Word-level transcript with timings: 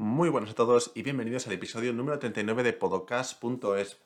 Muy 0.00 0.28
buenas 0.28 0.52
a 0.52 0.54
todos 0.54 0.92
y 0.94 1.02
bienvenidos 1.02 1.48
al 1.48 1.54
episodio 1.54 1.92
número 1.92 2.20
39 2.20 2.62
de 2.62 2.72
Podcast.es, 2.72 3.98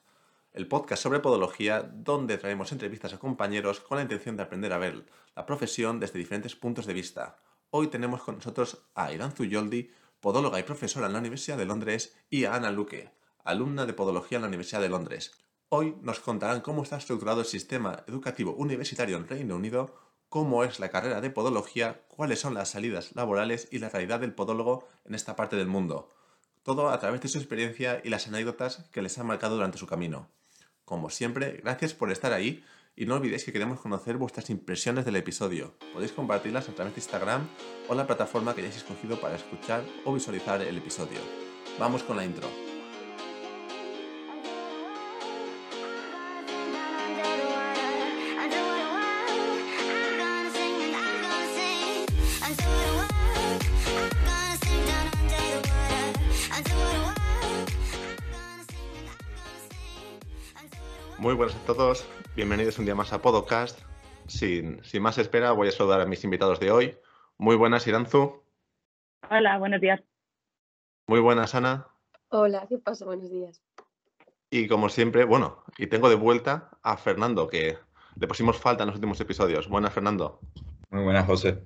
el 0.54 0.66
podcast 0.66 1.02
sobre 1.02 1.20
podología 1.20 1.82
donde 1.82 2.38
traemos 2.38 2.72
entrevistas 2.72 3.12
a 3.12 3.18
compañeros 3.18 3.80
con 3.80 3.98
la 3.98 4.02
intención 4.02 4.38
de 4.38 4.42
aprender 4.42 4.72
a 4.72 4.78
ver 4.78 5.04
la 5.36 5.44
profesión 5.44 6.00
desde 6.00 6.18
diferentes 6.18 6.56
puntos 6.56 6.86
de 6.86 6.94
vista. 6.94 7.36
Hoy 7.68 7.88
tenemos 7.88 8.22
con 8.22 8.36
nosotros 8.36 8.86
a 8.94 9.12
Irán 9.12 9.32
Zuyoldi, 9.32 9.90
podóloga 10.18 10.58
y 10.58 10.62
profesora 10.62 11.08
en 11.08 11.12
la 11.12 11.18
Universidad 11.18 11.58
de 11.58 11.66
Londres, 11.66 12.16
y 12.30 12.46
a 12.46 12.54
Ana 12.54 12.70
Luque, 12.70 13.10
alumna 13.44 13.84
de 13.84 13.92
podología 13.92 14.36
en 14.36 14.42
la 14.42 14.48
Universidad 14.48 14.80
de 14.80 14.88
Londres. 14.88 15.44
Hoy 15.68 15.94
nos 16.00 16.20
contarán 16.20 16.62
cómo 16.62 16.84
está 16.84 16.96
estructurado 16.96 17.40
el 17.40 17.46
sistema 17.46 18.02
educativo 18.06 18.54
universitario 18.54 19.18
en 19.18 19.28
Reino 19.28 19.56
Unido, 19.56 19.94
cómo 20.32 20.64
es 20.64 20.80
la 20.80 20.88
carrera 20.88 21.20
de 21.20 21.28
podología, 21.28 22.00
cuáles 22.08 22.40
son 22.40 22.54
las 22.54 22.70
salidas 22.70 23.14
laborales 23.14 23.68
y 23.70 23.80
la 23.80 23.90
realidad 23.90 24.18
del 24.18 24.32
podólogo 24.32 24.88
en 25.04 25.14
esta 25.14 25.36
parte 25.36 25.56
del 25.56 25.66
mundo. 25.66 26.08
Todo 26.62 26.88
a 26.88 26.98
través 26.98 27.20
de 27.20 27.28
su 27.28 27.36
experiencia 27.36 28.00
y 28.02 28.08
las 28.08 28.28
anécdotas 28.28 28.88
que 28.92 29.02
les 29.02 29.18
han 29.18 29.26
marcado 29.26 29.56
durante 29.56 29.76
su 29.76 29.86
camino. 29.86 30.30
Como 30.86 31.10
siempre, 31.10 31.60
gracias 31.62 31.92
por 31.92 32.10
estar 32.10 32.32
ahí 32.32 32.64
y 32.96 33.04
no 33.04 33.16
olvidéis 33.16 33.44
que 33.44 33.52
queremos 33.52 33.78
conocer 33.78 34.16
vuestras 34.16 34.48
impresiones 34.48 35.04
del 35.04 35.16
episodio. 35.16 35.74
Podéis 35.92 36.12
compartirlas 36.12 36.66
a 36.70 36.72
través 36.72 36.94
de 36.94 37.00
Instagram 37.02 37.46
o 37.90 37.94
la 37.94 38.06
plataforma 38.06 38.54
que 38.54 38.62
hayáis 38.62 38.78
escogido 38.78 39.20
para 39.20 39.36
escuchar 39.36 39.84
o 40.06 40.14
visualizar 40.14 40.62
el 40.62 40.78
episodio. 40.78 41.18
Vamos 41.78 42.04
con 42.04 42.16
la 42.16 42.24
intro. 42.24 42.71
Muy 61.22 61.34
buenas 61.34 61.54
a 61.54 61.64
todos, 61.66 62.04
bienvenidos 62.34 62.80
un 62.80 62.84
día 62.84 62.96
más 62.96 63.12
a 63.12 63.22
Podcast. 63.22 63.78
Sin, 64.26 64.82
sin 64.82 65.02
más 65.04 65.18
espera, 65.18 65.52
voy 65.52 65.68
a 65.68 65.70
saludar 65.70 66.00
a 66.00 66.04
mis 66.04 66.24
invitados 66.24 66.58
de 66.58 66.72
hoy. 66.72 66.98
Muy 67.38 67.54
buenas, 67.54 67.86
Iranzu. 67.86 68.42
Hola, 69.30 69.56
buenos 69.58 69.80
días. 69.80 70.02
Muy 71.06 71.20
buenas, 71.20 71.54
Ana. 71.54 71.86
Hola, 72.30 72.66
¿qué 72.68 72.78
pasa? 72.78 73.04
Buenos 73.04 73.30
días. 73.30 73.62
Y 74.50 74.66
como 74.66 74.88
siempre, 74.88 75.22
bueno, 75.22 75.62
y 75.78 75.86
tengo 75.86 76.08
de 76.08 76.16
vuelta 76.16 76.70
a 76.82 76.96
Fernando, 76.96 77.46
que 77.46 77.78
le 78.16 78.26
pusimos 78.26 78.58
falta 78.58 78.82
en 78.82 78.88
los 78.88 78.96
últimos 78.96 79.20
episodios. 79.20 79.68
Buenas, 79.68 79.92
Fernando. 79.92 80.40
Muy 80.90 81.04
buenas, 81.04 81.24
José. 81.24 81.62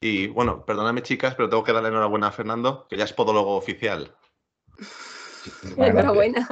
Y 0.00 0.28
bueno, 0.28 0.64
perdóname 0.64 1.02
chicas, 1.02 1.34
pero 1.34 1.50
tengo 1.50 1.62
que 1.62 1.74
darle 1.74 1.90
enhorabuena 1.90 2.28
a 2.28 2.32
Fernando, 2.32 2.86
que 2.88 2.96
ya 2.96 3.04
es 3.04 3.12
podólogo 3.12 3.54
oficial. 3.54 4.14
Enhorabuena. 5.76 6.48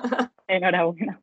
Enhorabuena. 0.49 1.19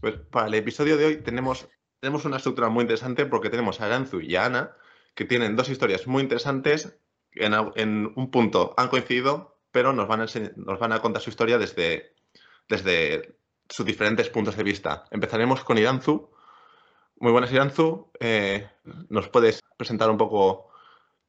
Pues 0.00 0.14
para 0.30 0.46
el 0.46 0.54
episodio 0.54 0.96
de 0.96 1.04
hoy 1.06 1.16
tenemos, 1.22 1.68
tenemos 2.00 2.24
una 2.24 2.36
estructura 2.36 2.68
muy 2.68 2.82
interesante 2.82 3.26
porque 3.26 3.50
tenemos 3.50 3.80
a 3.80 3.86
Aranzu 3.86 4.20
y 4.20 4.36
a 4.36 4.46
Ana, 4.46 4.76
que 5.14 5.24
tienen 5.24 5.56
dos 5.56 5.68
historias 5.68 6.06
muy 6.06 6.22
interesantes. 6.22 7.00
En, 7.32 8.12
un 8.16 8.30
punto 8.30 8.74
han 8.76 8.88
coincidido, 8.88 9.58
pero 9.70 9.92
nos 9.92 10.08
van, 10.08 10.22
a 10.22 10.26
nos 10.56 10.78
van 10.78 10.92
a 10.92 11.00
contar 11.00 11.22
su 11.22 11.30
historia 11.30 11.58
desde, 11.58 12.14
desde 12.68 13.36
sus 13.68 13.84
diferentes 13.84 14.28
puntos 14.30 14.56
de 14.56 14.64
vista. 14.64 15.04
Empezaremos 15.10 15.64
con 15.64 15.78
Iranzu. 15.78 16.30
Muy 17.20 17.32
buenas, 17.32 17.52
Iranzu. 17.52 18.10
Eh, 18.20 18.66
¿Nos 19.08 19.28
puedes 19.28 19.62
presentar 19.76 20.10
un 20.10 20.16
poco 20.16 20.70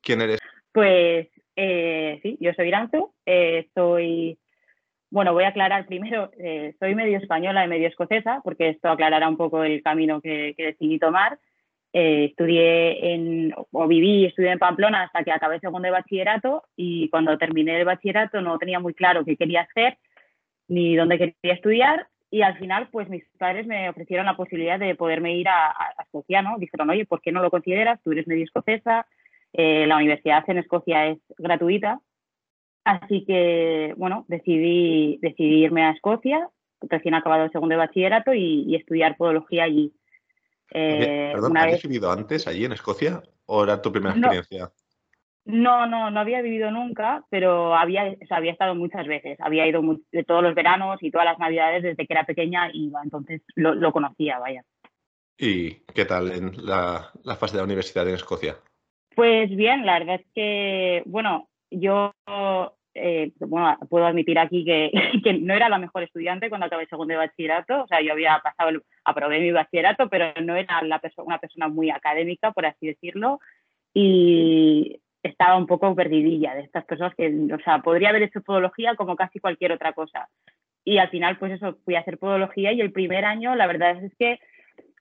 quién 0.01 0.21
eres? 0.21 0.39
Pues 0.71 1.27
eh, 1.55 2.19
sí, 2.21 2.37
yo 2.39 2.51
soy 2.53 2.67
Iranzu. 2.67 3.13
Eh, 3.25 3.69
soy 3.73 4.39
bueno, 5.11 5.33
voy 5.33 5.43
a 5.43 5.49
aclarar 5.49 5.85
primero, 5.87 6.31
eh, 6.37 6.75
soy 6.79 6.93
medio 6.93 7.17
española 7.17 7.65
y 7.65 7.67
medio 7.67 7.87
escocesa, 7.87 8.41
porque 8.43 8.69
esto 8.69 8.89
aclarará 8.89 9.27
un 9.27 9.37
poco 9.37 9.63
el 9.63 9.81
camino 9.81 10.21
que, 10.21 10.53
decidí 10.57 10.99
tomar. 10.99 11.39
Eh, 11.91 12.25
estudié 12.25 13.13
en, 13.15 13.53
o 13.71 13.87
viví 13.87 14.21
y 14.21 14.25
estudié 14.25 14.51
en 14.51 14.59
Pamplona 14.59 15.03
hasta 15.03 15.23
que 15.23 15.31
acabé 15.31 15.59
segundo 15.59 15.87
de 15.87 15.91
bachillerato 15.91 16.63
y 16.75 17.09
cuando 17.09 17.35
terminé 17.39 17.79
el 17.79 17.85
bachillerato 17.85 18.41
no 18.41 18.59
tenía 18.59 18.79
muy 18.79 18.93
claro 18.93 19.25
qué 19.25 19.35
quería 19.35 19.61
hacer 19.61 19.97
ni 20.67 20.95
dónde 20.95 21.17
quería 21.17 21.55
estudiar 21.55 22.07
y 22.29 22.43
al 22.43 22.59
final 22.59 22.89
pues 22.91 23.09
mis 23.09 23.23
padres 23.39 23.65
me 23.65 23.89
ofrecieron 23.89 24.27
la 24.27 24.35
posibilidad 24.35 24.77
de 24.77 24.93
poderme 24.93 25.35
ir 25.35 25.47
a, 25.49 25.73
Escocia, 26.03 26.43
¿no? 26.43 26.59
Dijeron, 26.59 26.91
oye, 26.91 27.07
¿por 27.07 27.21
qué 27.21 27.31
no 27.31 27.41
lo 27.41 27.49
consideras? 27.49 27.99
Tú 28.03 28.11
eres 28.11 28.27
medio 28.27 28.43
escocesa, 28.43 29.07
eh, 29.53 29.87
la 29.87 29.97
universidad 29.97 30.47
en 30.47 30.59
Escocia 30.59 31.07
es 31.07 31.17
gratuita 31.39 31.99
Así 32.89 33.23
que, 33.23 33.93
bueno, 33.97 34.25
decidí, 34.27 35.19
decidí 35.21 35.63
irme 35.63 35.83
a 35.83 35.91
Escocia, 35.91 36.49
recién 36.81 37.13
acabado 37.13 37.43
el 37.43 37.51
segundo 37.51 37.73
de 37.73 37.77
bachillerato, 37.77 38.33
y, 38.33 38.75
estudiar 38.75 39.15
podología 39.15 39.65
allí. 39.65 39.93
Eh, 40.71 41.29
Perdón, 41.31 41.55
¿habías 41.55 41.83
vivido 41.83 42.11
antes 42.11 42.47
allí 42.47 42.65
en 42.65 42.71
Escocia 42.71 43.21
o 43.45 43.63
era 43.63 43.79
tu 43.79 43.91
primera 43.91 44.15
experiencia? 44.15 44.71
No, 45.45 45.85
no, 45.85 46.09
no 46.09 46.19
había 46.19 46.41
vivido 46.41 46.71
nunca, 46.71 47.23
pero 47.29 47.75
había, 47.75 48.15
había 48.31 48.51
estado 48.51 48.73
muchas 48.73 49.05
veces. 49.05 49.37
Había 49.39 49.67
ido 49.67 49.83
de 50.11 50.23
todos 50.23 50.41
los 50.41 50.55
veranos 50.55 50.97
y 51.01 51.11
todas 51.11 51.25
las 51.25 51.37
navidades 51.37 51.83
desde 51.83 52.07
que 52.07 52.13
era 52.13 52.25
pequeña 52.25 52.71
iba, 52.73 53.03
entonces 53.03 53.43
lo, 53.53 53.75
lo 53.75 53.91
conocía, 53.91 54.39
vaya. 54.39 54.63
¿Y 55.37 55.75
qué 55.93 56.05
tal 56.05 56.31
en 56.31 56.65
la, 56.65 57.11
la 57.23 57.35
fase 57.35 57.53
de 57.53 57.59
la 57.59 57.65
universidad 57.65 58.07
en 58.07 58.15
Escocia? 58.15 58.55
Pues 59.15 59.55
bien, 59.55 59.85
la 59.85 59.99
verdad 59.99 60.15
es 60.15 60.27
que, 60.33 61.03
bueno, 61.05 61.49
yo 61.71 62.13
eh, 62.93 63.31
bueno, 63.39 63.77
puedo 63.89 64.05
admitir 64.05 64.39
aquí 64.39 64.65
que, 64.65 64.91
que, 65.23 65.33
no 65.33 65.53
era 65.53 65.69
la 65.69 65.77
mejor 65.77 66.03
estudiante 66.03 66.49
cuando 66.49 66.67
acabé 66.67 66.87
segundo 66.87 67.13
de 67.13 67.17
bachillerato, 67.17 67.83
o 67.83 67.87
sea, 67.87 68.01
yo 68.01 68.13
había 68.13 68.39
pasado, 68.43 68.69
el, 68.69 68.81
aprobé 69.03 69.39
mi 69.39 69.51
bachillerato, 69.51 70.09
pero 70.09 70.33
no 70.41 70.55
era 70.55 70.81
la 70.81 71.01
una 71.17 71.39
persona 71.39 71.67
muy 71.67 71.89
académica, 71.89 72.51
por 72.51 72.65
así 72.65 72.87
decirlo, 72.87 73.39
y 73.93 74.99
estaba 75.23 75.57
un 75.57 75.67
poco 75.67 75.95
perdidilla 75.95 76.55
de 76.55 76.61
estas 76.61 76.85
personas 76.85 77.13
que, 77.15 77.27
o 77.53 77.59
sea, 77.63 77.79
podría 77.79 78.09
haber 78.09 78.23
hecho 78.23 78.41
podología 78.41 78.95
como 78.95 79.15
casi 79.15 79.39
cualquier 79.39 79.71
otra 79.73 79.93
cosa. 79.93 80.29
Y 80.85 80.97
al 80.97 81.09
final, 81.09 81.37
pues 81.37 81.53
eso, 81.53 81.77
fui 81.83 81.95
a 81.95 81.99
hacer 81.99 82.17
podología 82.17 82.71
y 82.71 82.81
el 82.81 82.91
primer 82.91 83.25
año, 83.25 83.55
la 83.55 83.67
verdad 83.67 84.03
es 84.03 84.13
que 84.17 84.39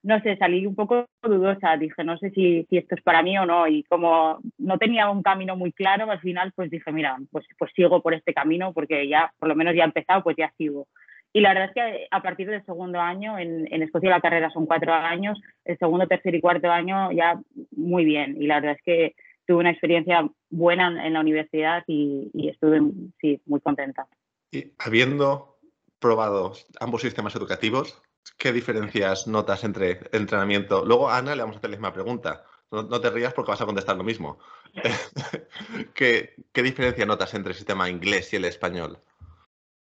no 0.09 0.19
sé, 0.23 0.39
salí 0.39 0.65
un 0.65 0.75
poco 0.75 1.05
dudosa, 1.23 1.77
dije, 1.77 2.03
no 2.03 2.17
sé 2.17 2.31
si, 2.31 2.67
si, 2.71 2.79
esto 2.79 2.95
es 2.95 3.03
para 3.03 3.23
mí 3.23 3.37
o 3.37 3.45
no, 3.45 3.69
y 3.69 3.83
como 3.85 4.39
no 4.57 4.79
tenía 4.79 5.11
un 5.11 5.23
camino 5.23 5.55
muy 5.55 5.71
claro, 5.71 6.11
al 6.11 6.21
final 6.21 6.51
pues 6.57 6.71
dije, 6.71 6.91
mira, 6.93 7.19
pues, 7.31 7.45
pues 7.59 7.71
sigo 7.77 8.01
por 8.01 8.15
este 8.15 8.33
camino 8.33 8.73
porque 8.73 9.07
ya, 9.07 9.31
por 9.39 9.51
lo 9.51 9.55
menos 9.55 9.75
ya 9.77 9.83
he 9.83 9.85
empezado, 9.85 10.23
pues 10.23 10.35
ya 10.39 10.51
sigo. 10.57 10.89
Y 11.35 11.41
la 11.41 11.51
verdad 11.51 11.67
es 11.67 11.75
que 11.75 12.07
a 12.11 12.23
partir 12.23 12.49
del 12.49 12.65
segundo 12.65 12.99
año, 12.99 13.39
en, 13.39 13.71
en 13.71 13.83
Escocia 13.83 14.09
la 14.09 14.23
carrera 14.23 14.49
son 14.49 14.65
cuatro 14.65 14.95
años, 14.95 15.39
el 15.67 15.77
segundo, 15.77 16.07
tercer 16.07 16.35
y 16.35 16.41
cuarto 16.41 16.71
año 16.71 17.13
ya 17.13 17.39
muy 17.77 18.07
bien, 18.07 18.41
y 18.41 18.47
la 18.47 18.61
verdad 18.61 18.77
es 18.79 18.83
que 18.83 19.15
tuve 19.47 19.59
una 19.59 19.73
experiencia 19.73 20.27
buena 20.49 21.07
en 21.07 21.13
la 21.13 21.21
universidad 21.21 21.85
y, 21.87 22.31
y 22.33 22.49
estuve, 22.49 22.81
sí, 23.21 23.43
muy 23.45 23.61
contenta. 23.61 24.07
Y 24.51 24.73
habiendo 24.79 25.59
probado 25.99 26.55
ambos 26.81 27.03
sistemas 27.03 27.37
educativos, 27.37 28.01
¿Qué 28.37 28.53
diferencias 28.53 29.27
notas 29.27 29.65
entre 29.65 30.01
entrenamiento? 30.13 30.85
Luego 30.85 31.09
a 31.09 31.19
Ana 31.19 31.35
le 31.35 31.43
vamos 31.43 31.57
a 31.57 31.59
hacer 31.59 31.71
la 31.71 31.77
misma 31.77 31.93
pregunta. 31.93 32.45
No, 32.71 33.01
te 33.01 33.11
rías 33.11 33.33
porque 33.33 33.51
vas 33.51 33.61
a 33.63 33.67
contestar 33.67 33.97
lo 33.97 34.05
mismo. 34.05 34.39
¿Qué, 35.95 36.35
¿Qué, 36.53 36.63
diferencia 36.63 37.07
notas 37.07 37.33
entre 37.35 37.53
el 37.53 37.57
sistema 37.57 37.89
inglés 37.89 38.33
y 38.33 38.37
el 38.37 38.45
español? 38.45 38.99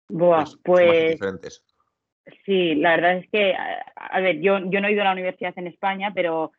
Buah, 0.09 0.45
pues. 0.63 1.13
Diferentes. 1.13 1.65
Sí, 2.45 2.75
la 2.75 2.97
verdad 2.97 3.19
es 3.19 3.31
que, 3.31 3.55
a 3.97 4.21
ver, 4.21 4.41
yo, 4.41 4.59
yo 4.71 4.81
no 4.81 4.89
he 4.89 4.93
ido 4.93 5.03
a 5.03 5.07
la 5.07 5.13
universidad 5.13 5.53
en 5.57 5.67
España, 5.67 6.13
pero 6.15 6.53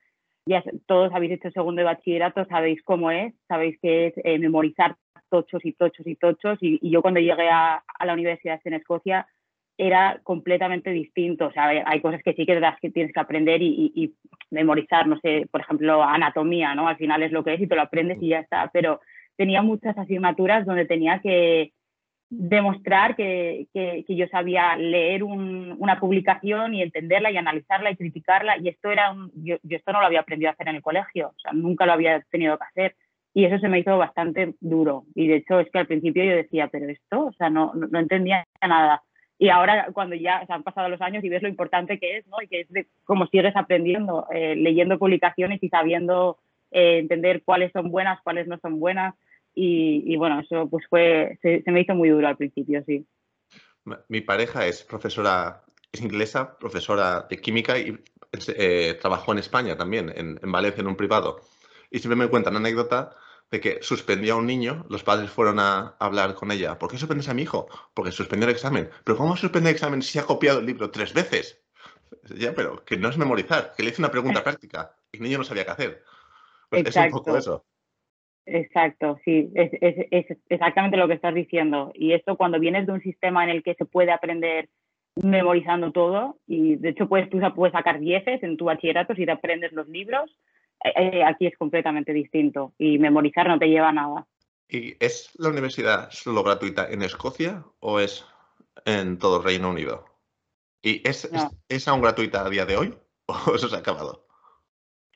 ya 0.47 0.63
todos 0.85 1.11
habéis 1.13 1.33
hecho 1.33 1.49
segundo 1.51 1.79
de 1.79 1.85
bachillerato, 1.85 2.45
sabéis 2.45 2.81
cómo 2.83 3.09
es, 3.09 3.33
sabéis 3.47 3.79
que 3.81 4.07
es 4.07 4.13
eh, 4.17 4.37
memorizar 4.37 4.95
tochos 5.29 5.63
y 5.65 5.73
tochos 5.73 6.05
y 6.05 6.15
tochos. 6.15 6.57
Y, 6.61 6.87
yo 6.89 7.01
cuando 7.01 7.19
llegué 7.19 7.49
a, 7.49 7.75
a 7.77 8.05
la 8.05 8.13
universidad 8.13 8.59
en 8.63 8.75
Escocia, 8.75 9.27
era 9.77 10.19
completamente 10.23 10.91
distinto. 10.91 11.47
O 11.47 11.51
sea, 11.51 11.67
hay 11.67 12.01
cosas 12.01 12.21
que 12.23 12.33
sí 12.33 12.45
que, 12.45 12.59
las 12.59 12.79
que 12.79 12.89
tienes 12.89 13.13
que 13.13 13.19
aprender 13.19 13.61
y, 13.61 14.13
memorizar, 14.51 15.07
no 15.07 15.19
sé, 15.19 15.47
por 15.51 15.61
ejemplo, 15.61 16.03
anatomía, 16.03 16.75
¿no? 16.75 16.87
Al 16.87 16.97
final 16.97 17.23
es 17.23 17.31
lo 17.31 17.43
que 17.43 17.55
es 17.55 17.61
y 17.61 17.67
te 17.67 17.75
lo 17.75 17.81
aprendes 17.81 18.21
y 18.21 18.29
ya 18.29 18.39
está. 18.39 18.69
Pero 18.71 19.01
tenía 19.35 19.61
muchas 19.61 19.97
asignaturas 19.97 20.65
donde 20.65 20.85
tenía 20.85 21.19
que 21.19 21.73
demostrar 22.29 23.15
que, 23.15 23.67
yo 24.07 24.27
sabía 24.27 24.75
leer 24.77 25.23
una 25.23 25.99
publicación 25.99 26.73
y 26.73 26.81
entenderla 26.81 27.31
y 27.31 27.37
analizarla 27.37 27.91
y 27.91 27.97
criticarla. 27.97 28.57
Y 28.57 28.69
esto 28.69 28.91
era 28.91 29.15
yo, 29.33 29.57
esto 29.67 29.91
no 29.91 29.99
lo 29.99 30.07
había 30.07 30.21
aprendido 30.21 30.49
a 30.49 30.53
hacer 30.53 30.69
en 30.69 30.75
el 30.75 30.81
colegio, 30.81 31.29
o 31.29 31.39
sea, 31.39 31.51
nunca 31.53 31.85
lo 31.85 31.93
había 31.93 32.21
tenido 32.31 32.57
que 32.57 32.65
hacer. 32.65 32.95
Y 33.33 33.43
eso 33.43 33.59
se 33.59 33.67
me 33.67 33.79
hizo 33.79 33.97
bastante 33.97 34.53
duro. 34.61 35.03
Y 35.13 35.27
de 35.27 35.37
hecho 35.37 35.59
es 35.59 35.69
que 35.69 35.79
al 35.79 35.87
principio 35.87 36.23
yo 36.23 36.35
decía, 36.35 36.69
pero 36.69 36.87
esto, 36.87 37.25
o 37.25 37.33
sea, 37.33 37.49
no, 37.49 37.73
no 37.73 37.99
entendía 37.99 38.45
nada 38.65 39.03
y 39.37 39.49
ahora 39.49 39.87
cuando 39.93 40.15
ya 40.15 40.45
se 40.45 40.53
han 40.53 40.63
pasado 40.63 40.87
los 40.89 41.01
años 41.01 41.23
y 41.23 41.29
ves 41.29 41.41
lo 41.41 41.49
importante 41.49 41.99
que 41.99 42.17
es, 42.17 42.27
¿no? 42.27 42.41
Y 42.41 42.47
que 42.47 42.61
es 42.61 42.69
de 42.69 42.87
sigues 43.31 43.55
aprendiendo, 43.55 44.27
eh, 44.33 44.55
leyendo 44.55 44.97
publicaciones 44.97 45.61
y 45.61 45.69
sabiendo 45.69 46.37
eh, 46.71 46.99
entender 46.99 47.43
cuáles 47.43 47.71
son 47.73 47.91
buenas, 47.91 48.21
cuáles 48.23 48.47
no 48.47 48.57
son 48.59 48.79
buenas. 48.79 49.13
y, 49.57 50.15
bueno, 50.17 50.41
eso 50.41 50.69
pues 50.69 50.85
fue, 50.89 51.37
se, 51.41 51.63
me 51.67 51.81
hizo 51.81 51.95
muy 51.95 52.09
duro 52.09 52.27
al 52.27 52.35
principio, 52.35 52.83
sí. 52.85 53.05
Mi 54.09 54.21
pareja 54.21 54.65
es 54.65 54.83
profesora, 54.83 55.61
es 55.91 56.01
inglesa, 56.01 56.57
profesora 56.57 57.25
de 57.29 57.37
química 57.37 57.77
y 57.77 57.97
eh, 58.57 58.97
trabajó 58.99 59.31
en 59.31 59.37
España 59.37 59.77
también, 59.77 60.11
en, 60.13 60.39
en, 60.41 60.51
Valencia, 60.51 60.81
en 60.81 60.87
un 60.87 60.95
privado. 60.95 61.41
Y 61.91 61.99
siempre 61.99 62.17
me 62.17 62.27
cuenta 62.27 62.49
una 62.49 62.59
anécdota 62.59 63.15
de 63.51 63.59
que 63.59 63.77
suspendió 63.81 64.33
a 64.33 64.37
un 64.37 64.47
niño, 64.47 64.85
los 64.89 65.03
padres 65.03 65.29
fueron 65.29 65.59
a 65.59 65.95
hablar 65.99 66.33
con 66.35 66.51
ella. 66.51 66.77
¿Por 66.79 66.89
qué 66.89 66.97
suspendes 66.97 67.29
a 67.29 67.33
mi 67.33 67.43
hijo? 67.43 67.67
Porque 67.93 68.11
suspendió 68.11 68.47
el 68.47 68.55
examen. 68.55 68.89
¿Pero 69.03 69.17
cómo 69.17 69.37
suspende 69.37 69.69
el 69.69 69.75
examen 69.75 70.01
si 70.01 70.19
ha 70.19 70.23
copiado 70.23 70.59
el 70.59 70.65
libro 70.65 70.91
tres 70.91 71.13
veces? 71.13 71.61
Ya, 72.35 72.53
pero 72.53 72.83
que 72.83 72.97
no 72.97 73.09
es 73.09 73.17
memorizar, 73.17 73.73
que 73.75 73.83
le 73.83 73.89
hice 73.89 74.01
una 74.01 74.11
pregunta 74.11 74.43
práctica 74.43 74.95
y 75.11 75.17
el 75.17 75.23
niño 75.23 75.37
no 75.37 75.43
sabía 75.43 75.65
qué 75.65 75.71
hacer. 75.71 76.03
Pues 76.69 76.87
es 76.87 76.95
un 76.95 77.11
poco 77.11 77.37
eso. 77.37 77.65
Exacto, 78.47 79.19
sí, 79.25 79.51
es, 79.55 79.71
exactamente 80.49 80.97
lo 80.97 81.07
que 81.07 81.15
estás 81.15 81.33
diciendo. 81.33 81.91
Y 81.95 82.13
esto 82.13 82.37
cuando 82.37 82.59
vienes 82.59 82.85
de 82.85 82.93
un 82.93 83.01
sistema 83.01 83.43
en 83.43 83.49
el 83.49 83.63
que 83.63 83.73
se 83.75 83.85
puede 83.85 84.11
aprender 84.11 84.69
memorizando 85.15 85.91
todo, 85.91 86.37
y 86.45 86.75
de 86.75 86.89
hecho 86.89 87.07
puedes, 87.07 87.29
tú 87.29 87.39
puedes 87.55 87.73
sacar 87.73 87.99
dieces 87.99 88.43
en 88.43 88.57
tu 88.57 88.65
bachillerato 88.65 89.15
si 89.15 89.25
te 89.25 89.31
aprendes 89.31 89.71
los 89.71 89.87
libros, 89.87 90.29
eh, 90.83 90.93
eh, 90.95 91.23
aquí 91.23 91.47
es 91.47 91.57
completamente 91.57 92.13
distinto 92.13 92.73
y 92.77 92.97
memorizar 92.97 93.47
no 93.47 93.59
te 93.59 93.67
lleva 93.67 93.89
a 93.89 93.93
nada. 93.93 94.27
¿Y 94.67 94.95
es 95.03 95.31
la 95.37 95.49
universidad 95.49 96.09
solo 96.11 96.43
gratuita 96.43 96.89
en 96.89 97.03
Escocia 97.03 97.63
o 97.79 97.99
es 97.99 98.25
en 98.85 99.19
todo 99.19 99.41
Reino 99.41 99.69
Unido? 99.69 100.05
¿Y 100.81 101.07
es, 101.07 101.29
es, 101.69 101.87
aún 101.87 102.01
gratuita 102.01 102.45
a 102.45 102.49
día 102.49 102.65
de 102.65 102.77
hoy 102.77 102.93
o 103.27 103.55
eso 103.55 103.69
se 103.69 103.75
ha 103.75 103.79
acabado? 103.79 104.25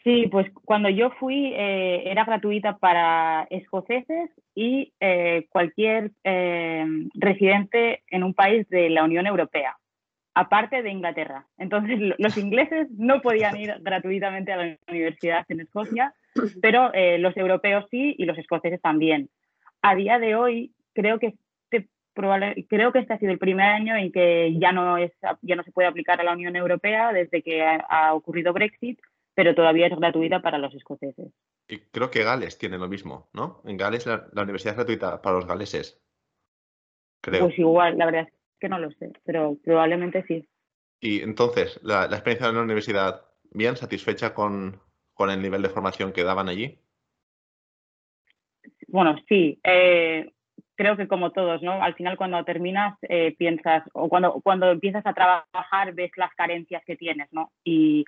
Sí, 0.04 0.28
pues 0.32 0.50
cuando 0.66 0.90
yo 0.90 1.10
fui 1.20 1.54
eh, 1.54 2.10
era 2.10 2.24
gratuita 2.24 2.78
para 2.78 3.48
escoceses 3.50 4.32
y 4.56 4.94
eh, 5.00 5.48
cualquier 5.50 6.12
eh, 6.24 6.86
residente 7.16 8.04
en 8.08 8.24
un 8.24 8.34
país 8.34 8.68
de 8.70 8.90
la 8.90 9.04
Unión 9.04 9.28
Europea, 9.28 9.78
aparte 10.34 10.82
de 10.84 10.92
Inglaterra. 10.92 11.46
Entonces 11.58 12.00
los 12.18 12.38
ingleses 12.38 12.88
no 12.92 13.22
podían 13.22 13.58
ir 13.58 13.76
gratuitamente 13.82 14.52
a 14.52 14.58
la 14.58 14.78
universidad 14.88 15.46
en 15.50 15.62
Escocia, 15.62 16.14
pero 16.62 16.92
los 17.18 17.36
europeos 17.36 17.86
sí 17.90 18.16
y 18.18 18.26
los 18.26 18.38
escoceses 18.38 18.82
también. 18.82 19.30
A 19.82 19.96
día 19.96 20.20
de 20.20 20.36
hoy 20.36 20.74
creo 20.94 21.20
que 21.20 21.36
este, 21.70 21.90
creo 22.68 22.92
que 22.92 23.00
este 23.00 23.14
ha 23.14 23.20
sido 23.20 23.32
el 23.32 23.40
primer 23.40 23.66
año 23.66 23.96
en 23.96 24.12
que 24.12 24.56
ya 24.60 24.72
no, 24.72 24.98
es, 24.98 25.12
ya 25.42 25.56
no 25.56 25.64
se 25.64 25.72
puede 25.72 25.88
aplicar 25.88 26.20
a 26.20 26.24
la 26.24 26.34
Unión 26.34 26.56
Europea 26.56 27.14
desde 27.14 27.42
que 27.42 27.64
ha 27.64 28.14
ocurrido 28.14 28.54
Brexit 28.54 29.00
pero 29.40 29.56
todavía 29.56 29.88
es 29.88 29.96
gratuita 29.96 30.42
para 30.42 30.58
los 30.58 30.76
escoceses. 30.76 31.32
Y 31.66 31.80
creo 31.80 32.12
que 32.12 32.26
Gales 32.26 32.58
tiene 32.58 32.78
lo 32.78 32.90
mismo, 32.90 33.30
¿no? 33.32 33.62
En 33.64 33.78
Gales 33.78 34.06
la, 34.06 34.28
universidad 34.36 34.74
es 34.74 34.78
gratuita 34.80 35.22
para 35.22 35.38
los 35.38 35.46
galeses. 35.48 35.98
Creo. 37.22 37.46
Pues 37.46 37.58
igual, 37.58 37.98
la 37.98 38.06
verdad 38.06 38.28
es 38.28 38.34
que 38.60 38.70
no 38.70 38.80
lo 38.80 38.92
sé, 38.92 39.12
pero 39.26 39.58
probablemente 39.64 40.24
sí. 40.28 40.48
Y 41.00 41.22
entonces, 41.22 41.80
la, 41.84 42.06
experiencia 42.06 42.48
de 42.48 42.54
la 42.54 42.62
universidad, 42.62 43.22
¿bien 43.52 43.76
satisfecha 43.78 44.34
con, 44.34 44.82
el 45.20 45.42
nivel 45.42 45.62
de 45.62 45.70
formación 45.70 46.14
que 46.14 46.24
daban 46.24 46.50
allí? 46.50 46.80
Bueno, 48.88 49.16
sí. 49.28 49.60
Eh, 49.64 50.32
creo 50.76 50.96
que 50.98 51.08
como 51.08 51.32
todos, 51.32 51.62
¿no? 51.62 51.82
Al 51.84 51.94
final 51.96 52.18
cuando 52.18 52.44
terminas 52.46 52.98
eh, 53.04 53.36
piensas, 53.38 53.84
o 53.94 54.08
cuando, 54.08 54.40
cuando 54.42 54.72
empiezas 54.72 55.06
a 55.06 55.14
trabajar 55.14 55.94
ves 55.94 56.12
las 56.16 56.34
carencias 56.36 56.84
que 56.86 56.96
tienes, 56.96 57.28
¿no? 57.32 57.52
Y, 57.64 58.06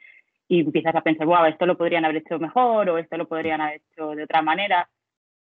y 0.48 0.62
empiezas 0.62 0.96
a 0.96 1.02
pensar, 1.02 1.28
wow, 1.28 1.46
esto 1.46 1.66
lo 1.66 1.78
podrían 1.78 2.06
haber 2.06 2.18
hecho 2.18 2.40
mejor 2.40 2.90
o 2.90 2.98
esto 2.98 3.18
lo 3.18 3.28
podrían 3.28 3.62
haber 3.62 3.82
hecho 3.92 4.12
de 4.12 4.24
otra 4.24 4.42
manera. 4.42 4.90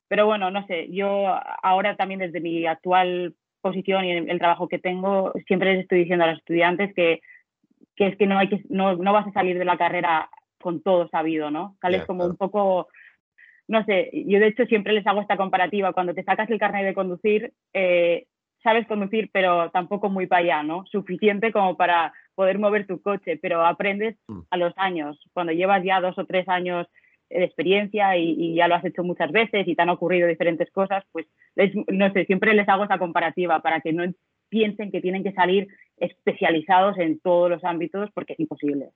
Pero 0.07 0.27
bueno, 0.27 0.51
no 0.51 0.67
sé, 0.67 0.89
yo 0.91 1.27
ahora 1.63 1.97
también 1.97 2.21
desde 2.21 2.41
mi 2.41 2.67
actual 2.67 3.35
posición 3.61 4.05
y 4.05 4.13
el, 4.13 4.39
trabajo 4.39 4.69
que 4.69 4.79
tengo, 4.79 5.33
siempre 5.47 5.73
les 5.73 5.83
estoy 5.83 6.01
diciendo 6.01 6.25
a 6.25 6.29
los 6.29 6.39
estudiantes 6.39 6.95
que, 6.95 7.21
que 7.97 8.09
es 8.09 8.17
que 8.17 8.27
no, 8.27 8.39
hay 8.39 8.49
que 8.49 8.63
no, 8.69 8.97
no, 8.97 9.13
vas 9.13 9.27
a 9.27 9.33
salir 9.33 9.59
de 9.59 9.65
la 9.65 9.77
carrera 9.77 10.29
con 10.61 10.83
todo 10.83 11.09
sabido, 11.09 11.51
¿no? 11.51 11.77
Sales 11.81 12.05
como 12.05 12.25
un 12.25 12.37
poco, 12.37 12.89
no 13.69 13.85
sé, 13.85 14.11
yo 14.13 14.39
de 14.39 14.49
hecho 14.49 14.67
siempre 14.67 14.93
les 14.93 15.07
hago 15.07 15.21
esta 15.21 15.37
comparativa, 15.37 15.93
cuando 15.93 16.15
te 16.15 16.25
sacas 16.25 16.51
el 16.51 16.59
carnet 16.59 16.85
de 16.85 16.95
conducir, 16.95 17.53
eh, 17.73 18.27
sabes 18.63 18.87
conducir, 18.87 19.31
pero 19.33 19.71
tampoco 19.71 20.11
muy 20.11 20.27
para 20.27 20.43
allá, 20.43 20.63
¿no? 20.63 20.85
Suficiente 20.87 21.53
como 21.53 21.77
para 21.77 22.13
poder 22.35 22.59
mover 22.59 22.87
tu 22.87 23.01
coche, 23.01 23.39
pero 23.41 23.65
aprendes 23.65 24.17
mm. 24.29 24.41
a 24.51 24.57
los 24.57 24.73
años, 24.77 25.19
cuando 25.33 25.53
llevas 25.53 25.83
ya 25.85 26.01
dos 26.01 26.19
o 26.19 26.25
tres 26.25 26.49
años 26.49 26.87
de 27.31 27.45
experiencia 27.45 28.17
y, 28.17 28.55
ya 28.55 28.69
lo 28.69 28.75
has 28.75 28.85
hecho 28.85 29.03
muchas 29.03 29.31
veces 29.33 29.67
y 29.67 29.75
te 29.75 29.83
han 29.83 29.89
ocurrido 29.89 30.29
diferentes 30.29 30.71
cosas, 30.71 31.05
pues 31.13 31.27
no 31.89 32.13
sé, 32.13 32.25
siempre 32.27 32.55
les 32.55 32.69
hago 32.69 32.85
esa 32.85 32.99
comparativa 32.99 33.61
para 33.63 33.81
que 33.81 33.93
no 33.93 34.05
piensen 34.49 34.91
que 34.91 35.01
tienen 35.01 35.23
que 35.23 35.33
salir 35.33 35.69
especializados 35.97 36.99
en 36.99 37.21
todos 37.21 37.49
los 37.49 37.65
ámbitos 37.65 38.11
porque 38.13 38.33
es 38.33 38.41
imposible. 38.41 38.91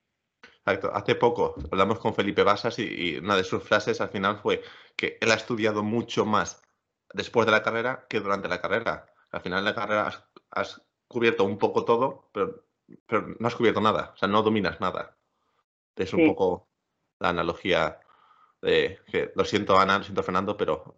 Exacto. 0.58 0.90
Hace 0.92 1.14
poco 1.14 1.54
hablamos 1.70 1.98
con 1.98 2.14
Felipe 2.14 2.42
Basas 2.42 2.78
y, 2.78 3.18
una 3.18 3.36
de 3.36 3.44
sus 3.44 3.62
frases 3.62 4.00
al 4.00 4.08
final 4.08 4.36
fue 4.36 4.62
que 4.96 5.18
él 5.20 5.30
ha 5.30 5.34
estudiado 5.34 5.82
mucho 5.82 6.26
más 6.26 6.62
después 7.12 7.46
de 7.46 7.52
la 7.52 7.62
carrera 7.62 8.06
que 8.08 8.20
durante 8.20 8.48
la 8.48 8.60
carrera. 8.60 9.06
Al 9.30 9.40
final 9.40 9.64
de 9.64 9.70
la 9.70 9.76
carrera 9.76 10.10
has 10.50 10.82
cubierto 11.06 11.44
un 11.44 11.58
poco 11.58 11.84
todo, 11.84 12.30
pero 12.32 12.64
pero 13.06 13.34
no 13.38 13.46
has 13.46 13.54
cubierto 13.54 13.80
nada, 13.80 14.12
o 14.14 14.16
sea, 14.16 14.28
no 14.28 14.42
dominas 14.42 14.80
nada. 14.80 15.16
Es 15.96 16.12
un 16.12 16.26
poco 16.26 16.68
la 17.20 17.30
analogía 17.30 18.00
que 18.64 19.32
lo 19.34 19.44
siento 19.44 19.78
Ana, 19.78 19.98
lo 19.98 20.04
siento 20.04 20.22
Fernando, 20.22 20.56
pero 20.56 20.96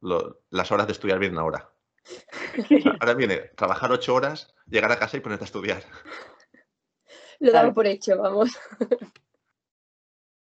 las 0.51 0.73
horas 0.73 0.87
de 0.87 0.93
estudiar 0.93 1.19
vienen 1.19 1.39
ahora. 1.39 1.71
ahora 3.01 3.15
viene 3.15 3.39
trabajar 3.57 3.91
ocho 3.93 4.15
horas, 4.15 4.55
llegar 4.67 4.93
a 4.93 4.99
casa 4.99 5.17
y 5.17 5.21
ponerte 5.21 5.45
a 5.45 5.47
estudiar. 5.47 5.83
Lo 7.41 7.53
damos 7.53 7.75
por 7.75 7.87
hecho, 7.87 8.17
vamos. 8.17 8.59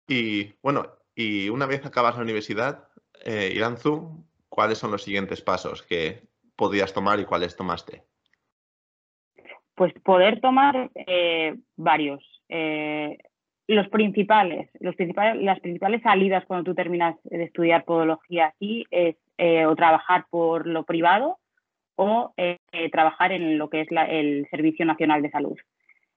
Y 0.07 0.53
bueno, 0.61 0.97
y 1.15 1.49
una 1.49 1.65
vez 1.65 1.85
acabas 1.85 2.15
la 2.15 2.23
universidad, 2.23 2.87
eh, 3.23 3.51
Iranzu, 3.55 4.25
¿cuáles 4.49 4.77
son 4.77 4.91
los 4.91 5.03
siguientes 5.03 5.41
pasos 5.41 5.81
que 5.83 6.27
podías 6.55 6.93
tomar 6.93 7.19
y 7.19 7.25
cuáles 7.25 7.55
tomaste? 7.55 8.03
Pues 9.75 9.93
poder 10.03 10.39
tomar 10.41 10.91
eh, 10.93 11.57
varios. 11.75 12.23
Eh, 12.49 13.17
los 13.67 13.87
principales, 13.89 14.69
los 14.79 14.95
principales, 14.95 15.41
las 15.41 15.59
principales 15.59 16.01
salidas 16.01 16.45
cuando 16.45 16.65
tú 16.65 16.75
terminas 16.75 17.15
de 17.23 17.43
estudiar 17.43 17.85
podología 17.85 18.47
aquí 18.47 18.85
es 18.91 19.15
eh, 19.37 19.65
o 19.65 19.75
trabajar 19.75 20.25
por 20.29 20.67
lo 20.67 20.83
privado 20.83 21.37
o 21.95 22.33
trabajar 22.91 23.31
en 23.31 23.59
lo 23.59 23.69
que 23.69 23.81
es 23.81 23.87
el 24.09 24.47
Servicio 24.49 24.83
Nacional 24.83 25.21
de 25.21 25.29
Salud. 25.29 25.57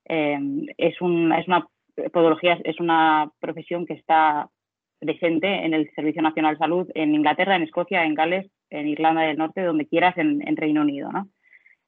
es, 0.07 1.01
una 1.03 1.67
podología 2.13 2.59
es 2.65 2.81
una 2.81 3.31
profesión 3.41 3.85
que 3.85 3.93
está 3.93 4.49
presente 4.99 5.65
en 5.65 5.75
el 5.75 5.91
Servicio 5.95 6.23
Nacional 6.23 6.55
de 6.55 6.59
Salud 6.59 6.91
en 6.95 7.15
Inglaterra, 7.15 7.57
en 7.57 7.63
Escocia, 7.63 8.05
en 8.05 8.15
Gales, 8.15 8.51
en 8.71 8.89
Irlanda 8.89 9.23
del 9.23 9.37
Norte, 9.37 9.63
donde 9.63 9.87
quieras, 9.87 10.17
en, 10.17 10.47
en 10.47 10.57
Reino 10.57 10.81
Unido, 10.81 11.13
¿no? 11.13 11.29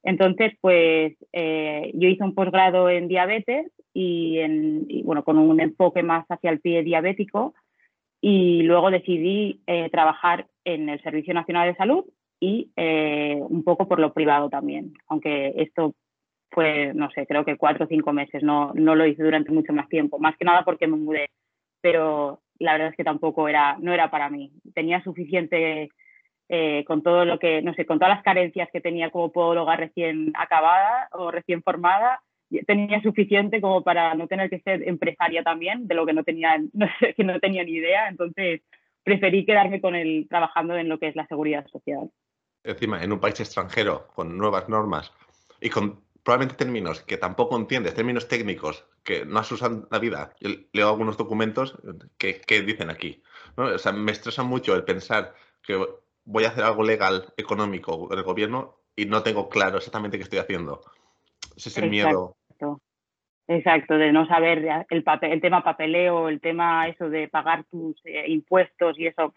Entonces, 0.02 0.52
pues 0.60 1.14
eh, 1.32 1.90
yo 1.94 2.08
hice 2.08 2.24
un 2.24 2.34
posgrado 2.34 2.88
en 2.88 3.08
diabetes 3.08 3.70
y, 3.92 4.38
en, 4.38 4.86
bueno, 5.04 5.24
con 5.24 5.38
un 5.38 5.60
enfoque 5.60 6.02
más 6.02 6.24
hacia 6.28 6.50
el 6.50 6.60
pie 6.60 6.82
diabético 6.82 7.54
y 8.20 8.62
luego 8.62 8.90
decidí 8.90 9.60
eh, 9.66 9.90
trabajar 9.90 10.46
en 10.64 10.88
el 10.88 11.02
Servicio 11.02 11.34
Nacional 11.34 11.68
de 11.68 11.76
Salud 11.76 12.04
y 12.40 12.70
eh, 12.76 13.40
un 13.40 13.64
poco 13.64 13.88
por 13.88 13.98
lo 13.98 14.12
privado 14.12 14.48
también, 14.48 14.94
aunque 15.08 15.52
esto 15.56 15.94
fue, 16.50 16.92
no 16.94 17.10
sé, 17.10 17.26
creo 17.26 17.44
que 17.44 17.56
cuatro 17.56 17.84
o 17.84 17.88
cinco 17.88 18.12
meses, 18.12 18.42
no, 18.42 18.72
no 18.74 18.94
lo 18.94 19.06
hice 19.06 19.22
durante 19.22 19.52
mucho 19.52 19.72
más 19.72 19.88
tiempo, 19.88 20.18
más 20.18 20.36
que 20.36 20.44
nada 20.44 20.64
porque 20.64 20.86
me 20.86 20.96
mudé, 20.96 21.30
pero 21.80 22.40
la 22.58 22.72
verdad 22.72 22.88
es 22.88 22.96
que 22.96 23.04
tampoco 23.04 23.48
era, 23.48 23.76
no 23.80 23.92
era 23.92 24.10
para 24.10 24.30
mí. 24.30 24.52
Tenía 24.74 25.02
suficiente 25.02 25.90
eh, 26.48 26.84
con 26.86 27.02
todo 27.02 27.24
lo 27.24 27.38
que, 27.38 27.62
no 27.62 27.74
sé, 27.74 27.84
con 27.84 27.98
todas 27.98 28.14
las 28.14 28.24
carencias 28.24 28.68
que 28.72 28.80
tenía 28.80 29.10
como 29.10 29.32
podóloga 29.32 29.76
recién 29.76 30.32
acabada 30.34 31.08
o 31.12 31.30
recién 31.30 31.62
formada, 31.62 32.22
tenía 32.66 33.02
suficiente 33.02 33.60
como 33.60 33.82
para 33.82 34.14
no 34.14 34.26
tener 34.26 34.48
que 34.48 34.60
ser 34.60 34.86
empresaria 34.88 35.42
también, 35.42 35.86
de 35.86 35.94
lo 35.94 36.06
que 36.06 36.14
no 36.14 36.24
tenía, 36.24 36.58
no 36.72 36.86
sé, 36.98 37.14
que 37.14 37.24
no 37.24 37.38
tenía 37.40 37.64
ni 37.64 37.72
idea, 37.72 38.08
entonces 38.08 38.62
preferí 39.04 39.44
quedarme 39.44 39.80
con 39.80 39.94
él 39.94 40.26
trabajando 40.28 40.76
en 40.76 40.88
lo 40.88 40.98
que 40.98 41.08
es 41.08 41.16
la 41.16 41.26
seguridad 41.26 41.66
social. 41.68 42.10
Encima, 42.64 43.02
en 43.02 43.12
un 43.12 43.20
país 43.20 43.40
extranjero, 43.40 44.08
con 44.14 44.36
nuevas 44.36 44.68
normas 44.68 45.12
y 45.60 45.70
con 45.70 46.00
probablemente 46.22 46.56
términos 46.56 47.00
que 47.02 47.16
tampoco 47.16 47.56
entiendes, 47.56 47.94
términos 47.94 48.28
técnicos 48.28 48.86
que 49.02 49.24
no 49.24 49.38
has 49.38 49.50
usado 49.50 49.76
en 49.76 49.86
la 49.90 49.98
vida. 49.98 50.34
Leo 50.72 50.88
algunos 50.88 51.16
documentos 51.16 51.78
que, 52.18 52.40
que 52.40 52.60
dicen 52.62 52.90
aquí. 52.90 53.22
O 53.56 53.78
sea, 53.78 53.92
me 53.92 54.12
estresa 54.12 54.42
mucho 54.42 54.74
el 54.74 54.84
pensar 54.84 55.34
que 55.62 55.78
voy 56.28 56.44
a 56.44 56.48
hacer 56.48 56.62
algo 56.62 56.82
legal, 56.82 57.24
económico 57.36 58.08
en 58.12 58.18
el 58.18 58.24
gobierno 58.24 58.76
y 58.94 59.06
no 59.06 59.22
tengo 59.22 59.48
claro 59.48 59.78
exactamente 59.78 60.18
qué 60.18 60.24
estoy 60.24 60.38
haciendo. 60.38 60.82
Ese 61.56 61.70
es 61.70 61.78
el 61.78 61.90
miedo. 61.90 62.36
Exacto, 63.50 63.96
de 63.96 64.12
no 64.12 64.26
saber 64.26 64.68
el, 64.90 65.02
papel, 65.02 65.32
el 65.32 65.40
tema 65.40 65.64
papeleo, 65.64 66.28
el 66.28 66.38
tema 66.38 66.86
eso 66.86 67.08
de 67.08 67.28
pagar 67.28 67.64
tus 67.70 67.98
eh, 68.04 68.24
impuestos 68.28 68.98
y 68.98 69.06
eso. 69.06 69.32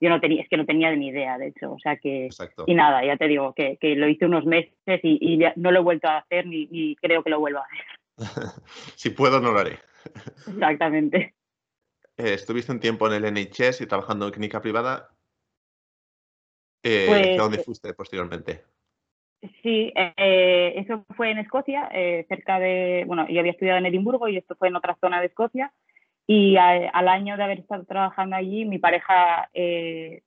yo 0.00 0.08
no 0.08 0.20
tenía, 0.20 0.42
es 0.42 0.48
que 0.48 0.56
no 0.56 0.64
tenía 0.64 0.94
ni 0.94 1.08
idea, 1.08 1.36
de 1.36 1.48
hecho, 1.48 1.72
o 1.72 1.78
sea 1.80 1.96
que, 1.96 2.28
y 2.64 2.74
nada, 2.74 3.04
ya 3.04 3.16
te 3.16 3.26
digo, 3.26 3.52
que, 3.54 3.76
lo 3.96 4.08
hice 4.08 4.26
unos 4.26 4.44
meses 4.44 5.00
y, 5.02 5.40
no 5.56 5.72
lo 5.72 5.80
he 5.80 5.82
vuelto 5.82 6.06
a 6.06 6.18
hacer 6.18 6.46
ni, 6.46 6.94
creo 7.02 7.24
que 7.24 7.30
lo 7.30 7.40
vuelva 7.40 7.62
a 7.62 7.64
hacer. 7.64 8.52
si 8.94 9.10
puedo, 9.10 9.40
no 9.40 9.50
lo 9.50 9.58
haré. 9.58 9.80
Exactamente. 10.46 11.34
Eh, 12.18 12.34
estuviste 12.34 12.70
un 12.70 12.78
tiempo 12.78 13.10
en 13.10 13.24
el 13.24 13.34
NHS 13.34 13.80
y 13.80 13.86
trabajando 13.86 14.26
en 14.26 14.32
clínica 14.32 14.60
privada. 14.60 15.10
Eh, 16.88 17.04
pues, 17.08 17.36
¿Dónde 17.36 17.58
fuiste 17.58 17.92
posteriormente? 17.94 18.62
Sí, 19.62 19.92
eh, 19.94 20.74
eso 20.76 21.04
fue 21.16 21.30
en 21.30 21.38
Escocia, 21.38 21.88
cerca 22.28 22.58
de, 22.58 23.04
bueno, 23.06 23.26
yo 23.28 23.40
había 23.40 23.52
estudiado 23.52 23.78
en 23.78 23.86
Edimburgo 23.86 24.28
y 24.28 24.36
esto 24.36 24.54
fue 24.56 24.68
en 24.68 24.76
otra 24.76 24.96
zona 25.00 25.20
de 25.20 25.26
Escocia 25.26 25.72
y 26.26 26.56
al 26.56 27.08
año 27.08 27.36
de 27.36 27.44
haber 27.44 27.60
estado 27.60 27.84
trabajando 27.84 28.34
allí, 28.34 28.64
mi 28.64 28.78
pareja 28.78 29.48
eh, 29.54 30.22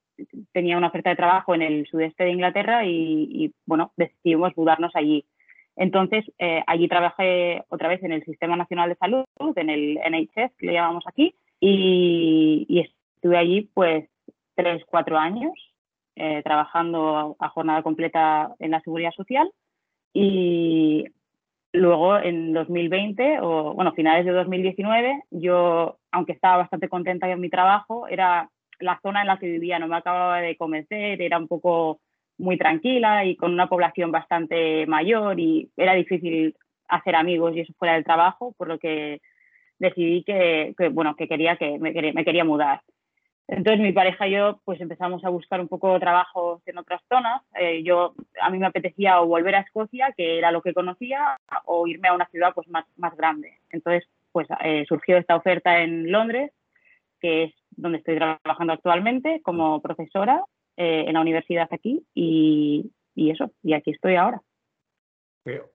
tenía 0.54 0.78
una 0.78 0.88
oferta 0.88 1.10
de 1.10 1.18
trabajo 1.18 1.54
en 1.54 1.62
el 1.62 1.88
sudeste 1.88 2.24
de 2.24 2.32
Inglaterra 2.32 2.86
y, 2.86 3.54
bueno, 3.66 3.92
decidimos 3.98 4.56
mudarnos 4.56 4.96
allí. 4.96 5.25
Entonces, 5.75 6.25
eh, 6.39 6.63
allí 6.68 6.88
trabajé 6.88 7.63
otra 7.70 7.89
vez 7.89 8.01
en 8.04 8.13
el 8.13 8.24
Sistema 8.24 8.56
Nacional 8.56 8.89
de 8.89 8.96
Salud, 8.96 9.25
en 9.56 9.70
el 9.70 9.98
NHS, 9.98 10.51
que 10.58 10.68
le 10.68 10.74
llamamos 10.74 11.04
aquí, 11.06 11.36
y, 11.60 12.86
estuve 13.16 13.38
allí 13.38 13.70
pues 13.74 14.10
tres, 14.56 14.82
cuatro 14.88 15.18
años 15.18 15.51
eh, 16.20 16.42
trabajando 16.44 17.36
a 17.40 17.50
jornada 17.50 17.82
completa 17.82 18.54
en 18.60 18.72
la 18.72 18.82
seguridad 18.82 19.12
social 19.12 19.52
y 20.14 21.06
Luego, 21.72 22.18
en 22.18 22.52
2020, 22.54 23.42
o 23.42 23.76
bueno, 23.76 23.94
finales 23.94 24.26
de 24.26 24.32
2019, 24.32 25.24
yo, 25.30 26.00
aunque 26.12 26.32
estaba 26.32 26.58
bastante 26.58 26.90
contenta 26.90 27.30
en 27.30 27.40
mi 27.40 27.50
trabajo, 27.50 28.08
era 28.08 28.50
la 28.80 29.00
zona 29.04 29.22
en 29.22 29.28
la 29.28 29.38
que 29.38 29.46
vivía, 29.46 29.78
no 29.78 29.88
me 29.88 29.98
acababa 29.98 30.42
de 30.42 30.58
convencer, 30.58 31.22
era 31.22 31.38
un 31.38 31.48
poco 31.48 32.00
muy 32.40 32.58
tranquila 32.58 33.24
y 33.26 33.36
con 33.36 33.54
una 33.54 33.70
población 33.70 34.12
bastante 34.12 34.88
mayor 34.88 35.40
y 35.40 35.70
era 35.78 35.94
difícil 35.94 36.56
hacer 36.88 37.16
amigos 37.16 37.56
y 37.56 37.60
eso 37.60 37.74
fuera 37.78 37.94
del 37.94 38.04
trabajo, 38.04 38.56
por 38.58 38.68
lo 38.68 38.80
que 38.80 39.22
decidí 39.78 40.24
que, 40.24 40.74
bueno, 40.92 41.16
que 41.16 41.28
quería 41.28 41.58
que 41.58 41.78
me, 41.78 41.92
me 41.92 42.26
quería 42.26 42.46
mudar. 42.46 42.82
Entonces 43.51 43.79
mi 43.79 43.91
pareja 43.91 44.27
y 44.27 44.34
yo 44.34 44.60
pues 44.63 44.79
empezamos 44.79 45.25
a 45.25 45.29
buscar 45.29 45.60
un 45.60 45.68
poco 45.68 46.00
trabajos 46.00 46.62
en 46.68 46.77
otras 46.77 47.01
zonas. 47.10 47.41
Eh, 47.60 47.82
yo 47.84 48.13
a 48.41 48.50
mí 48.51 48.60
me 48.60 48.68
apetecía 48.68 49.20
o 49.22 49.27
volver 49.27 49.56
a 49.56 49.62
Escocia, 49.62 50.13
que 50.15 50.38
era 50.38 50.51
lo 50.51 50.62
que 50.62 50.74
conocía, 50.74 51.36
o 51.65 51.88
irme 51.88 52.10
a 52.10 52.13
una 52.13 52.27
ciudad 52.27 52.53
pues 52.53 52.68
más, 52.68 52.86
más 52.98 53.15
grande. 53.18 53.58
Entonces 53.72 54.08
pues 54.32 54.48
eh, 54.63 54.86
surgió 54.88 55.18
esta 55.18 55.36
oferta 55.36 55.82
en 55.82 56.12
Londres, 56.12 56.51
que 57.20 57.46
es 57.46 57.53
donde 57.72 57.98
estoy 57.98 58.18
trabajando 58.18 58.74
actualmente 58.74 59.41
como 59.44 59.82
profesora 59.82 60.44
eh, 60.77 61.06
en 61.08 61.13
la 61.15 61.22
universidad 61.22 61.68
aquí 61.72 62.06
y, 62.13 62.91
y 63.15 63.32
eso, 63.32 63.51
y 63.63 63.74
aquí 63.74 63.91
estoy 63.91 64.15
ahora. 64.15 64.41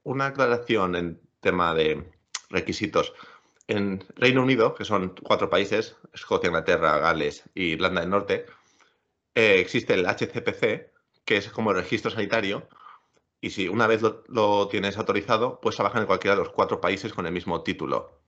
Una 0.04 0.26
aclaración 0.26 0.95
en 0.95 1.19
tema 1.40 1.75
de 1.75 2.04
requisitos. 2.50 3.12
En 3.66 4.04
Reino 4.16 4.42
Unido, 4.42 4.75
que 4.75 4.85
son 4.85 5.14
cuatro 5.23 5.49
países, 5.49 5.97
Escocia, 6.12 6.49
Inglaterra, 6.49 6.99
Gales 6.99 7.49
e 7.54 7.62
Irlanda 7.62 8.02
del 8.02 8.11
Norte, 8.11 8.47
eh, 9.35 9.59
existe 9.59 9.94
el 9.94 10.06
HCPC, 10.06 10.92
que 11.25 11.37
es 11.37 11.49
como 11.50 11.71
el 11.71 11.78
registro 11.78 12.11
sanitario, 12.11 12.68
y 13.40 13.50
si 13.50 13.68
una 13.68 13.87
vez 13.87 14.02
lo, 14.02 14.68
tienes 14.68 14.97
autorizado, 14.97 15.61
puedes 15.61 15.76
trabajar 15.76 16.02
en 16.02 16.06
cualquiera 16.06 16.37
de 16.37 16.42
los 16.42 16.52
cuatro 16.52 16.80
países 16.80 17.12
con 17.12 17.26
el 17.26 17.33
mismo 17.33 17.62
título. 17.62 18.21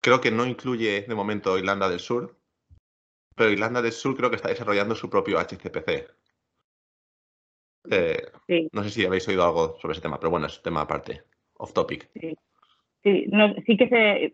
Creo 0.00 0.20
que 0.20 0.30
no 0.30 0.46
incluye 0.46 1.02
de 1.02 1.14
momento 1.14 1.58
Irlanda 1.58 1.88
del 1.88 2.00
Sur, 2.00 2.36
pero 3.34 3.50
Irlanda 3.50 3.80
del 3.80 3.92
Sur 3.92 4.16
creo 4.16 4.30
que 4.30 4.36
está 4.36 4.48
desarrollando 4.48 4.94
su 4.94 5.08
propio 5.08 5.38
HCPC. 5.38 6.10
Eh, 7.90 8.68
no 8.72 8.82
sé 8.82 8.90
si 8.90 9.06
habéis 9.06 9.26
oído 9.28 9.44
algo 9.44 9.78
sobre 9.80 9.92
ese 9.92 10.02
tema, 10.02 10.18
pero 10.20 10.30
bueno, 10.30 10.46
es 10.46 10.58
un 10.58 10.62
tema 10.62 10.82
aparte, 10.82 11.22
off 11.54 11.72
topic. 11.72 12.10
Sí, 12.12 12.36
sí 13.66 13.76
que 13.78 13.88
se, 13.88 14.32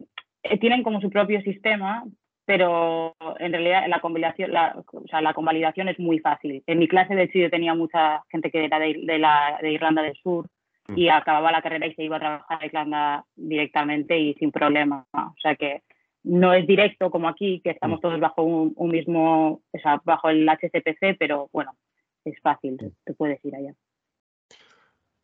tienen 0.61 0.83
como 0.83 1.01
su 1.01 1.11
propio 1.11 1.41
sistema, 1.43 2.05
pero 2.47 3.17
en 3.39 3.53
realidad 3.53 3.87
la 3.89 4.01
convalidación, 4.01 4.53
la, 4.53 4.83
o 4.93 5.09
sea, 5.09 5.21
la 5.21 5.35
convalidación 5.35 5.89
es 5.89 5.99
muy 5.99 6.21
fácil. 6.21 6.63
En 6.67 6.79
mi 6.79 6.89
clase, 6.89 7.15
de 7.15 7.25
hecho, 7.25 7.39
yo 7.39 7.51
tenía 7.51 7.75
mucha 7.75 8.23
gente 8.31 8.51
que 8.51 8.65
era 8.65 8.79
de, 8.79 9.19
la, 9.19 9.59
de 9.61 9.73
Irlanda 9.73 10.03
del 10.03 10.17
Sur 10.17 10.49
y 10.95 11.07
mm. 11.07 11.11
acababa 11.11 11.51
la 11.51 11.61
carrera 11.61 11.87
y 11.87 11.95
se 11.95 12.05
iba 12.05 12.17
a 12.17 12.21
trabajar 12.21 12.59
a 12.63 12.67
Irlanda 12.67 13.25
directamente 13.35 14.17
y 14.19 14.35
sin 14.35 14.53
problema. 14.53 15.05
O 15.13 15.35
sea 15.43 15.57
que 15.57 15.83
no 16.23 16.53
es 16.55 16.67
directo 16.67 17.11
como 17.11 17.29
aquí, 17.29 17.61
que 17.63 17.71
estamos 17.71 17.99
mm. 17.99 18.03
todos 18.03 18.21
bajo 18.21 18.43
un, 18.43 18.89
mismo, 18.89 19.61
o 19.73 19.79
sea, 19.83 20.01
bajo 20.05 20.29
el 20.29 20.49
HCPC, 20.49 21.17
pero 21.19 21.49
bueno, 21.53 21.73
es 22.25 22.41
fácil, 22.41 22.79
te 23.05 23.15
puedes 23.15 23.45
ir 23.45 23.57
allá. 23.57 23.75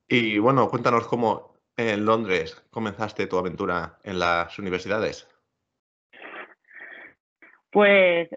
Y 0.09 0.39
bueno, 0.39 0.69
cuéntanos 0.69 1.07
cómo 1.07 1.52
en 1.89 2.05
Londres 2.05 2.63
comenzaste 2.71 3.27
tu 3.27 3.39
aventura 3.39 3.99
en 4.05 4.19
las 4.19 4.59
universidades? 4.59 5.29
Pues 7.71 8.29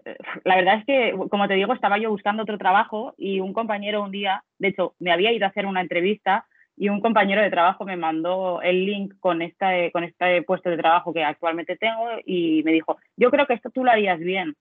la 0.44 0.56
verdad 0.56 0.78
es 0.78 0.86
que, 0.86 1.14
como 1.28 1.46
te 1.46 1.54
digo, 1.54 1.74
estaba 1.74 1.98
yo 1.98 2.10
buscando 2.10 2.44
otro 2.44 2.56
trabajo 2.56 3.14
y 3.18 3.40
un 3.40 3.52
compañero 3.52 4.02
un 4.02 4.10
día, 4.10 4.42
de 4.58 4.68
hecho, 4.68 4.94
me 4.98 5.12
había 5.12 5.30
ido 5.30 5.44
a 5.44 5.50
hacer 5.50 5.66
una 5.66 5.82
entrevista 5.82 6.46
y 6.74 6.88
un 6.88 7.00
compañero 7.00 7.42
de 7.42 7.50
trabajo 7.50 7.84
me 7.84 7.96
mandó 7.96 8.62
el 8.62 8.86
link 8.86 9.14
con 9.20 9.42
este, 9.42 9.90
con 9.92 10.04
este 10.04 10.42
puesto 10.42 10.70
de 10.70 10.78
trabajo 10.78 11.12
que 11.12 11.22
actualmente 11.22 11.76
tengo 11.76 12.08
y 12.24 12.62
me 12.64 12.72
dijo, 12.72 12.96
yo 13.16 13.30
creo 13.30 13.46
que 13.46 13.54
esto 13.54 13.70
tú 13.70 13.84
lo 13.84 13.90
harías 13.90 14.18
bien. 14.18 14.54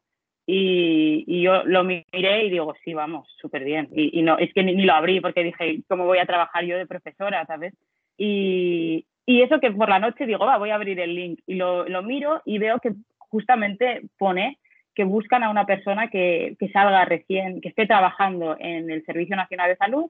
Y, 0.48 1.42
yo 1.42 1.64
lo 1.64 1.84
miré 1.84 2.46
y 2.46 2.50
digo, 2.50 2.76
sí, 2.84 2.94
vamos, 2.94 3.28
súper 3.42 3.64
bien. 3.64 3.90
Y, 3.92 4.22
no, 4.22 4.38
es 4.38 4.54
que 4.54 4.64
ni, 4.64 4.84
lo 4.84 4.94
abrí 4.94 5.20
porque 5.20 5.44
dije, 5.44 5.80
¿cómo 5.88 6.06
voy 6.06 6.20
a 6.20 6.26
trabajar 6.26 6.64
yo 6.66 6.78
de 6.78 6.86
profesora, 6.86 7.46
sabes? 7.46 7.74
Y, 8.18 9.06
eso 9.28 9.60
que 9.60 9.72
por 9.72 9.90
la 9.90 10.00
noche 10.00 10.26
digo, 10.26 10.46
va, 10.46 10.58
voy 10.58 10.70
a 10.70 10.76
abrir 10.76 11.00
el 11.00 11.16
link 11.16 11.40
y 11.46 11.56
lo, 11.56 11.86
miro 12.04 12.42
y 12.46 12.58
veo 12.58 12.80
que 12.80 12.94
justamente 13.18 14.04
pone 14.18 14.60
que 14.94 15.04
buscan 15.04 15.44
a 15.44 15.50
una 15.50 15.66
persona 15.66 16.10
que, 16.10 16.56
salga 16.72 17.04
recién, 17.04 17.60
que 17.60 17.68
esté 17.68 17.86
trabajando 17.86 18.56
en 18.60 18.90
el 18.90 19.04
Servicio 19.04 19.36
Nacional 19.36 19.70
de 19.70 19.76
Salud 19.76 20.06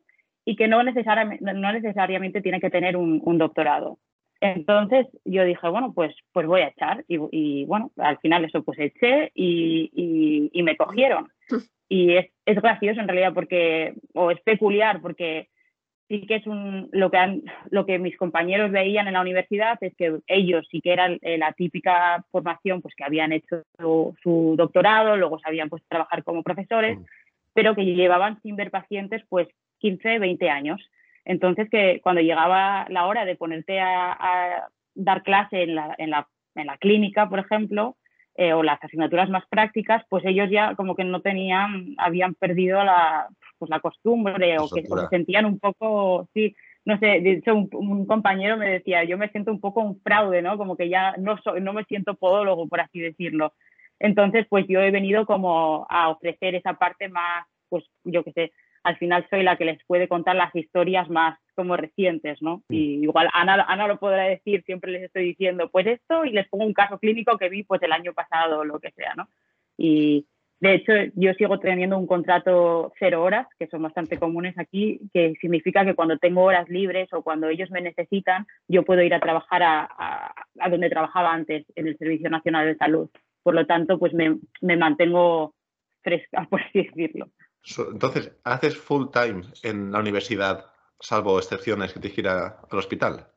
y 0.46 0.56
que 0.56 0.68
no 0.68 0.84
necesariamente, 0.84 1.44
no 1.44 1.74
necesariamente 1.74 2.42
tiene 2.42 2.60
que 2.60 2.70
tener 2.70 2.96
un, 2.96 3.38
doctorado. 3.40 3.98
Entonces 4.42 5.08
yo 5.24 5.44
dije, 5.44 5.68
bueno, 5.70 5.92
pues, 5.94 6.14
pues 6.32 6.46
voy 6.46 6.62
a 6.62 6.68
echar 6.68 7.04
y, 7.08 7.66
bueno, 7.66 7.92
al 7.98 8.20
final 8.20 8.46
eso 8.46 8.62
pues 8.62 8.78
eché 8.78 9.32
y, 9.34 10.52
y, 10.54 10.64
me 10.64 10.78
cogieron. 10.78 11.30
Y 11.88 12.16
es, 12.16 12.32
es, 12.48 12.60
gracioso 12.60 13.00
en 13.00 13.08
realidad 13.08 13.32
porque, 13.36 13.94
o 14.16 14.32
es 14.32 14.42
peculiar 14.42 15.02
porque 15.02 15.50
sí 16.08 16.26
que 16.28 16.36
es 16.36 16.48
un, 16.48 16.90
lo, 16.92 17.10
que 17.10 17.18
han, 17.18 17.44
lo 17.70 17.86
que 17.86 18.00
mis 18.00 18.18
compañeros 18.18 18.72
veían 18.72 19.08
en 19.08 19.14
la 19.14 19.22
universidad 19.22 19.78
es 19.82 19.96
que 19.96 20.20
ellos 20.28 20.68
sí 20.70 20.82
que 20.82 20.94
eran 20.94 21.18
eh, 21.22 21.38
la 21.38 21.54
típica 21.54 22.24
formación, 22.32 22.82
pues 22.82 22.96
que 22.96 23.04
habían 23.04 23.32
hecho 23.32 23.64
su, 23.78 24.56
doctorado, 24.58 25.18
luego 25.18 25.40
sabían 25.40 25.70
pues 25.70 25.84
trabajar 25.88 26.24
como 26.24 26.44
profesores, 26.44 26.98
mm. 26.98 27.04
pero 27.54 27.76
que 27.76 27.86
llevaban 27.86 28.42
sin 28.42 28.56
ver 28.56 28.72
pacientes 28.72 29.24
pues 29.30 29.48
15, 29.80 30.20
20 30.20 30.50
años. 30.50 30.82
Entonces 31.26 31.70
que 31.70 32.00
cuando 32.04 32.22
llegaba 32.22 32.86
la 32.90 33.08
hora 33.08 33.26
de 33.26 33.36
ponerte 33.36 33.80
a, 33.80 34.68
dar 34.98 35.24
clase 35.24 35.64
en 35.64 35.76
la, 35.76 35.94
en, 35.98 36.10
la, 36.12 36.28
en 36.56 36.68
la 36.68 36.78
clínica, 36.78 37.28
por 37.28 37.40
ejemplo, 37.40 37.98
eh, 38.36 38.54
o 38.54 38.64
las 38.64 38.84
asignaturas 38.84 39.30
más 39.30 39.46
prácticas, 39.48 40.04
pues 40.10 40.26
ellos 40.26 40.50
ya 40.52 40.76
como 40.76 40.96
que 40.96 41.04
no 41.04 41.22
tenían, 41.22 41.96
habían 41.98 42.34
perdido 42.36 42.84
la, 42.84 43.28
pues 43.58 43.70
la 43.70 43.80
costumbre 43.80 44.58
o 44.60 44.68
que 44.70 44.84
se 44.84 45.08
sentían 45.10 45.46
un 45.46 45.60
poco, 45.60 46.28
sí, 46.34 46.56
no 46.84 47.00
sé, 47.00 47.22
de 47.22 47.32
hecho 47.32 47.56
un, 47.56 48.06
compañero 48.06 48.58
me 48.58 48.70
decía, 48.70 49.04
yo 49.06 49.18
me 49.18 49.30
siento 49.30 49.52
un 49.52 49.60
poco 49.60 49.82
un 49.82 50.02
fraude, 50.02 50.42
¿no? 50.42 50.58
Como 50.58 50.76
que 50.76 50.90
ya 50.90 51.16
no, 51.18 51.38
soy, 51.42 51.62
no 51.62 51.74
me 51.74 51.86
siento 51.86 52.16
podólogo, 52.16 52.68
por 52.68 52.82
así 52.82 53.00
decirlo. 53.00 53.54
Entonces, 54.00 54.46
pues 54.50 54.66
yo 54.68 54.82
he 54.82 54.92
venido 54.92 55.26
como 55.26 55.88
a 55.90 56.10
ofrecer 56.10 56.56
esa 56.56 56.74
parte 56.74 57.08
más, 57.08 57.46
pues 57.70 57.86
yo 58.04 58.24
qué 58.24 58.32
sé, 58.34 58.52
al 58.84 58.98
final 58.98 59.26
soy 59.30 59.44
la 59.44 59.56
que 59.58 59.66
les 59.66 59.84
puede 59.86 60.08
contar 60.08 60.36
las 60.36 60.54
historias 60.56 61.10
más 61.10 61.40
como 61.56 61.78
recientes, 61.78 62.42
¿no? 62.42 62.64
Y 62.70 63.04
igual 63.04 63.30
Ana, 63.34 63.66
Ana 63.68 63.88
lo 63.88 63.98
podrá 63.98 64.24
decir, 64.24 64.64
siempre 64.66 64.92
les 64.92 65.04
estoy 65.04 65.24
diciendo, 65.24 65.70
pues 65.72 65.88
esto, 65.88 66.26
y 66.26 66.32
les 66.32 66.48
pongo 66.48 66.66
un 66.66 66.74
caso 66.74 67.00
clínico 67.00 67.38
que 67.38 67.50
vi 67.50 67.64
pues 67.64 67.82
el 67.82 67.92
año 67.92 68.14
pasado 68.14 68.60
o 68.60 68.66
lo 68.66 68.80
que 68.80 68.92
sea, 68.92 69.14
¿no? 69.16 69.28
Y, 69.78 70.28
de 70.60 70.74
hecho, 70.74 70.94
yo 71.16 71.34
sigo 71.34 71.60
teniendo 71.60 71.98
un 71.98 72.08
contrato 72.08 72.94
cero 72.98 73.24
horas, 73.24 73.48
que 73.60 73.68
son 73.68 73.82
bastante 73.82 74.18
comunes 74.18 74.58
aquí, 74.58 75.00
que 75.14 75.34
significa 75.42 75.84
que 75.84 75.96
cuando 75.96 76.18
tengo 76.18 76.44
horas 76.44 76.70
libres 76.70 77.10
o 77.12 77.22
cuando 77.24 77.50
ellos 77.50 77.70
me 77.72 77.82
necesitan, 77.82 78.48
yo 78.68 78.84
puedo 78.84 79.02
ir 79.02 79.14
a 79.14 79.20
trabajar 79.20 79.62
a, 79.64 80.34
donde 80.70 80.90
trabajaba 80.90 81.34
antes, 81.34 81.66
en 81.76 81.88
el 81.88 81.98
Servicio 81.98 82.30
Nacional 82.30 82.66
de 82.66 82.78
Salud. 82.78 83.10
Por 83.44 83.54
lo 83.54 83.66
tanto, 83.66 84.00
pues 84.00 84.14
me, 84.14 84.38
mantengo 84.78 85.54
fresca, 86.02 86.48
por 86.50 86.62
así 86.62 86.84
decirlo. 86.84 87.30
Entonces, 87.92 88.32
¿haces 88.44 88.78
full 88.78 89.08
time 89.12 89.42
en 89.64 89.92
la 89.92 90.00
universidad, 90.00 90.66
salvo 91.00 91.38
excepciones 91.38 91.94
que 91.94 92.00
te 92.00 92.10
gira 92.10 92.60
al 92.70 92.80
hospital? 92.80 93.28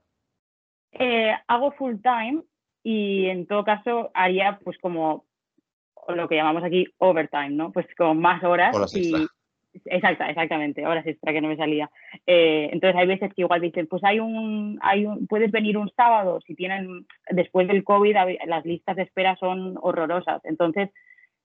Eh, 0.93 1.33
hago 1.47 1.73
full 1.73 1.97
time 2.03 2.43
y 2.83 3.27
en 3.27 3.47
todo 3.47 3.65
caso 3.65 4.11
haría 4.15 4.59
pues 4.65 4.79
como 4.79 5.27
lo 6.09 6.29
que 6.29 6.37
llamamos 6.37 6.65
aquí 6.65 6.87
overtime, 6.99 7.51
¿no? 7.51 7.73
Pues 7.73 7.87
con 7.97 8.19
más 8.21 8.43
horas. 8.43 8.75
y, 8.97 9.27
Exacta, 9.85 10.29
exactamente, 10.29 10.87
horas 10.87 11.07
extra 11.07 11.33
que 11.33 11.41
no 11.41 11.49
me 11.49 11.57
salía. 11.57 11.91
Eh, 12.27 12.71
entonces 12.73 12.99
hay 12.99 13.07
veces 13.07 13.33
que 13.35 13.43
igual 13.43 13.61
dicen, 13.61 13.87
pues 13.87 14.03
hay 14.05 14.19
un, 14.19 14.79
hay 14.83 15.07
un, 15.07 15.27
puedes 15.27 15.51
venir 15.51 15.77
un 15.77 15.91
sábado, 15.91 16.41
si 16.47 16.55
tienen, 16.55 17.07
después 17.31 17.69
del 17.69 17.85
COVID 17.85 18.17
las 18.47 18.65
listas 18.65 18.97
de 18.97 19.03
espera 19.03 19.37
son 19.37 19.77
horrorosas. 19.81 20.41
Entonces, 20.45 20.91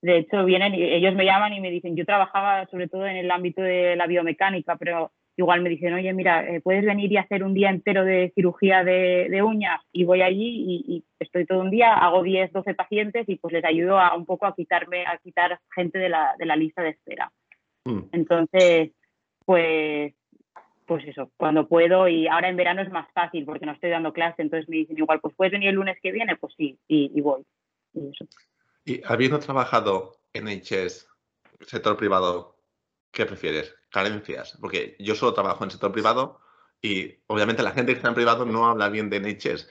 de 0.02 0.18
hecho, 0.18 0.44
vienen 0.46 0.74
ellos 0.74 1.16
me 1.16 1.26
llaman 1.26 1.54
y 1.54 1.62
me 1.62 1.70
dicen, 1.70 1.96
yo 1.96 2.06
trabajaba 2.06 2.66
sobre 2.68 2.88
todo 2.88 3.06
en 3.06 3.18
el 3.18 3.32
ámbito 3.32 3.62
de 3.62 3.96
la 3.96 4.08
biomecánica, 4.08 4.78
pero 4.78 5.12
igual 5.36 5.62
me 5.62 5.70
dicen, 5.70 5.94
oye, 5.94 6.14
mira, 6.14 6.48
eh, 6.48 6.62
puedes 6.62 6.86
venir 6.86 7.12
y 7.12 7.18
hacer 7.18 7.44
un 7.44 7.54
día 7.54 7.70
entero 7.70 8.06
de 8.06 8.32
cirugía 8.36 8.84
de, 8.84 9.28
de 9.30 9.42
uñas 9.42 9.82
y 9.92 10.04
voy 10.04 10.22
allí 10.22 10.84
y, 10.88 11.04
estoy 11.20 11.46
todo 11.46 11.62
un 11.62 11.72
día, 11.72 11.94
hago 11.94 12.22
10, 12.22 12.52
12 12.52 12.74
pacientes 12.76 13.28
y 13.30 13.38
pues 13.38 13.54
les 13.54 13.64
ayudo 13.64 13.98
a 13.98 14.14
un 14.14 14.26
poco 14.26 14.46
a 14.46 14.54
quitarme, 14.54 15.06
a 15.06 15.18
quitar 15.18 15.58
gente 15.74 15.98
de 15.98 16.10
la, 16.10 16.36
de 16.38 16.46
la 16.46 16.58
lista 16.58 16.84
de 16.84 16.90
espera. 16.90 17.32
Mm. 17.86 18.02
Entonces, 18.12 18.92
pues, 19.46 20.14
pues 20.86 21.08
eso, 21.08 21.32
cuando 21.38 21.68
puedo 21.68 22.08
y 22.08 22.28
ahora 22.28 22.50
en 22.50 22.58
verano 22.58 22.82
es 22.82 22.92
más 22.92 23.10
fácil 23.14 23.46
porque 23.46 23.66
no 23.66 23.72
estoy 23.72 23.90
dando 23.90 24.14
clase, 24.14 24.42
entonces 24.42 24.68
me 24.70 24.78
dicen 24.78 24.98
igual, 24.98 25.20
pues 25.22 25.34
puedes 25.36 25.54
venir 25.54 25.70
el 25.70 25.76
lunes 25.76 25.98
que 26.02 26.12
viene, 26.12 26.36
pues 26.36 26.54
sí, 26.58 26.78
y, 26.88 27.22
voy. 27.22 27.44
Y, 28.86 29.02
habiendo 29.06 29.40
trabajado 29.40 30.18
en 30.34 30.48
HS, 30.48 31.08
sector 31.62 31.96
privado, 31.96 32.58
¿qué 33.14 33.26
prefieres? 33.26 33.74
Carencias, 33.90 34.58
porque 34.60 34.98
yo 35.00 35.16
solo 35.16 35.34
trabajo 35.34 35.64
en 35.64 35.72
sector 35.72 35.92
privado 35.92 36.42
y 36.82 37.16
obviamente 37.28 37.64
la 37.64 37.72
gente 37.72 37.94
que 37.94 37.98
está 37.98 38.10
en 38.10 38.16
privado 38.16 38.46
no 38.46 38.68
habla 38.68 38.90
bien 38.90 39.10
de 39.10 39.20
NHS 39.20 39.70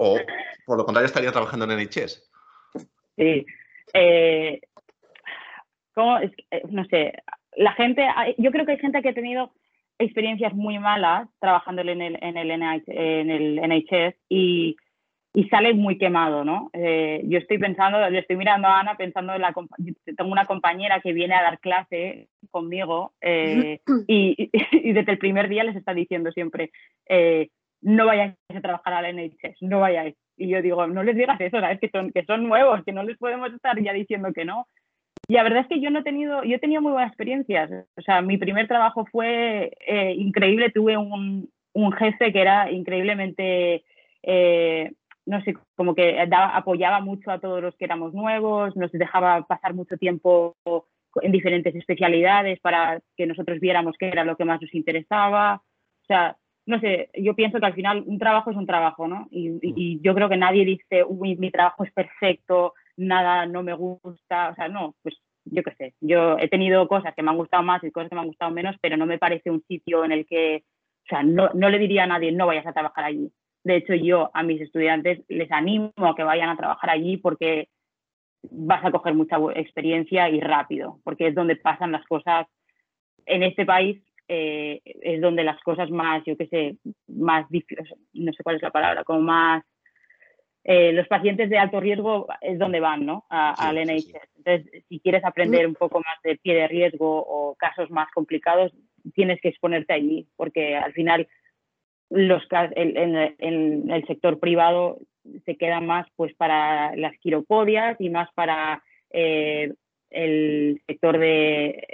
o, 0.00 0.18
por 0.66 0.78
lo 0.78 0.84
contrario 0.84 1.06
estaría 1.06 1.30
trabajando 1.30 1.66
en 1.66 1.78
NHS. 1.78 2.30
Sí. 3.16 3.46
Eh. 3.94 4.60
Eh, 5.96 6.62
no 6.70 6.84
sé, 6.86 7.12
la 7.56 7.72
gente, 7.72 8.06
yo 8.38 8.50
creo 8.52 8.64
que 8.64 8.72
hay 8.72 8.78
gente 8.78 9.02
que 9.02 9.08
ha 9.08 9.14
tenido 9.14 9.52
experiencias 9.98 10.54
muy 10.54 10.78
malas 10.78 11.28
trabajando 11.40 11.82
en 11.82 12.00
el 12.00 13.60
NHS 13.60 14.14
y, 14.28 14.76
y 15.34 15.48
sale 15.48 15.74
muy 15.74 15.98
quemado, 15.98 16.44
¿no? 16.44 16.70
Eh, 16.72 17.22
yo 17.24 17.38
estoy 17.38 17.58
pensando, 17.58 18.08
le 18.08 18.18
estoy 18.18 18.36
mirando 18.36 18.66
a 18.66 18.80
Ana 18.80 18.96
pensando 18.96 19.34
en 19.34 19.42
la... 19.42 19.54
Tengo 20.16 20.32
una 20.32 20.46
compañera 20.46 21.00
que 21.00 21.12
viene 21.12 21.34
a 21.34 21.42
dar 21.42 21.60
clase 21.60 22.28
conmigo 22.50 23.12
eh, 23.20 23.80
y, 24.06 24.50
y, 24.72 24.92
desde 24.92 25.12
el 25.12 25.18
primer 25.18 25.48
día 25.48 25.64
les 25.64 25.76
está 25.76 25.92
diciendo 25.94 26.32
siempre, 26.32 26.70
eh, 27.08 27.48
no 27.82 28.06
vayáis 28.06 28.34
a 28.54 28.60
trabajar 28.60 28.94
al 28.94 29.14
NHS, 29.14 29.62
no 29.62 29.80
vayáis. 29.80 30.16
Y 30.36 30.48
yo 30.48 30.62
digo, 30.62 30.86
no 30.86 31.02
les 31.02 31.16
digas 31.16 31.40
eso, 31.40 31.60
¿sabes? 31.60 31.78
Que 31.80 31.90
son, 31.90 32.10
que 32.10 32.24
son 32.24 32.48
nuevos, 32.48 32.82
que 32.84 32.92
no 32.92 33.02
les 33.02 33.18
podemos 33.18 33.52
estar 33.52 33.80
ya 33.82 33.92
diciendo 33.92 34.32
que 34.32 34.44
no. 34.44 34.66
Y 35.28 35.34
la 35.34 35.42
verdad 35.42 35.60
es 35.60 35.66
que 35.66 35.80
yo 35.80 35.90
no 35.90 35.98
he 35.98 36.04
tenido, 36.04 36.42
yo 36.44 36.56
he 36.56 36.60
tenido 36.60 36.80
muy 36.80 36.92
buenas 36.92 37.10
experiencias. 37.10 37.70
O 37.96 38.02
sea, 38.02 38.22
mi 38.22 38.38
primer 38.38 38.66
trabajo 38.66 39.04
fue 39.12 39.72
eh, 39.86 40.14
increíble. 40.16 40.70
Tuve 40.70 40.96
un, 40.96 41.50
un, 41.74 41.92
jefe 41.92 42.32
que 42.32 42.40
era 42.40 42.70
increíblemente, 42.70 43.84
no 45.28 45.42
sé, 45.42 45.54
como 45.76 45.94
que 45.94 46.18
apoyaba 46.32 47.00
mucho 47.00 47.30
a 47.30 47.38
todos 47.38 47.62
los 47.62 47.76
que 47.76 47.84
éramos 47.84 48.14
nuevos, 48.14 48.74
nos 48.76 48.90
dejaba 48.92 49.42
pasar 49.42 49.74
mucho 49.74 49.98
tiempo 49.98 50.56
en 51.20 51.32
diferentes 51.32 51.74
especialidades 51.74 52.58
para 52.60 53.00
que 53.14 53.26
nosotros 53.26 53.60
viéramos 53.60 53.96
qué 53.98 54.08
era 54.08 54.24
lo 54.24 54.36
que 54.36 54.46
más 54.46 54.60
nos 54.62 54.74
interesaba. 54.74 55.56
O 55.56 56.06
sea, 56.06 56.36
no 56.64 56.80
sé, 56.80 57.10
yo 57.14 57.34
pienso 57.34 57.60
que 57.60 57.66
al 57.66 57.74
final 57.74 58.04
un 58.06 58.18
trabajo 58.18 58.50
es 58.50 58.56
un 58.56 58.66
trabajo, 58.66 59.06
¿no? 59.06 59.28
Y, 59.30 60.00
yo 60.00 60.14
creo 60.14 60.30
que 60.30 60.38
nadie 60.38 60.64
dice, 60.64 61.04
uy, 61.06 61.36
mi 61.36 61.50
trabajo 61.50 61.84
es 61.84 61.92
perfecto, 61.92 62.72
nada 62.96 63.44
no 63.44 63.62
me 63.62 63.74
gusta, 63.74 64.50
o 64.50 64.54
sea, 64.54 64.68
no, 64.68 64.94
pues 65.02 65.14
yo 65.44 65.62
qué 65.62 65.74
sé, 65.76 65.94
yo 66.00 66.38
he 66.38 66.48
tenido 66.48 66.88
cosas 66.88 67.14
que 67.14 67.22
me 67.22 67.30
han 67.30 67.36
gustado 67.36 67.62
más 67.62 67.84
y 67.84 67.90
cosas 67.90 68.08
que 68.08 68.14
me 68.14 68.22
han 68.22 68.28
gustado 68.28 68.50
menos, 68.50 68.76
pero 68.80 68.96
no 68.96 69.04
me 69.04 69.18
parece 69.18 69.50
un 69.50 69.62
sitio 69.68 70.04
en 70.04 70.12
el 70.12 70.26
que, 70.26 70.64
o 71.04 71.08
sea, 71.08 71.22
no, 71.22 71.50
no 71.54 71.68
le 71.68 71.78
diría 71.78 72.04
a 72.04 72.06
nadie, 72.06 72.32
no 72.32 72.46
vayas 72.46 72.66
a 72.66 72.72
trabajar 72.72 73.04
allí. 73.04 73.30
De 73.64 73.76
hecho, 73.76 73.94
yo 73.94 74.30
a 74.34 74.42
mis 74.42 74.60
estudiantes 74.60 75.20
les 75.28 75.50
animo 75.52 75.92
a 75.96 76.14
que 76.14 76.22
vayan 76.22 76.48
a 76.48 76.56
trabajar 76.56 76.90
allí 76.90 77.16
porque 77.16 77.68
vas 78.42 78.84
a 78.84 78.90
coger 78.90 79.14
mucha 79.14 79.36
experiencia 79.56 80.28
y 80.28 80.40
rápido, 80.40 81.00
porque 81.04 81.28
es 81.28 81.34
donde 81.34 81.56
pasan 81.56 81.92
las 81.92 82.04
cosas. 82.06 82.46
En 83.26 83.42
este 83.42 83.66
país 83.66 84.00
eh, 84.28 84.80
es 84.84 85.20
donde 85.20 85.44
las 85.44 85.60
cosas 85.62 85.90
más, 85.90 86.22
yo 86.24 86.36
qué 86.36 86.46
sé, 86.46 86.76
más, 87.08 87.46
no 88.12 88.32
sé 88.32 88.42
cuál 88.42 88.56
es 88.56 88.62
la 88.62 88.70
palabra, 88.70 89.04
como 89.04 89.20
más 89.20 89.64
eh, 90.70 90.92
los 90.92 91.08
pacientes 91.08 91.48
de 91.48 91.56
alto 91.56 91.80
riesgo 91.80 92.26
es 92.42 92.58
donde 92.58 92.78
van, 92.78 93.06
¿no? 93.06 93.24
al 93.30 93.76
NHS. 93.76 94.12
Entonces, 94.36 94.84
si 94.86 95.00
quieres 95.00 95.24
aprender 95.24 95.66
un 95.66 95.74
poco 95.74 95.98
más 96.00 96.20
de 96.22 96.36
pie 96.36 96.54
de 96.54 96.68
riesgo 96.68 97.24
o 97.26 97.54
casos 97.54 97.90
más 97.90 98.10
complicados, 98.12 98.72
tienes 99.14 99.40
que 99.40 99.48
exponerte 99.48 99.94
allí, 99.94 100.28
porque 100.36 100.76
al 100.76 100.92
final 100.92 101.26
los 102.10 102.42
en, 102.50 103.90
el 103.90 104.06
sector 104.06 104.38
privado 104.38 104.98
se 105.44 105.56
quedan 105.56 105.86
más 105.86 106.06
pues 106.16 106.34
para 106.34 106.96
las 106.96 107.16
quiropodias 107.18 108.00
y 108.00 108.08
más 108.08 108.28
para 108.34 108.82
eh, 109.10 109.74
el 110.10 110.80
sector 110.86 111.18
de, 111.18 111.86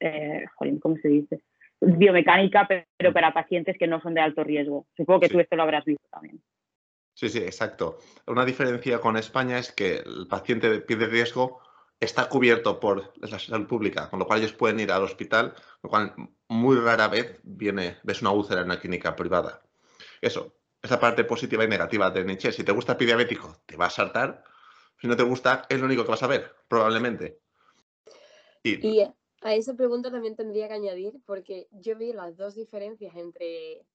eh, 0.00 0.44
¿cómo 0.80 0.96
se 0.96 1.08
dice? 1.08 1.40
Biomecánica, 1.80 2.68
pero 2.68 3.12
para 3.12 3.32
pacientes 3.32 3.76
que 3.78 3.86
no 3.86 4.00
son 4.00 4.14
de 4.14 4.20
alto 4.20 4.44
riesgo. 4.44 4.86
Supongo 4.96 5.20
que 5.20 5.28
tú 5.28 5.40
esto 5.40 5.56
lo 5.56 5.62
habrás 5.62 5.84
visto 5.84 6.06
también. 6.10 6.40
Sí, 7.14 7.28
sí, 7.28 7.38
exacto. 7.38 7.98
Una 8.26 8.44
diferencia 8.44 9.00
con 9.00 9.16
España 9.16 9.58
es 9.58 9.72
que 9.72 9.96
el 9.96 10.26
paciente 10.28 10.68
de 10.68 10.80
pie 10.80 10.96
de 10.96 11.06
riesgo 11.06 11.60
está 12.00 12.28
cubierto 12.28 12.78
por 12.78 13.12
la 13.16 13.38
salud 13.38 13.66
pública, 13.66 14.08
con 14.10 14.18
lo 14.18 14.26
cual 14.26 14.40
ellos 14.40 14.52
pueden 14.52 14.78
ir 14.80 14.92
al 14.92 15.02
hospital, 15.02 15.54
lo 15.82 15.90
cual 15.90 16.14
muy 16.48 16.76
rara 16.76 17.08
vez 17.08 17.40
ves 17.42 18.22
una 18.22 18.30
úlcera 18.30 18.60
en 18.60 18.66
una 18.66 18.80
clínica 18.80 19.14
privada. 19.14 19.62
Eso, 20.20 20.54
esa 20.82 20.98
parte 20.98 21.24
positiva 21.24 21.64
y 21.64 21.68
negativa 21.68 22.10
de 22.10 22.24
Nietzsche. 22.24 22.52
Si 22.52 22.64
te 22.64 22.72
gusta 22.72 22.96
pie 22.96 23.06
diabético, 23.06 23.58
te 23.66 23.76
va 23.76 23.86
a 23.86 23.90
saltar. 23.90 24.44
Si 25.00 25.06
no 25.06 25.16
te 25.16 25.22
gusta, 25.22 25.66
es 25.68 25.78
lo 25.78 25.86
único 25.86 26.04
que 26.04 26.10
vas 26.10 26.22
a 26.22 26.26
ver, 26.26 26.54
probablemente. 26.68 27.40
Y, 28.62 29.00
a 29.40 29.54
esa 29.54 29.74
pregunta 29.74 30.10
también 30.10 30.34
tendría 30.34 30.66
que 30.66 30.74
añadir, 30.74 31.20
porque 31.24 31.68
yo 31.70 31.96
vi 31.96 32.12
las 32.12 32.36
dos 32.36 32.56
diferencias 32.56 33.14
entre 33.14 33.86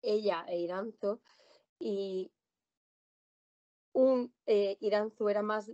ella 0.00 0.44
e 0.48 0.58
Iranzo, 0.58 1.20
y 1.78 2.32
un 3.92 4.32
eh, 4.46 4.78
Iranzu 4.80 5.28
era 5.28 5.42
más, 5.42 5.70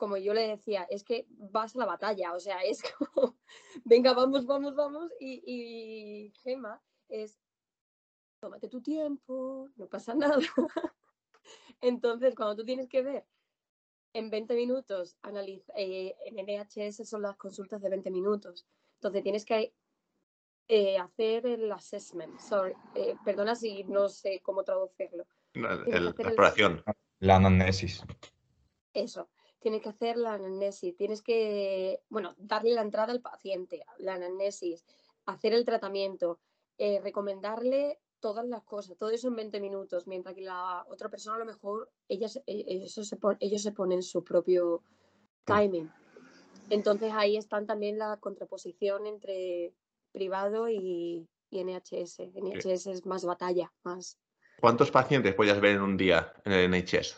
como 0.00 0.16
yo 0.16 0.32
le 0.32 0.48
decía, 0.48 0.84
es 0.84 1.04
que 1.04 1.26
vas 1.28 1.76
a 1.76 1.80
la 1.80 1.84
batalla, 1.84 2.32
o 2.32 2.40
sea, 2.40 2.62
es 2.62 2.82
como, 2.98 3.36
venga, 3.84 4.14
vamos, 4.14 4.46
vamos, 4.46 4.74
vamos, 4.74 5.12
y, 5.20 5.42
y 5.44 6.32
Gema 6.42 6.80
es, 7.10 7.38
tómate 8.40 8.68
tu 8.68 8.80
tiempo, 8.80 9.68
no 9.76 9.86
pasa 9.88 10.14
nada. 10.14 10.38
Entonces, 11.82 12.34
cuando 12.34 12.56
tú 12.56 12.64
tienes 12.64 12.88
que 12.88 13.02
ver 13.02 13.26
en 14.14 14.30
20 14.30 14.54
minutos, 14.54 15.18
eh, 15.76 16.16
en 16.24 16.46
NHS 16.46 17.06
son 17.06 17.20
las 17.20 17.36
consultas 17.36 17.82
de 17.82 17.90
20 17.90 18.10
minutos, 18.10 18.66
entonces 18.94 19.22
tienes 19.22 19.44
que 19.44 19.74
eh, 20.68 20.96
hacer 20.96 21.44
el 21.44 21.70
assessment, 21.70 22.40
eh, 22.94 23.16
perdona 23.22 23.54
si 23.54 23.84
no 23.84 24.08
sé 24.08 24.40
cómo 24.40 24.64
traducirlo. 24.64 25.26
la 25.52 26.10
exploración. 26.10 26.82
La 27.18 27.36
anamnesis. 27.36 28.02
Eso, 28.94 29.28
tienes 29.60 29.82
que 29.82 29.90
hacer 29.90 30.16
la 30.16 30.34
anamnesis, 30.34 30.96
tienes 30.96 31.22
que, 31.22 32.02
bueno, 32.08 32.34
darle 32.38 32.74
la 32.74 32.82
entrada 32.82 33.12
al 33.12 33.20
paciente, 33.20 33.84
la 33.98 34.14
anamnesis, 34.14 34.84
hacer 35.26 35.52
el 35.52 35.64
tratamiento, 35.64 36.40
eh, 36.78 37.00
recomendarle 37.00 37.98
todas 38.20 38.46
las 38.46 38.62
cosas, 38.64 38.96
todo 38.98 39.10
eso 39.10 39.28
en 39.28 39.36
20 39.36 39.60
minutos, 39.60 40.06
mientras 40.06 40.34
que 40.34 40.42
la 40.42 40.84
otra 40.88 41.08
persona 41.08 41.36
a 41.36 41.40
lo 41.40 41.46
mejor 41.46 41.90
ellas, 42.08 42.40
e, 42.46 42.84
eso 42.84 43.04
se 43.04 43.18
ellos 43.40 43.62
se 43.62 43.72
ponen 43.72 44.02
su 44.02 44.24
propio 44.24 44.82
timing. 45.44 45.90
Entonces 46.68 47.12
ahí 47.14 47.36
están 47.36 47.66
también 47.66 47.98
la 47.98 48.18
contraposición 48.18 49.06
entre 49.06 49.74
privado 50.12 50.68
y, 50.68 51.28
y 51.50 51.64
NHS. 51.64 52.20
NHS 52.34 52.86
es 52.86 53.06
más 53.06 53.24
batalla, 53.24 53.72
más 53.82 54.18
¿Cuántos 54.60 54.90
pacientes 54.90 55.34
podías 55.34 55.58
ver 55.58 55.76
en 55.76 55.82
un 55.82 55.96
día 55.96 56.34
en 56.44 56.52
el 56.52 56.70
NHS? 56.70 57.16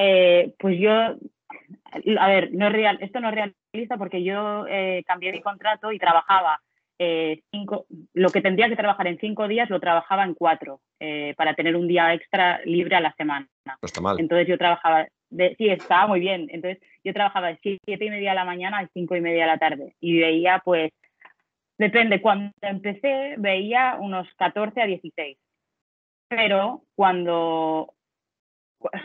Eh, 0.00 0.54
pues 0.60 0.78
yo, 0.78 0.92
a 0.92 2.28
ver, 2.28 2.52
no 2.52 2.68
es 2.68 2.72
real, 2.72 2.98
esto 3.00 3.18
no 3.18 3.30
es 3.30 3.34
realista 3.34 3.96
porque 3.96 4.22
yo 4.22 4.64
eh, 4.68 5.02
cambié 5.04 5.32
mi 5.32 5.40
contrato 5.40 5.90
y 5.90 5.98
trabajaba 5.98 6.60
eh, 7.00 7.42
cinco, 7.50 7.86
lo 8.14 8.30
que 8.30 8.40
tendría 8.40 8.68
que 8.68 8.76
trabajar 8.76 9.08
en 9.08 9.18
cinco 9.18 9.48
días 9.48 9.68
lo 9.70 9.80
trabajaba 9.80 10.22
en 10.22 10.34
cuatro 10.34 10.80
para 11.36 11.54
tener 11.54 11.76
un 11.76 11.86
día 11.86 12.12
extra 12.14 12.60
libre 12.64 12.96
a 12.96 13.00
la 13.00 13.12
semana. 13.14 13.48
No 13.64 13.74
está 13.82 14.00
mal. 14.00 14.18
Entonces 14.18 14.48
yo 14.48 14.58
trabajaba, 14.58 15.06
de, 15.30 15.54
sí, 15.56 15.68
estaba 15.68 16.06
muy 16.06 16.20
bien. 16.20 16.48
Entonces 16.50 16.82
yo 17.04 17.12
trabajaba 17.12 17.48
de 17.48 17.58
siete 17.62 18.04
y 18.04 18.10
media 18.10 18.30
de 18.30 18.36
la 18.36 18.44
mañana 18.44 18.78
a 18.78 18.88
cinco 18.92 19.16
y 19.16 19.20
media 19.20 19.42
de 19.42 19.50
la 19.50 19.58
tarde 19.58 19.94
y 20.00 20.18
veía 20.18 20.60
pues, 20.64 20.92
depende, 21.76 22.20
cuando 22.20 22.52
empecé 22.62 23.34
veía 23.38 23.96
unos 24.00 24.28
14 24.36 24.80
a 24.80 24.86
16 24.86 25.38
pero 26.28 26.82
cuando 26.94 27.94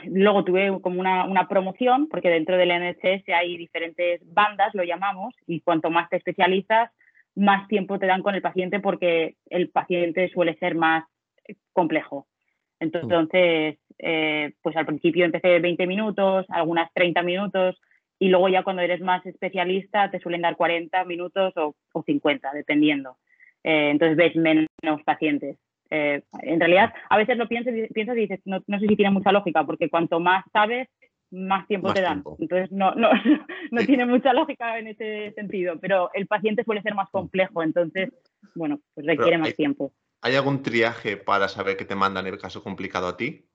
luego 0.06 0.44
tuve 0.44 0.80
como 0.82 1.00
una, 1.00 1.26
una, 1.26 1.48
promoción, 1.48 2.08
porque 2.08 2.30
dentro 2.30 2.58
del 2.58 2.70
NHS 2.70 3.30
hay 3.30 3.58
diferentes 3.58 4.22
bandas, 4.34 4.74
lo 4.74 4.84
llamamos, 4.84 5.34
y 5.48 5.62
cuanto 5.62 5.90
más 5.90 6.10
te 6.10 6.18
especializas, 6.18 6.92
más 7.36 7.68
tiempo 7.68 7.98
te 7.98 8.06
dan 8.06 8.22
con 8.22 8.36
el 8.36 8.42
paciente 8.42 8.80
porque 8.80 9.36
el 9.50 9.70
paciente 9.70 10.30
suele 10.30 10.56
ser 10.56 10.76
más 10.76 11.06
complejo. 11.72 12.28
Entonces, 12.80 13.80
eh, 13.98 14.54
pues 14.62 14.76
al 14.76 14.86
principio 14.86 15.26
empecé 15.26 15.60
20 15.60 15.88
minutos, 15.88 16.46
algunas 16.50 16.92
30 16.94 17.24
minutos, 17.24 17.80
y 18.20 18.28
luego 18.30 18.50
ya 18.50 18.64
cuando 18.64 18.82
eres 18.82 19.02
más 19.02 19.26
especialista 19.26 20.12
te 20.12 20.20
suelen 20.20 20.42
dar 20.42 20.56
40 20.56 21.04
minutos 21.06 21.54
o, 21.58 21.76
50, 22.06 22.52
dependiendo. 22.54 23.18
Eh, 23.64 23.90
entonces 23.92 24.18
ves 24.18 24.36
menos 24.36 25.04
pacientes. 25.06 25.58
Eh, 25.96 26.24
en 26.42 26.60
realidad, 26.60 26.92
a 27.08 27.18
veces 27.18 27.38
lo 27.38 27.48
piensas, 27.48 27.72
piensas 27.94 28.18
y 28.18 28.22
dices, 28.22 28.40
no, 28.46 28.64
no, 28.66 28.80
sé 28.80 28.88
si 28.88 28.96
tiene 28.96 29.12
mucha 29.12 29.32
lógica, 29.32 29.64
porque 29.64 29.92
cuanto 29.92 30.20
más 30.20 30.44
sabes, 30.52 30.90
más 31.30 31.68
tiempo 31.68 31.94
te 31.94 32.02
dan. 32.02 32.24
Entonces, 32.40 32.72
no, 32.72 32.96
no, 32.96 33.12
no 33.72 33.86
tiene 33.86 34.08
mucha 34.08 34.34
lógica 34.34 34.80
en 34.80 34.88
ese 34.88 35.34
sentido, 35.34 35.80
pero 35.80 36.10
el 36.16 36.26
paciente 36.26 36.64
suele 36.64 36.82
ser 36.82 36.96
más 36.96 37.12
complejo, 37.12 37.62
entonces, 37.62 38.10
bueno, 38.56 38.80
pues 38.96 39.06
requiere 39.06 39.38
más 39.38 39.56
tiempo. 39.56 39.92
¿Hay 40.24 40.36
algún 40.36 40.64
triaje 40.64 41.16
para 41.16 41.48
saber 41.48 41.78
que 41.78 41.86
te 41.86 41.94
mandan 41.94 42.26
el 42.26 42.40
caso 42.40 42.64
complicado 42.64 43.08
a 43.08 43.16
ti? 43.16 43.46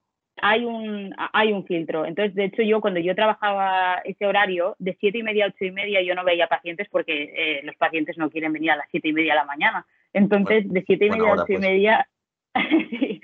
Hay 0.41 0.63
un, 0.63 1.13
hay 1.33 1.51
un 1.51 1.65
filtro. 1.65 2.05
Entonces, 2.05 2.35
de 2.35 2.45
hecho, 2.45 2.61
yo 2.61 2.79
cuando 2.79 3.01
yo 3.01 3.15
trabajaba 3.15 3.95
ese 4.05 4.25
horario, 4.25 4.77
de 4.79 4.95
siete 4.97 5.17
y 5.17 5.23
media 5.23 5.43
a 5.43 5.47
ocho 5.49 5.65
y 5.65 5.71
media, 5.71 6.01
yo 6.01 6.15
no 6.15 6.23
veía 6.23 6.47
pacientes 6.47 6.87
porque 6.89 7.33
eh, 7.35 7.61
los 7.63 7.75
pacientes 7.75 8.17
no 8.17 8.29
quieren 8.29 8.53
venir 8.53 8.71
a 8.71 8.77
las 8.77 8.87
siete 8.91 9.09
y 9.09 9.13
media 9.13 9.33
de 9.33 9.39
la 9.39 9.45
mañana. 9.45 9.85
Entonces, 10.13 10.63
de 10.69 10.83
siete 10.83 11.07
y 11.07 11.09
media 11.09 11.29
a 11.29 11.33
ocho 11.33 11.45
y 11.49 11.57
pues. 11.57 11.59
media, 11.59 12.07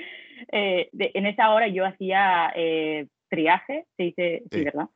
eh, 0.52 0.90
en 0.92 1.26
esa 1.26 1.52
hora 1.52 1.68
yo 1.68 1.86
hacía 1.86 2.52
eh, 2.56 3.08
triaje, 3.30 3.86
se 3.98 4.04
dice, 4.04 4.44
sí, 4.52 4.64
¿verdad? 4.64 4.88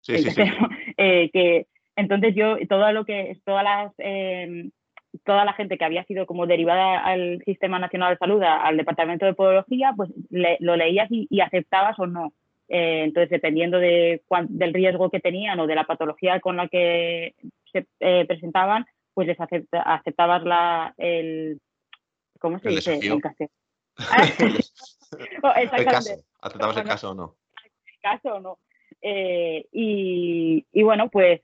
Sí, 0.00 0.18
sí, 0.18 0.30
sí. 0.30 0.42
que, 0.96 1.66
entonces 1.96 2.34
yo, 2.34 2.56
todo 2.68 2.92
lo 2.92 3.04
que, 3.04 3.36
todas 3.44 3.64
las 3.64 3.92
toda 5.24 5.44
la 5.44 5.52
gente 5.52 5.78
que 5.78 5.84
había 5.84 6.04
sido 6.04 6.26
como 6.26 6.46
derivada 6.46 7.00
al 7.00 7.42
Sistema 7.44 7.78
Nacional 7.78 8.14
de 8.14 8.18
Salud, 8.18 8.42
al 8.42 8.76
Departamento 8.76 9.26
de 9.26 9.34
Podología, 9.34 9.92
pues 9.96 10.10
lo 10.30 10.76
leías 10.76 11.08
y, 11.10 11.40
aceptabas 11.40 11.98
o 11.98 12.06
no. 12.06 12.32
Eh, 12.68 13.04
entonces, 13.04 13.30
dependiendo 13.30 13.78
de 13.78 14.22
del 14.48 14.74
riesgo 14.74 15.10
que 15.10 15.20
tenían 15.20 15.58
o 15.58 15.66
de 15.66 15.74
la 15.74 15.84
patología 15.84 16.38
con 16.40 16.56
la 16.56 16.68
que 16.68 17.34
se 17.72 17.86
eh, 18.00 18.24
presentaban, 18.26 18.84
pues 19.14 19.26
les 19.26 19.38
aceptabas 19.40 20.44
la, 20.44 20.94
el... 20.98 21.58
¿Cómo 22.38 22.58
se 22.58 22.68
dice? 22.68 22.98
El, 23.02 23.20
oh, 25.42 25.52
el 25.56 25.84
caso. 25.84 26.14
¿Aceptabas 26.40 26.76
el 26.76 26.84
caso 26.84 27.10
o 27.10 27.14
no? 27.14 27.36
El 27.64 28.00
caso 28.00 28.34
o 28.34 28.40
no. 28.40 28.58
Eh, 29.02 29.66
y, 29.72 30.66
y 30.72 30.82
bueno, 30.82 31.08
pues 31.08 31.40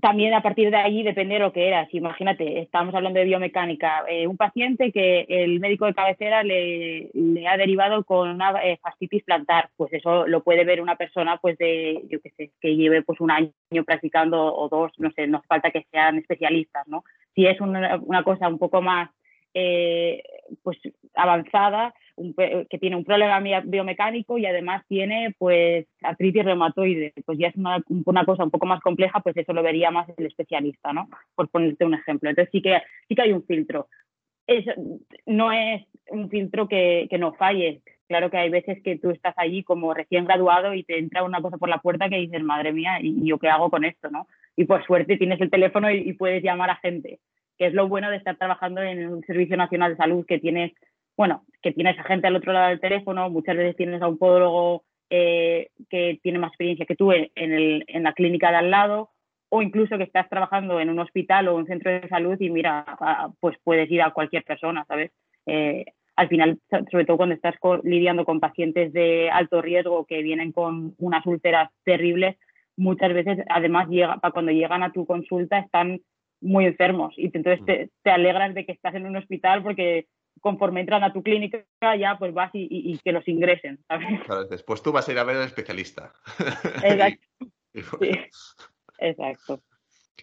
también 0.00 0.34
a 0.34 0.42
partir 0.42 0.70
de 0.70 0.76
ahí 0.76 1.02
depende 1.02 1.34
de 1.34 1.40
lo 1.40 1.52
que 1.52 1.68
eras. 1.68 1.88
Imagínate, 1.92 2.60
estamos 2.60 2.94
hablando 2.94 3.18
de 3.18 3.24
biomecánica, 3.24 4.04
eh, 4.08 4.26
un 4.26 4.36
paciente 4.36 4.92
que 4.92 5.26
el 5.28 5.58
médico 5.58 5.86
de 5.86 5.94
cabecera 5.94 6.42
le, 6.42 7.10
ha 7.48 7.56
derivado 7.56 8.04
con 8.04 8.28
una 8.28 8.52
eh, 8.62 8.78
fascitis 8.82 9.24
plantar, 9.24 9.70
pues 9.76 9.92
eso 9.94 10.26
lo 10.26 10.42
puede 10.42 10.64
ver 10.64 10.82
una 10.82 10.96
persona 10.96 11.38
pues 11.38 11.56
de, 11.58 12.02
yo 12.10 12.20
qué 12.20 12.30
sé, 12.36 12.50
que 12.60 12.76
lleve 12.76 13.02
pues 13.02 13.20
un 13.20 13.30
año 13.30 13.52
practicando 13.86 14.54
o 14.54 14.68
dos, 14.68 14.92
no 14.98 15.10
sé, 15.12 15.26
no 15.26 15.38
hace 15.38 15.46
falta 15.46 15.70
que 15.70 15.86
sean 15.90 16.18
especialistas, 16.18 16.86
¿no? 16.88 17.04
Si 17.34 17.46
es 17.46 17.60
una, 17.60 17.96
una 17.96 18.22
cosa 18.22 18.48
un 18.48 18.58
poco 18.58 18.82
más 18.82 19.10
eh, 19.58 20.22
pues 20.62 20.76
avanzada, 21.14 21.94
que 22.68 22.78
tiene 22.78 22.94
un 22.94 23.04
problema 23.04 23.40
biomecánico 23.64 24.36
y 24.36 24.44
además 24.44 24.84
tiene 24.86 25.34
pues 25.38 25.86
artritis 26.02 26.44
reumatoide, 26.44 27.14
pues 27.24 27.38
ya 27.38 27.48
es 27.48 27.56
una, 27.56 27.82
cosa 28.26 28.44
un 28.44 28.50
poco 28.50 28.66
más 28.66 28.82
compleja, 28.82 29.20
pues 29.20 29.34
eso 29.34 29.54
lo 29.54 29.62
vería 29.62 29.90
más 29.90 30.06
el 30.14 30.26
especialista, 30.26 30.92
¿no? 30.92 31.08
Por 31.34 31.48
ponerte 31.48 31.86
un 31.86 31.94
ejemplo. 31.94 32.28
Entonces 32.28 32.50
sí 32.52 32.60
que, 32.60 32.82
sí 33.08 33.14
que 33.14 33.22
hay 33.22 33.32
un 33.32 33.44
filtro. 33.44 33.88
no 35.24 35.52
es 35.52 35.86
un 36.10 36.28
filtro 36.28 36.68
que, 36.68 37.06
que 37.08 37.16
no 37.16 37.32
falle. 37.32 37.80
Claro 38.08 38.30
que 38.30 38.36
hay 38.36 38.50
veces 38.50 38.82
que 38.82 38.98
tú 38.98 39.10
estás 39.10 39.34
allí 39.38 39.64
como 39.64 39.94
recién 39.94 40.26
graduado 40.26 40.74
y 40.74 40.84
te 40.84 40.98
entra 40.98 41.22
una 41.22 41.40
cosa 41.40 41.56
por 41.56 41.70
la 41.70 41.78
puerta 41.78 42.10
que 42.10 42.18
dices, 42.18 42.42
madre 42.42 42.72
mía, 42.74 42.98
¿y 43.00 43.26
yo 43.26 43.38
qué 43.38 43.48
hago 43.48 43.70
con 43.70 43.84
esto? 43.84 44.10
¿no? 44.10 44.26
Y 44.54 44.66
por 44.66 44.84
suerte 44.84 45.16
tienes 45.16 45.40
el 45.40 45.50
teléfono 45.50 45.90
y 45.90 46.12
puedes 46.12 46.42
llamar 46.42 46.68
a 46.68 46.76
gente, 46.76 47.20
que 47.58 47.66
es 47.66 47.74
lo 47.74 47.88
bueno 47.88 48.10
de 48.10 48.16
estar 48.16 48.36
trabajando 48.36 48.82
en 48.82 49.08
un 49.08 49.22
Servicio 49.24 49.56
Nacional 49.56 49.92
de 49.92 49.96
Salud 49.96 50.26
que 50.26 50.38
tienes 50.38 50.72
bueno, 51.16 51.44
que 51.62 51.72
tienes 51.72 51.98
a 51.98 52.04
gente 52.04 52.26
al 52.26 52.36
otro 52.36 52.52
lado 52.52 52.68
del 52.68 52.80
teléfono, 52.80 53.30
muchas 53.30 53.56
veces 53.56 53.76
tienes 53.76 54.02
a 54.02 54.08
un 54.08 54.18
podólogo 54.18 54.84
eh, 55.08 55.70
que 55.88 56.18
tiene 56.22 56.38
más 56.38 56.50
experiencia 56.50 56.86
que 56.86 56.96
tú 56.96 57.12
en, 57.12 57.30
el, 57.34 57.84
en, 57.86 58.02
la 58.02 58.12
clínica 58.12 58.50
de 58.50 58.56
al 58.56 58.70
lado, 58.70 59.10
o 59.48 59.62
incluso 59.62 59.96
que 59.96 60.04
estás 60.04 60.28
trabajando 60.28 60.78
en 60.80 60.90
un 60.90 60.98
hospital 60.98 61.48
o 61.48 61.56
un 61.56 61.66
centro 61.66 61.90
de 61.90 62.08
salud 62.08 62.36
y 62.40 62.50
mira, 62.50 62.84
pues 63.40 63.56
puedes 63.64 63.90
ir 63.90 64.02
a 64.02 64.10
cualquier 64.10 64.44
persona, 64.44 64.84
¿sabes? 64.86 65.12
Eh, 65.46 65.86
al 66.16 66.28
final, 66.28 66.58
sobre 66.90 67.04
todo 67.04 67.18
cuando 67.18 67.34
estás 67.34 67.54
lidiando 67.82 68.24
con 68.24 68.40
pacientes 68.40 68.92
de 68.92 69.30
alto 69.30 69.62
riesgo 69.62 70.06
que 70.06 70.22
vienen 70.22 70.50
con 70.52 70.94
unas 70.98 71.24
úlceras 71.26 71.70
terribles, 71.84 72.36
muchas 72.76 73.12
veces, 73.14 73.38
además, 73.48 73.88
llega, 73.88 74.18
cuando 74.32 74.50
llegan 74.50 74.82
a 74.82 74.92
tu 74.92 75.06
consulta 75.06 75.58
están 75.58 76.00
muy 76.40 76.66
enfermos 76.66 77.14
y 77.16 77.30
entonces 77.34 77.64
te, 77.64 77.90
te 78.02 78.10
alegras 78.10 78.54
de 78.54 78.66
que 78.66 78.72
estás 78.72 78.94
en 78.94 79.06
un 79.06 79.16
hospital 79.16 79.62
porque 79.62 80.06
conforme 80.40 80.80
entran 80.80 81.02
a 81.02 81.12
tu 81.12 81.22
clínica 81.22 81.64
ya 81.80 82.16
pues 82.18 82.32
vas 82.34 82.50
y, 82.52 82.98
que 82.98 83.12
los 83.12 83.26
ingresen. 83.28 83.84
después 84.50 84.82
tú 84.82 84.92
vas 84.92 85.08
a 85.08 85.12
ir 85.12 85.18
a 85.18 85.24
ver 85.24 85.36
al 85.36 85.44
especialista. 85.44 86.12
Exacto. 86.82 87.26
Exacto. 88.98 89.62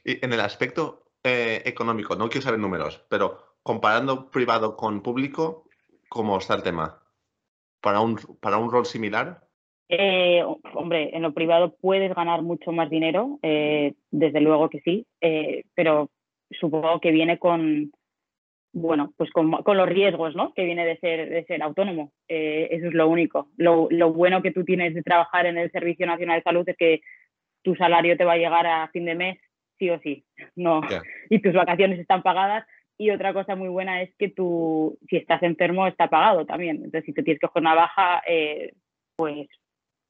Y 0.03 0.23
en 0.23 0.33
el 0.33 0.39
aspecto 0.39 1.11
eh, 1.23 1.61
económico, 1.65 2.15
no 2.15 2.29
quiero 2.29 2.43
saber 2.43 2.59
números, 2.59 3.03
pero 3.09 3.57
comparando 3.63 4.29
privado 4.29 4.75
con 4.75 5.01
público, 5.01 5.67
¿cómo 6.09 6.37
está 6.37 6.55
el 6.55 6.63
tema? 6.63 7.01
¿Para 7.79 8.01
un, 8.01 8.17
para 8.39 8.57
un 8.57 8.71
rol 8.71 8.85
similar? 8.85 9.47
Eh, 9.95 10.43
hombre, 10.73 11.15
en 11.15 11.21
lo 11.21 11.33
privado 11.33 11.75
puedes 11.79 12.13
ganar 12.15 12.41
mucho 12.41 12.71
más 12.71 12.89
dinero, 12.89 13.39
eh, 13.43 13.93
desde 14.11 14.41
luego 14.41 14.69
que 14.69 14.79
sí, 14.81 15.05
pero 15.75 16.09
supongo 16.59 16.99
que 16.99 17.11
viene 17.11 17.37
con, 17.37 17.91
bueno, 18.73 19.13
pues 19.17 19.29
con, 19.31 19.51
los 19.51 19.89
riesgos, 19.89 20.35
¿no? 20.35 20.53
Que 20.53 20.65
viene 20.65 20.85
de 20.85 20.97
ser, 20.97 21.29
de 21.29 21.45
ser 21.45 21.61
autónomo. 21.61 22.11
Eh, 22.27 22.69
eso 22.71 22.87
es 22.87 22.93
lo 22.93 23.07
único. 23.07 23.49
Lo, 23.55 23.87
bueno 24.11 24.41
que 24.41 24.51
tú 24.51 24.65
tienes 24.65 24.95
de 24.95 25.03
trabajar 25.03 25.45
en 25.45 25.57
el 25.57 25.71
Servicio 25.71 26.07
Nacional 26.07 26.39
de 26.39 26.43
Salud 26.43 26.67
es 26.67 26.75
que 26.75 27.01
tu 27.61 27.75
salario 27.75 28.17
te 28.17 28.25
va 28.25 28.33
a 28.33 28.37
llegar 28.37 28.65
a 28.65 28.87
fin 28.89 29.05
de 29.05 29.15
mes, 29.15 29.37
sí 29.77 29.91
o 29.91 29.99
sí. 29.99 30.25
No. 30.55 30.81
Y 31.29 31.39
tus 31.39 31.53
vacaciones 31.53 31.99
están 31.99 32.23
pagadas. 32.23 32.65
Y 32.97 33.11
otra 33.11 33.33
cosa 33.33 33.55
muy 33.55 33.69
buena 33.69 34.01
es 34.01 34.13
que 34.17 34.29
tú, 34.29 34.97
si 35.07 35.17
estás 35.17 35.41
enfermo, 35.43 35.87
está 35.87 36.09
pagado 36.09 36.45
también. 36.45 36.77
Entonces, 36.77 37.05
si 37.05 37.13
te 37.13 37.23
tienes 37.23 37.39
que 37.39 37.47
coger 37.47 37.61
una 37.61 37.75
baja, 37.75 38.23
eh, 38.27 38.73
pues, 39.15 39.47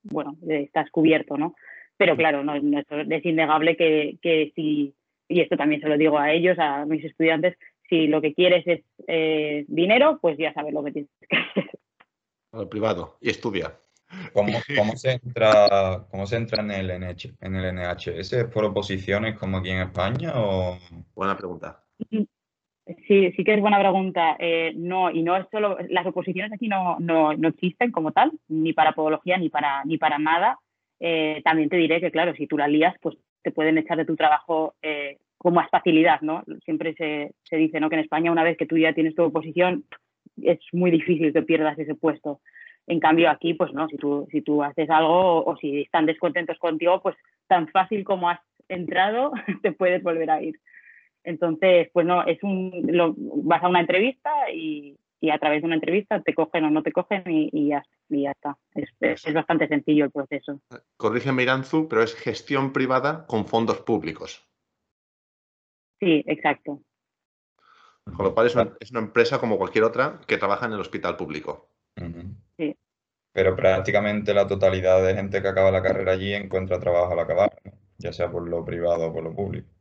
bueno, 0.04 0.38
estás 0.48 0.90
cubierto, 0.92 1.38
¿no? 1.38 1.56
Pero 1.98 2.16
claro, 2.16 2.44
no, 2.44 2.56
es 2.56 3.26
innegable 3.26 3.78
que, 3.78 4.18
que 4.22 4.52
si, 4.56 4.94
y 5.28 5.42
esto 5.42 5.58
también 5.58 5.82
se 5.82 5.90
lo 5.90 5.98
digo 5.98 6.18
a 6.18 6.32
ellos, 6.32 6.58
a 6.60 6.86
mis 6.86 7.04
estudiantes, 7.04 7.58
si 7.90 8.08
lo 8.08 8.22
que 8.22 8.34
quieres 8.34 8.66
es 8.66 8.82
eh, 9.08 9.66
dinero, 9.68 10.20
pues 10.22 10.38
ya 10.38 10.54
sabes 10.54 10.74
lo 10.74 10.84
que 10.84 10.92
tienes 10.92 11.12
que 11.30 11.38
hacer. 11.38 11.72
Al 12.52 12.70
privado 12.70 13.18
y 13.22 13.30
estudia. 13.30 13.74
¿Cómo, 14.34 14.52
se 14.96 15.14
entra, 15.14 16.06
¿Cómo 16.10 16.28
se 16.28 16.38
entra 16.38 16.62
en 16.62 16.72
el 16.72 17.00
NH, 17.00 17.36
en 17.42 17.56
el 17.56 17.76
NHS? 17.76 18.34
¿Es 18.34 18.46
por 18.46 18.66
oposiciones 18.66 19.38
como 19.38 19.58
aquí 19.58 19.70
en 19.70 19.82
España? 19.82 20.34
O... 20.36 20.78
Buena 21.16 21.38
pregunta. 21.38 21.84
Sí, 23.08 23.32
sí 23.32 23.44
que 23.44 23.54
es 23.54 23.62
buena 23.62 23.80
pregunta. 23.80 24.36
Eh, 24.40 24.74
no, 24.76 25.10
y 25.10 25.24
no 25.24 25.38
es 25.38 25.46
solo, 25.52 25.78
las 25.90 26.06
oposiciones 26.06 26.52
aquí 26.52 26.68
no, 26.68 26.98
no, 27.00 27.32
existen 27.32 27.92
como 27.92 28.12
tal, 28.12 28.32
ni 28.48 28.74
para 28.74 28.94
podología 28.94 29.38
ni 29.38 29.50
para, 29.50 29.84
ni 29.86 29.98
para 29.98 30.20
nada. 30.20 30.60
Eh, 31.00 31.42
también 31.44 31.70
te 31.70 31.78
diré 31.78 32.02
que, 32.02 32.12
claro, 32.12 32.34
si 32.36 32.48
tú 32.48 32.58
la 32.58 32.68
lías, 32.68 32.96
pues 33.02 33.16
te 33.42 33.52
pueden 33.52 33.78
echar 33.78 33.98
de 33.98 34.06
tu 34.06 34.16
trabajo 34.16 34.76
con 35.38 35.54
más 35.54 35.70
facilidad, 35.70 36.22
¿no? 36.22 36.44
Siempre 36.64 36.94
se, 36.94 37.34
se, 37.44 37.58
dice, 37.58 37.80
¿no? 37.80 37.90
Que 37.90 37.96
en 37.96 38.02
España 38.02 38.32
una 38.32 38.44
vez 38.44 38.58
que 38.58 38.66
tú 38.66 38.78
ya 38.78 38.94
tienes 38.94 39.14
tu 39.14 39.24
oposición 39.24 39.84
es 40.42 40.60
muy 40.72 40.92
difícil 40.92 41.34
que 41.34 41.42
pierdas 41.42 41.78
ese 41.78 41.96
puesto. 41.96 42.40
En 42.88 43.00
cambio 43.00 43.30
aquí, 43.30 43.54
pues 43.54 43.72
no, 43.74 43.88
si 43.88 43.98
tú, 43.98 44.28
si 44.32 44.42
tú 44.42 44.64
haces 44.64 44.90
algo 44.90 45.46
o, 45.46 45.56
si 45.58 45.82
están 45.82 46.06
descontentos 46.06 46.58
contigo, 46.60 47.02
pues 47.02 47.16
tan 47.48 47.68
fácil 47.70 48.04
como 48.04 48.30
has 48.30 48.40
entrado, 48.68 49.32
te 49.62 49.72
puedes 49.72 50.04
volver 50.04 50.30
a 50.30 50.42
ir. 50.42 50.60
Entonces, 51.24 51.90
pues 51.94 52.06
no, 52.06 52.26
es 52.26 52.42
un, 52.44 52.72
lo, 52.88 53.14
vas 53.18 53.64
a 53.64 53.70
una 53.70 53.80
entrevista 53.80 54.30
y, 54.54 54.98
y, 55.22 55.30
a 55.30 55.38
través 55.38 55.62
de 55.62 55.68
una 55.68 55.76
entrevista 55.76 56.22
te 56.22 56.34
cogen 56.34 56.66
o 56.66 56.70
no 56.70 56.84
te 56.84 56.92
cogen 56.92 57.24
y, 57.28 57.50
y, 57.52 57.70
ya, 57.70 57.84
y 58.10 58.24
ya, 58.24 58.32
está. 58.32 58.58
Es, 58.74 58.90
es, 59.00 59.34
bastante 59.34 59.68
sencillo 59.68 60.06
el 60.06 60.12
proceso. 60.12 60.60
Corrígeme, 60.98 61.44
Iranzu, 61.44 61.88
pero 61.88 62.04
es 62.04 62.14
gestión 62.16 62.74
privada 62.74 63.26
con 63.26 63.46
fondos 63.46 63.80
públicos. 63.82 64.46
Sí, 66.00 66.24
exacto. 66.28 66.82
Con 68.04 68.26
lo 68.26 68.34
cual 68.34 68.48
es 68.48 68.56
una, 68.92 69.00
empresa 69.00 69.40
como 69.40 69.58
cualquier 69.58 69.86
otra 69.86 70.20
que 70.28 70.38
trabaja 70.38 70.66
en 70.66 70.74
el 70.74 70.82
hospital 70.82 71.16
público. 71.16 71.70
Sí. 72.58 72.76
pero 73.32 73.56
prácticamente 73.56 74.34
la 74.34 74.48
totalidad 74.48 75.06
de 75.06 75.14
gente 75.14 75.42
que 75.42 75.48
acaba 75.48 75.70
la 75.70 75.84
carrera 75.84 76.14
allí 76.14 76.34
encuentra 76.34 76.80
trabajo 76.80 77.14
al 77.14 77.20
acabar, 77.20 77.56
ya 78.00 78.12
sea 78.12 78.32
por 78.32 78.50
lo 78.50 78.66
privado 78.66 79.08
o 79.08 79.14
por 79.14 79.24
lo 79.24 79.34
público. 79.34 79.73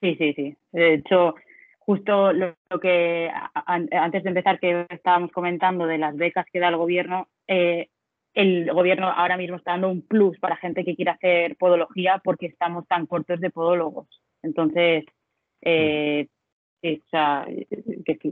Sí, 0.00 0.14
sí, 0.16 0.32
sí. 0.34 0.56
De 0.72 0.94
hecho, 0.94 1.34
justo 1.80 2.32
lo, 2.32 2.54
que 2.80 3.30
antes 3.66 4.22
de 4.22 4.28
empezar 4.28 4.60
que 4.60 4.86
estábamos 4.90 5.32
comentando 5.32 5.86
de 5.86 5.98
las 5.98 6.16
becas 6.16 6.46
que 6.52 6.60
da 6.60 6.68
el 6.68 6.76
gobierno, 6.76 7.28
eh, 7.46 7.88
el 8.34 8.70
gobierno 8.72 9.08
ahora 9.08 9.36
mismo 9.36 9.56
está 9.56 9.72
dando 9.72 9.88
un 9.88 10.02
plus 10.02 10.38
para 10.38 10.56
gente 10.56 10.84
que 10.84 10.94
quiera 10.94 11.12
hacer 11.12 11.56
podología 11.56 12.20
porque 12.22 12.46
estamos 12.46 12.86
tan 12.86 13.06
cortos 13.06 13.40
de 13.40 13.50
podólogos. 13.50 14.06
Entonces, 14.42 15.04
eh, 15.62 16.28
o 16.82 17.08
sea, 17.10 17.46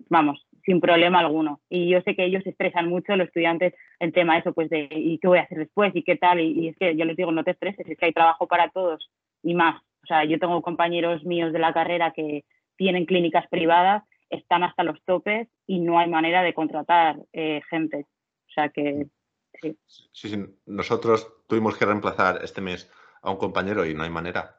vamos, 0.08 0.46
sin 0.64 0.80
problema 0.80 1.20
alguno. 1.20 1.60
Y 1.68 1.88
yo 1.88 2.00
sé 2.02 2.14
que 2.14 2.24
ellos 2.24 2.46
estresan 2.46 2.88
mucho, 2.88 3.16
los 3.16 3.28
estudiantes, 3.28 3.74
el 3.98 4.12
tema 4.12 4.38
eso, 4.38 4.52
pues 4.52 4.70
de 4.70 4.88
¿y 4.90 5.18
qué 5.18 5.28
voy 5.28 5.38
a 5.38 5.42
hacer 5.42 5.58
después? 5.58 5.94
¿Y 5.94 6.02
qué 6.02 6.16
tal? 6.16 6.40
Y, 6.40 6.68
es 6.68 6.76
que 6.76 6.96
yo 6.96 7.04
les 7.04 7.16
digo, 7.16 7.32
no 7.32 7.44
te 7.44 7.52
estreses, 7.52 7.88
es 7.88 7.98
que 7.98 8.06
hay 8.06 8.12
trabajo 8.12 8.46
para 8.46 8.68
todos 8.70 9.10
y 9.42 9.54
más. 9.54 9.80
O 10.06 10.08
sea, 10.08 10.24
yo 10.24 10.38
tengo 10.38 10.62
compañeros 10.62 11.24
míos 11.24 11.52
de 11.52 11.58
la 11.58 11.72
carrera 11.72 12.12
que 12.12 12.44
tienen 12.76 13.06
clínicas 13.06 13.48
privadas, 13.48 14.04
están 14.30 14.62
hasta 14.62 14.84
los 14.84 15.02
topes 15.04 15.48
y 15.66 15.80
no 15.80 15.98
hay 15.98 16.08
manera 16.08 16.42
de 16.42 16.54
contratar 16.54 17.16
eh, 17.32 17.60
gente. 17.68 18.06
O 18.46 18.52
sea 18.54 18.68
que 18.68 19.08
sí. 19.60 19.76
Sí, 20.12 20.28
sí. 20.28 20.44
Nosotros 20.66 21.26
tuvimos 21.48 21.76
que 21.76 21.86
reemplazar 21.86 22.38
este 22.44 22.60
mes 22.60 22.88
a 23.20 23.32
un 23.32 23.36
compañero 23.36 23.84
y 23.84 23.94
no 23.94 24.04
hay 24.04 24.10
manera. 24.10 24.54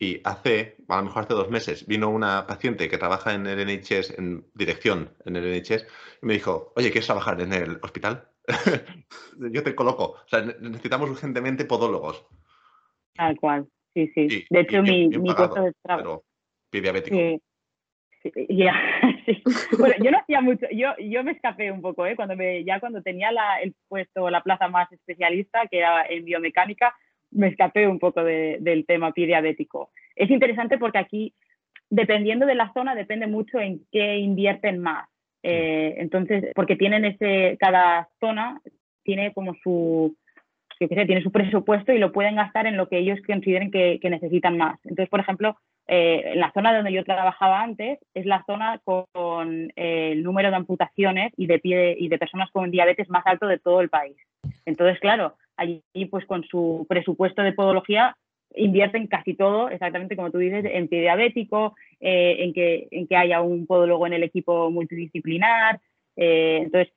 Y 0.00 0.20
hace, 0.24 0.78
a 0.88 0.96
lo 0.96 1.04
mejor 1.04 1.22
hace 1.22 1.34
dos 1.34 1.48
meses, 1.48 1.86
vino 1.86 2.10
una 2.10 2.44
paciente 2.48 2.88
que 2.88 2.98
trabaja 2.98 3.34
en 3.34 3.46
el 3.46 3.64
NHS, 3.64 4.18
en 4.18 4.50
dirección 4.52 5.14
en 5.24 5.36
el 5.36 5.62
NHS, 5.62 5.86
y 6.22 6.26
me 6.26 6.34
dijo, 6.34 6.72
oye, 6.74 6.90
¿quieres 6.90 7.06
trabajar 7.06 7.40
en 7.40 7.52
el 7.52 7.78
hospital? 7.82 8.28
Yo 9.38 9.62
te 9.62 9.76
coloco. 9.76 10.04
O 10.04 10.28
sea, 10.28 10.42
necesitamos 10.42 11.08
urgentemente 11.08 11.64
podólogos. 11.64 12.26
Tal 13.14 13.38
cual, 13.38 13.68
sí, 13.96 14.28
sí. 14.28 14.44
de 14.50 14.60
hecho, 14.60 14.82
mi, 14.82 15.08
mi 15.08 15.32
puesto 15.32 15.62
de 15.62 15.72
trabajo. 15.82 16.22
Pero 16.70 16.82
diabético. 16.82 17.40
Ya, 18.48 18.74
Bueno, 19.78 19.94
yo 20.02 20.10
no 20.10 20.18
hacía 20.18 20.40
mucho, 20.40 20.66
yo, 20.72 20.96
yo 20.98 21.24
me 21.24 21.32
escapé 21.32 21.70
un 21.70 21.80
poco, 21.80 22.06
¿eh? 22.06 22.16
Cuando 22.16 22.36
me, 22.36 22.64
ya 22.64 22.80
cuando 22.80 23.02
tenía 23.02 23.30
la, 23.32 23.60
el 23.60 23.74
puesto, 23.88 24.30
la 24.30 24.42
plaza 24.42 24.68
más 24.68 24.90
especialista, 24.92 25.66
que 25.70 25.78
era 25.78 26.04
en 26.06 26.24
biomecánica, 26.24 26.94
me 27.30 27.48
escapé 27.48 27.86
un 27.86 27.98
poco 27.98 28.22
del 28.24 28.84
tema 28.86 29.12
pie 29.12 29.26
diabético. 29.26 29.90
Es 30.14 30.30
interesante 30.30 30.78
porque 30.78 30.98
aquí, 30.98 31.34
dependiendo 31.90 32.46
de 32.46 32.54
la 32.54 32.72
zona, 32.72 32.94
depende 32.94 33.26
mucho 33.26 33.58
en 33.58 33.80
qué 33.92 34.16
invierten 34.16 34.78
más. 34.78 35.08
Eh, 35.42 35.94
entonces, 35.98 36.52
porque 36.54 36.76
tienen 36.76 37.04
ese, 37.04 37.56
cada 37.60 38.08
zona 38.20 38.60
tiene 39.02 39.32
como 39.32 39.54
su, 39.62 40.16
sé, 40.78 40.88
tiene 40.88 41.22
su 41.22 41.32
presupuesto 41.32 41.92
y 41.92 41.98
lo 41.98 42.12
pueden 42.12 42.36
gastar 42.36 42.66
en 42.66 42.76
lo 42.76 42.88
que 42.88 42.98
ellos 42.98 43.18
consideren 43.26 43.70
que, 43.70 43.98
necesitan 44.02 44.56
más. 44.56 44.78
Entonces, 44.84 45.08
por 45.08 45.20
ejemplo, 45.20 45.56
eh, 45.88 46.32
en 46.34 46.40
la 46.40 46.52
zona 46.52 46.74
donde 46.74 46.92
yo 46.92 47.04
trabajaba 47.04 47.62
antes 47.62 47.98
es 48.14 48.26
la 48.26 48.44
zona 48.46 48.80
con 48.84 49.72
eh, 49.76 50.12
el 50.12 50.22
número 50.22 50.50
de 50.50 50.56
amputaciones 50.56 51.32
y 51.36 51.46
de, 51.46 51.58
pie, 51.58 51.96
y 51.98 52.08
de 52.08 52.18
personas 52.18 52.50
con 52.50 52.70
diabetes 52.70 53.08
más 53.08 53.26
alto 53.26 53.46
de 53.46 53.58
todo 53.58 53.80
el 53.80 53.88
país. 53.88 54.16
Entonces, 54.64 54.98
claro, 55.00 55.36
allí 55.56 55.82
pues 56.10 56.26
con 56.26 56.44
su 56.44 56.86
presupuesto 56.88 57.42
de 57.42 57.52
podología 57.52 58.16
invierten 58.54 59.06
casi 59.06 59.34
todo, 59.34 59.68
exactamente 59.68 60.16
como 60.16 60.30
tú 60.30 60.38
dices, 60.38 60.64
en 60.64 60.88
pie 60.88 61.00
diabético, 61.00 61.74
eh, 62.00 62.36
en, 62.40 62.52
que, 62.52 62.88
en 62.90 63.06
que 63.06 63.16
haya 63.16 63.40
un 63.40 63.66
podólogo 63.66 64.06
en 64.06 64.14
el 64.14 64.22
equipo 64.22 64.70
multidisciplinar. 64.70 65.80
Entonces, 66.18 66.94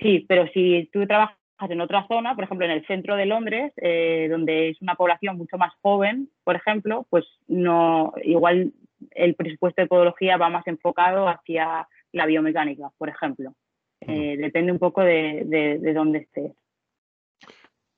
sí, 0.00 0.24
pero 0.26 0.46
si 0.54 0.88
tú 0.92 1.06
trabajas 1.06 1.36
en 1.70 1.80
otra 1.80 2.06
zona, 2.08 2.34
por 2.34 2.44
ejemplo, 2.44 2.66
en 2.66 2.72
el 2.72 2.86
centro 2.86 3.16
de 3.16 3.26
Londres, 3.26 3.72
eh, 3.76 4.28
donde 4.30 4.70
es 4.70 4.82
una 4.82 4.94
población 4.94 5.36
mucho 5.36 5.58
más 5.58 5.72
joven, 5.82 6.30
por 6.44 6.56
ejemplo, 6.56 7.06
pues 7.10 7.24
no, 7.48 8.12
igual 8.22 8.72
el 9.10 9.34
presupuesto 9.34 9.82
de 9.82 9.88
podología 9.88 10.36
va 10.36 10.48
más 10.48 10.66
enfocado 10.66 11.28
hacia 11.28 11.88
la 12.12 12.26
biomecánica, 12.26 12.90
por 12.98 13.08
ejemplo. 13.08 13.54
depende 14.00 14.72
un 14.72 14.78
poco 14.78 15.02
de, 15.02 15.42
de, 15.44 15.78
de 15.78 15.92
dónde 15.92 16.18
estés. 16.18 16.52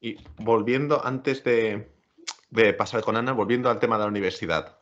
Y 0.05 0.19
volviendo, 0.37 1.03
antes 1.03 1.43
de, 1.45 1.89
pasar 2.77 3.01
con 3.01 3.17
Ana, 3.17 3.33
volviendo 3.33 3.71
al 3.71 3.79
tema 3.79 3.97
de 3.97 4.03
la 4.03 4.11
universidad. 4.11 4.79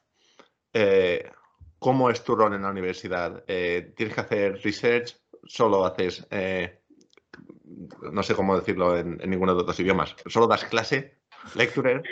Eh, 0.72 1.30
¿Cómo 1.78 2.10
es 2.10 2.24
tu 2.24 2.34
rol 2.34 2.54
en 2.54 2.62
la 2.62 2.70
universidad? 2.70 3.44
Eh, 3.46 3.92
¿Tienes 3.94 4.16
que 4.16 4.20
hacer 4.20 4.60
research? 4.64 5.16
¿Solo 5.44 5.84
haces, 5.84 6.26
eh, 6.32 6.81
no 8.12 8.22
sé 8.22 8.34
cómo 8.34 8.56
decirlo 8.56 8.98
en, 8.98 9.18
ninguno 9.28 9.52
de 9.52 9.58
los 9.58 9.66
dos 9.66 9.80
idiomas, 9.80 10.16
solo 10.26 10.46
das 10.46 10.64
clase? 10.64 11.18
¿Lecturer? 11.54 12.02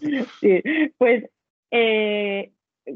Sí, 0.40 0.62
pues 0.96 1.24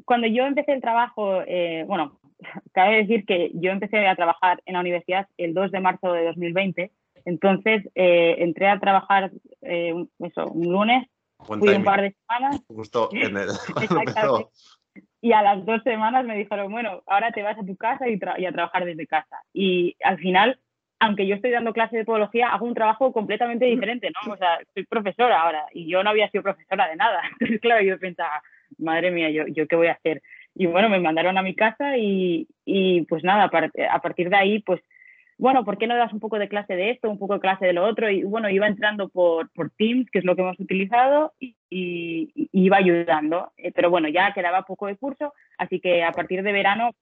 cuando 0.06 0.26
yo 0.26 0.44
empecé 0.46 0.72
el 0.72 0.80
trabajo, 0.80 1.42
bueno, 1.86 2.18
cabe 2.72 2.96
decir 2.98 3.26
que 3.26 3.50
yo 3.54 3.70
empecé 3.70 4.06
a 4.06 4.16
trabajar 4.16 4.62
en 4.64 4.74
la 4.74 4.80
universidad 4.80 5.28
el 5.36 5.52
2 5.52 5.72
de 5.72 5.80
marzo 5.80 6.12
de 6.12 6.24
2020 6.24 6.92
entonces 7.24 7.84
eh, 7.94 8.36
entré 8.38 8.68
a 8.68 8.78
trabajar 8.78 9.30
eh, 9.62 9.94
eso, 10.20 10.46
un 10.48 10.72
lunes, 10.72 11.06
fui 11.38 11.68
un 11.68 11.84
par 11.84 12.02
de 12.02 12.14
semanas. 12.26 12.60
Justo 12.68 13.08
en 13.12 13.36
el, 13.36 13.48
Y 15.20 15.32
a 15.32 15.42
las 15.42 15.64
dos 15.64 15.82
semanas 15.82 16.24
me 16.24 16.36
dijeron, 16.36 16.70
bueno, 16.70 17.02
ahora 17.06 17.30
te 17.32 17.42
vas 17.42 17.58
a 17.58 17.64
tu 17.64 17.76
casa 17.76 18.06
y, 18.08 18.16
a 18.44 18.52
trabajar 18.52 18.84
desde 18.84 19.06
casa. 19.06 19.38
Y 19.52 19.96
al 20.02 20.18
final, 20.18 20.58
aunque 21.02 21.26
yo 21.26 21.34
estoy 21.34 21.50
dando 21.50 21.72
clase 21.72 21.96
de 21.96 22.04
podología, 22.04 22.50
hago 22.50 22.64
un 22.64 22.74
trabajo 22.74 23.12
completamente 23.12 23.64
diferente, 23.64 24.08
¿no? 24.10 24.32
O 24.32 24.36
sea, 24.36 24.60
soy 24.72 24.84
profesora 24.84 25.40
ahora 25.40 25.66
y 25.72 25.90
yo 25.90 26.04
no 26.04 26.10
había 26.10 26.30
sido 26.30 26.44
profesora 26.44 26.88
de 26.88 26.94
nada. 26.94 27.20
Entonces, 27.32 27.60
claro, 27.60 27.82
yo 27.84 27.98
pensaba, 27.98 28.40
madre 28.78 29.10
mía, 29.10 29.28
¿yo, 29.30 29.48
yo 29.48 29.66
qué 29.66 29.74
voy 29.74 29.88
a 29.88 29.94
hacer? 29.94 30.22
Y 30.54 30.66
bueno, 30.66 30.88
me 30.88 31.00
mandaron 31.00 31.36
a 31.38 31.42
mi 31.42 31.56
casa 31.56 31.96
y, 31.96 32.46
y 32.64 33.02
pues 33.06 33.24
nada, 33.24 33.50
a 33.50 34.00
partir 34.00 34.30
de 34.30 34.36
ahí, 34.36 34.60
pues 34.60 34.80
bueno, 35.38 35.64
¿por 35.64 35.76
qué 35.76 35.88
no 35.88 35.96
das 35.96 36.12
un 36.12 36.20
poco 36.20 36.38
de 36.38 36.48
clase 36.48 36.76
de 36.76 36.90
esto, 36.90 37.10
un 37.10 37.18
poco 37.18 37.34
de 37.34 37.40
clase 37.40 37.66
de 37.66 37.72
lo 37.72 37.84
otro? 37.84 38.08
Y 38.08 38.22
bueno, 38.22 38.48
iba 38.48 38.68
entrando 38.68 39.08
por, 39.08 39.50
por 39.50 39.70
Teams, 39.70 40.08
que 40.08 40.20
es 40.20 40.24
lo 40.24 40.36
que 40.36 40.42
hemos 40.42 40.60
utilizado, 40.60 41.32
y, 41.40 42.30
iba 42.52 42.76
ayudando. 42.76 43.50
Eh, 43.56 43.72
pero 43.74 43.90
bueno, 43.90 44.08
ya 44.08 44.32
quedaba 44.34 44.62
poco 44.62 44.86
de 44.86 44.96
curso, 44.96 45.34
así 45.58 45.80
que 45.80 46.04
a 46.04 46.12
partir 46.12 46.44
de 46.44 46.52
verano 46.52 46.92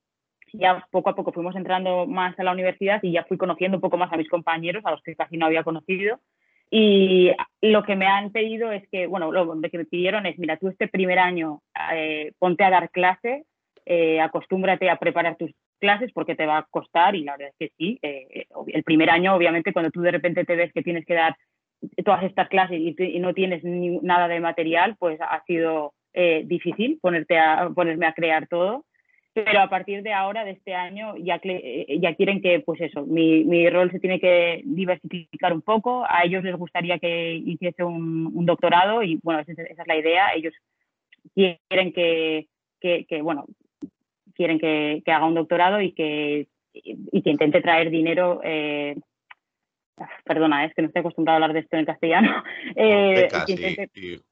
ya 0.52 0.86
poco 0.90 1.10
a 1.10 1.14
poco 1.14 1.32
fuimos 1.32 1.56
entrando 1.56 2.06
más 2.06 2.38
a 2.38 2.44
la 2.44 2.52
universidad 2.52 3.00
y 3.02 3.12
ya 3.12 3.24
fui 3.24 3.36
conociendo 3.36 3.78
un 3.78 3.80
poco 3.80 3.96
más 3.96 4.12
a 4.12 4.16
mis 4.16 4.28
compañeros, 4.28 4.84
a 4.84 4.90
los 4.90 5.02
que 5.02 5.16
casi 5.16 5.36
no 5.36 5.46
había 5.46 5.64
conocido. 5.64 6.20
Y 6.70 7.32
lo 7.60 7.82
que 7.82 7.96
me 7.96 8.06
han 8.06 8.30
pedido 8.30 8.70
es 8.70 8.88
que, 8.90 9.06
bueno, 9.06 9.32
lo 9.32 9.60
que 9.60 9.78
me 9.78 9.84
pidieron 9.84 10.26
es, 10.26 10.38
mira, 10.38 10.56
tú 10.56 10.68
este 10.68 10.86
primer 10.86 11.18
año 11.18 11.62
eh, 11.92 12.32
ponte 12.38 12.62
a 12.62 12.70
dar 12.70 12.90
clase, 12.90 13.44
eh, 13.86 14.20
acostúmbrate 14.20 14.88
a 14.88 14.96
preparar 14.96 15.36
tus 15.36 15.50
clases 15.80 16.12
porque 16.12 16.36
te 16.36 16.46
va 16.46 16.58
a 16.58 16.66
costar 16.70 17.16
y 17.16 17.24
la 17.24 17.32
verdad 17.32 17.52
es 17.58 17.68
que 17.68 17.74
sí. 17.76 17.98
Eh, 18.02 18.46
el 18.68 18.84
primer 18.84 19.10
año, 19.10 19.34
obviamente, 19.34 19.72
cuando 19.72 19.90
tú 19.90 20.00
de 20.00 20.12
repente 20.12 20.44
te 20.44 20.54
ves 20.54 20.72
que 20.72 20.82
tienes 20.82 21.04
que 21.04 21.14
dar 21.14 21.36
todas 22.04 22.22
estas 22.24 22.48
clases 22.48 22.78
y, 22.78 23.18
no 23.18 23.34
tienes 23.34 23.62
nada 23.64 24.28
de 24.28 24.40
material, 24.40 24.96
pues 24.98 25.18
ha 25.20 25.42
sido 25.44 25.94
eh, 26.12 26.42
difícil 26.44 26.98
ponerte 27.00 27.38
a, 27.38 27.70
ponerme 27.74 28.06
a 28.06 28.12
crear 28.12 28.46
todo. 28.46 28.84
Pero 29.32 29.60
a 29.60 29.68
partir 29.68 30.02
de 30.02 30.12
ahora, 30.12 30.44
de 30.44 30.52
este 30.52 30.74
año, 30.74 31.16
ya, 31.16 31.40
eh, 31.44 31.98
ya 32.00 32.14
quieren 32.16 32.42
que, 32.42 32.60
pues 32.60 32.80
eso, 32.80 33.06
mi, 33.06 33.44
mi 33.44 33.68
rol 33.70 33.90
se 33.92 34.00
tiene 34.00 34.18
que 34.18 34.62
diversificar 34.64 35.52
un 35.52 35.62
poco. 35.62 36.04
A 36.08 36.24
ellos 36.24 36.42
les 36.42 36.56
gustaría 36.56 36.98
que 36.98 37.34
hiciese 37.34 37.84
un, 37.84 38.30
un 38.34 38.46
doctorado 38.46 39.02
y, 39.02 39.20
bueno, 39.22 39.40
esa, 39.40 39.52
esa, 39.52 39.82
es 39.82 39.88
la 39.88 39.96
idea. 39.96 40.34
Ellos 40.34 40.52
quieren 41.34 41.92
que, 41.92 42.48
que, 42.80 43.04
que 43.04 43.22
bueno, 43.22 43.46
quieren 44.34 44.58
que, 44.58 45.02
haga 45.06 45.26
un 45.26 45.34
doctorado 45.34 45.80
y 45.80 45.92
que, 45.92 46.48
y 46.72 47.22
que 47.22 47.30
intente 47.30 47.60
traer 47.60 47.90
dinero. 47.90 48.40
Eh, 48.42 48.96
perdona, 50.24 50.64
es 50.64 50.74
que 50.74 50.82
no 50.82 50.88
estoy 50.88 51.00
acostumbrado 51.00 51.34
a 51.34 51.36
hablar 51.36 51.52
de 51.52 51.60
esto 51.60 51.76
en 51.76 51.84
castellano. 51.84 52.42
Eh, 52.76 53.28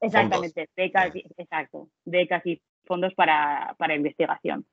exactamente, 0.01 0.69
becas, 0.75 1.11
exacto, 1.37 1.89
becas 2.05 2.43
y 2.45 2.59
fondos 2.85 3.13
para, 3.13 3.75
investigación. 3.95 4.65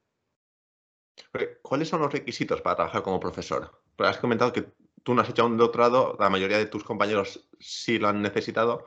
¿Cuáles 1.63 1.89
son 1.89 2.01
los 2.01 2.13
requisitos 2.13 2.61
para 2.61 2.77
trabajar 2.77 3.03
como 3.03 3.21
profesor? 3.21 3.81
Pues 3.97 4.11
has 4.11 4.19
comentado 4.19 4.53
que 4.53 4.67
tú 5.03 5.15
no 5.15 5.23
has 5.23 5.29
hecho 5.29 5.47
un 5.47 5.57
doctorado, 5.57 6.17
la 6.19 6.31
mayoría 6.31 6.59
de 6.59 6.67
tus 6.67 6.85
compañeros 6.85 7.49
sí 7.59 7.99
lo 7.99 8.09
han 8.09 8.23
necesitado, 8.23 8.85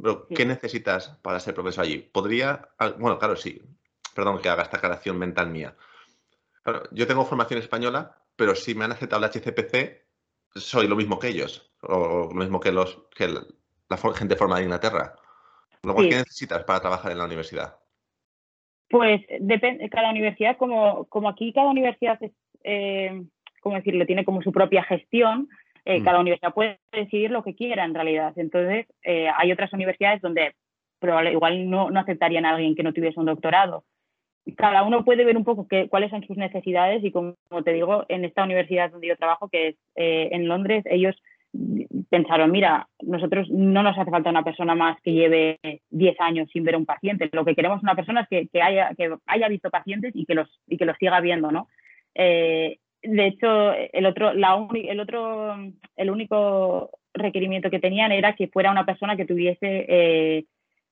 pero 0.00 0.26
¿qué 0.28 0.44
necesitas 0.44 1.08
para 1.22 1.40
ser 1.40 1.54
profesor 1.54 1.84
allí? 1.84 1.98
¿Podría, 1.98 2.68
bueno, 2.98 3.18
claro, 3.18 3.36
sí, 3.36 3.62
perdón 4.14 4.40
que 4.40 4.48
haga 4.48 4.62
esta 4.62 4.78
aclaración 4.78 5.18
mental 5.18 5.50
mía. 5.50 5.76
yo 6.90 7.06
tengo 7.06 7.24
formación 7.24 7.60
española, 7.60 8.18
pero 8.36 8.54
si 8.54 8.74
me 8.74 8.84
han 8.84 8.92
aceptado 8.92 9.24
el 9.24 9.30
HCPC, 9.30 10.06
soy 10.54 10.86
lo 10.86 10.96
mismo 10.96 11.18
que 11.18 11.28
ellos, 11.28 11.70
o 11.82 12.30
lo 12.32 12.40
mismo 12.40 12.60
que, 12.60 12.72
los, 12.72 13.02
que 13.14 13.28
la, 13.28 13.44
gente 14.14 14.36
formada 14.36 14.60
en 14.60 14.66
Inglaterra. 14.66 15.14
Luego, 15.82 16.00
¿qué 16.00 16.16
necesitas 16.16 16.64
para 16.64 16.80
trabajar 16.80 17.12
en 17.12 17.18
la 17.18 17.24
universidad? 17.24 17.81
Pues 18.92 19.22
depende, 19.40 19.88
cada 19.88 20.10
universidad, 20.10 20.56
como, 20.56 21.06
como 21.06 21.28
aquí 21.28 21.52
cada 21.52 21.70
universidad 21.70 22.22
es, 22.22 22.30
eh, 22.62 23.22
¿cómo 23.60 23.74
decirlo?, 23.74 24.06
tiene 24.06 24.24
como 24.24 24.42
su 24.42 24.52
propia 24.52 24.84
gestión, 24.84 25.48
mm. 25.84 26.04
cada 26.04 26.20
universidad 26.20 26.54
puede 26.54 26.78
decidir 26.92 27.32
lo 27.32 27.42
que 27.42 27.56
quiera 27.56 27.84
en 27.84 27.94
realidad. 27.94 28.32
Entonces, 28.36 28.86
hay 29.04 29.50
otras 29.50 29.72
universidades 29.72 30.22
donde 30.22 30.54
probablemente 31.00 31.36
igual 31.36 31.68
no, 31.68 31.90
no 31.90 31.98
aceptarían 31.98 32.46
a 32.46 32.50
alguien 32.50 32.76
que 32.76 32.84
no 32.84 32.92
tuviese 32.92 33.18
un 33.18 33.26
doctorado 33.26 33.84
cada 34.56 34.82
uno 34.82 35.04
puede 35.04 35.24
ver 35.24 35.36
un 35.36 35.44
poco 35.44 35.68
qué, 35.68 35.88
cuáles 35.88 36.10
son 36.10 36.24
sus 36.26 36.36
necesidades 36.36 37.02
y 37.04 37.12
como, 37.12 37.36
te 37.64 37.72
digo, 37.72 38.04
en 38.08 38.24
esta 38.24 38.44
universidad 38.44 38.90
donde 38.90 39.08
yo 39.08 39.16
trabajo, 39.16 39.48
que 39.48 39.68
es 39.68 39.76
eh, 39.94 40.30
en 40.32 40.48
Londres, 40.48 40.84
ellos 40.86 41.14
pensaron, 42.10 42.50
mira, 42.50 42.88
nosotros 43.02 43.48
no 43.50 43.82
nos 43.82 43.98
hace 43.98 44.10
falta 44.10 44.30
una 44.30 44.44
persona 44.44 44.74
más 44.74 45.00
que 45.02 45.12
lleve 45.12 45.58
10 45.90 46.20
años 46.20 46.48
sin 46.52 46.64
ver 46.64 46.74
a 46.74 46.78
un 46.78 46.86
paciente, 46.86 47.28
lo 47.32 47.44
que 47.44 47.54
queremos 47.54 47.78
es 47.78 47.82
una 47.82 47.94
persona 47.94 48.26
que, 48.28 48.48
que, 48.48 48.62
haya, 48.62 48.94
que 48.96 49.14
haya 49.26 49.48
visto 49.48 49.70
pacientes 49.70 50.12
y 50.14 50.24
que 50.26 50.34
los, 50.34 50.48
y 50.66 50.76
que 50.76 50.86
los 50.86 50.96
siga 50.98 51.20
viendo, 51.20 51.50
¿no? 51.50 51.68
Eh, 52.14 52.78
de 53.02 53.26
hecho, 53.26 53.72
el 53.72 54.06
otro, 54.06 54.32
la 54.32 54.66
el 54.74 55.00
otro, 55.00 55.56
el 55.96 56.10
único 56.10 56.90
requerimiento 57.14 57.70
que 57.70 57.80
tenían 57.80 58.12
era 58.12 58.34
que 58.34 58.48
fuera 58.48 58.70
una 58.70 58.86
persona 58.86 59.16
que 59.16 59.26
tuviese 59.26 59.86
eh, 59.88 60.44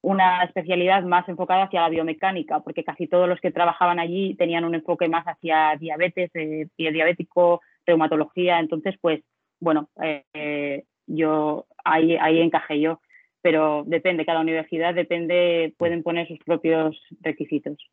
una 0.03 0.42
especialidad 0.44 1.03
más 1.05 1.29
enfocada 1.29 1.64
hacia 1.64 1.83
la 1.83 1.88
biomecánica, 1.88 2.61
porque 2.61 2.85
casi 2.85 3.07
todos 3.07 3.29
los 3.29 3.40
que 3.40 3.53
trabajaban 3.53 4.01
allí 4.01 4.35
tenían 4.35 4.64
un 4.64 4.75
enfoque 4.75 5.09
más 5.09 5.25
hacia 5.27 5.77
diabetes, 5.79 6.31
eh, 6.35 6.66
diabético, 6.77 7.61
reumatología. 7.87 8.59
Entonces, 8.59 8.96
pues, 9.01 9.20
bueno, 9.61 9.90
eh, 10.03 10.85
yo 11.07 11.66
ahí, 11.85 12.16
ahí 12.16 12.40
encajé 12.40 12.81
yo, 12.81 13.01
pero 13.42 13.85
depende, 13.87 14.27
cada 14.27 14.40
universidad 14.40 14.94
depende, 14.94 15.75
pueden 15.79 16.03
poner 16.03 16.27
sus 16.29 16.38
propios 16.40 17.01
requisitos. 17.20 17.90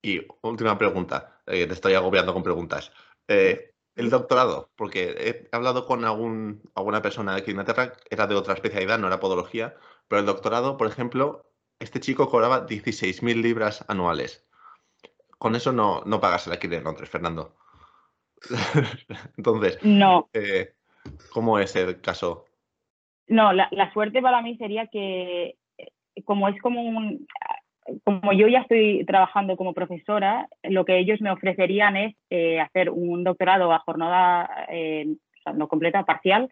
Y 0.00 0.20
última 0.42 0.78
pregunta, 0.78 1.40
eh, 1.46 1.66
te 1.66 1.74
estoy 1.74 1.94
agobiando 1.94 2.32
con 2.32 2.42
preguntas. 2.42 2.92
el 3.28 4.08
doctorado, 4.10 4.70
porque 4.76 5.14
he 5.18 5.48
hablado 5.54 5.86
con 5.86 6.04
algún, 6.04 6.62
alguna 6.74 7.02
persona 7.02 7.34
aquí 7.34 7.50
en 7.50 7.58
Inglaterra, 7.58 7.92
era 8.10 8.26
de 8.26 8.34
otra 8.34 8.54
especialidad, 8.54 8.98
no 8.98 9.06
era 9.06 9.20
podología, 9.20 9.74
pero 10.08 10.20
el 10.20 10.26
doctorado, 10.26 10.76
por 10.76 10.86
ejemplo, 10.86 11.46
este 11.82 12.00
chico 12.00 12.28
cobraba 12.28 12.66
16.000 12.66 13.42
libras 13.42 13.84
anuales. 13.88 14.46
Con 15.38 15.56
eso 15.56 15.72
no, 15.72 16.02
no 16.06 16.20
pagas 16.20 16.46
el 16.46 16.52
alquiler 16.52 16.78
en 16.78 16.84
Londres, 16.84 17.10
Fernando. 17.10 17.56
Entonces, 19.36 19.78
no. 19.82 20.30
Eh, 20.32 20.74
¿cómo 21.32 21.58
es 21.58 21.74
el 21.76 22.00
caso? 22.00 22.46
No, 23.28 23.52
la, 23.52 23.92
suerte 23.92 24.20
para 24.20 24.42
mí 24.42 24.56
sería 24.56 24.86
que, 24.86 25.56
eh, 25.78 25.92
como 26.24 26.48
es 26.48 26.60
como 26.60 26.82
un. 26.82 27.26
Como 28.04 28.32
yo 28.32 28.46
ya 28.46 28.60
estoy 28.60 29.04
trabajando 29.06 29.56
como 29.56 29.74
profesora, 29.74 30.48
lo 30.62 30.84
que 30.84 30.98
ellos 30.98 31.20
me 31.20 31.32
ofrecerían 31.32 31.96
es 31.96 32.14
eh, 32.30 32.60
hacer 32.60 32.90
un 32.90 33.24
doctorado 33.24 33.72
a 33.72 33.80
jornada 33.80 34.48
no 35.52 35.66
completa, 35.66 36.04
parcial, 36.04 36.48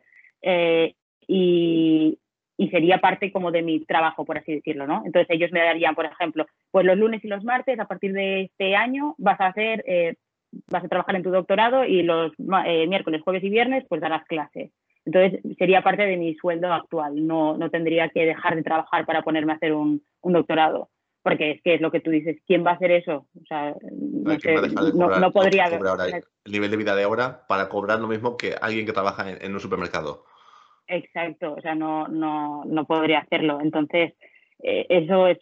y, 1.29 2.19
y 2.61 2.69
sería 2.69 2.99
parte 2.99 3.33
como 3.33 3.51
de 3.51 3.63
mi 3.63 3.81
trabajo, 3.87 4.27
por 4.27 4.37
así 4.37 4.57
decirlo, 4.57 4.87
¿no? 4.87 5.03
Entonces 5.07 5.31
ellos 5.31 5.51
me 5.51 5.61
darían, 5.61 5.95
por 5.95 6.05
ejemplo, 6.05 6.45
pues 6.71 6.85
los 6.85 6.99
lunes 6.99 7.25
y 7.25 7.29
los 7.29 7.43
martes, 7.43 7.81
a 7.81 7.87
partir 7.87 8.13
de 8.13 8.43
este 8.43 8.77
año, 8.77 9.15
vas 9.17 9.41
a 9.41 9.47
hacer, 9.47 9.83
eh, 9.87 10.17
vas 10.69 10.85
a 10.85 10.89
trabajar 10.89 11.17
en 11.17 11.23
tu 11.23 11.31
doctorado 11.31 11.85
y 11.85 12.03
los 12.03 12.33
eh, 12.67 12.87
miércoles, 12.87 13.23
jueves 13.23 13.45
y 13.45 13.51
viernes, 13.51 13.85
pues 13.89 14.01
darás 14.01 14.25
clases. 14.27 14.71
Entonces 15.05 15.41
sería 15.59 15.83
parte 15.83 16.05
de 16.07 16.17
mi 16.17 16.35
sueldo 16.35 16.73
actual, 16.73 17.27
no, 17.27 17.57
no 17.57 17.71
tendría 17.71 18.09
que 18.11 18.27
dejar 18.27 18.57
de 18.57 18.63
trabajar 18.63 19.07
para 19.07 19.23
ponerme 19.23 19.53
a 19.53 19.57
hacer 19.57 19.73
un, 19.73 20.03
un 20.21 20.33
doctorado 20.33 20.91
porque 21.23 21.51
es 21.51 21.63
que 21.63 21.75
es 21.75 21.81
lo 21.83 21.91
que 21.91 22.01
tú 22.01 22.11
dices, 22.11 22.39
¿quién 22.47 22.65
va 22.65 22.71
a 22.71 22.75
hacer 22.75 22.91
eso? 22.93 23.27
O 23.39 23.45
sea, 23.47 23.75
no, 23.93 25.33
podría... 25.33 25.67
el 25.67 26.53
nivel 26.53 26.71
de 26.71 26.77
vida 26.79 26.97
de 26.97 27.03
ahora 27.03 27.43
para 27.47 27.69
cobrar 27.69 28.01
lo 28.01 28.09
mismo 28.09 28.39
que 28.39 28.55
alguien 28.61 28.87
que 28.87 28.95
trabaja 28.95 29.31
en 29.31 29.53
un 29.53 29.61
supermercado. 29.61 30.25
Exacto, 30.91 31.55
o 31.57 31.61
sea, 31.61 31.75
no, 31.75 32.09
no, 32.09 32.65
no 32.65 32.85
podría 32.85 33.21
hacerlo. 33.21 33.61
Entonces, 33.61 34.13
eh, 34.63 34.87
eso 34.89 35.29
es, 35.29 35.39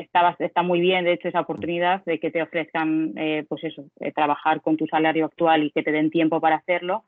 está, 0.00 0.36
está 0.38 0.62
muy 0.62 0.80
bien, 0.80 1.04
de 1.04 1.12
hecho, 1.12 1.28
esa 1.28 1.40
oportunidad 1.40 2.04
de 2.04 2.18
que 2.18 2.30
te 2.30 2.42
ofrezcan, 2.42 3.12
eh, 3.16 3.44
pues 3.48 3.64
eso, 3.64 3.84
eh, 4.00 4.12
trabajar 4.12 4.60
con 4.60 4.76
tu 4.76 4.86
salario 4.86 5.26
actual 5.26 5.64
y 5.64 5.70
que 5.70 5.82
te 5.82 5.92
den 5.92 6.10
tiempo 6.10 6.40
para 6.40 6.56
hacerlo. 6.56 7.04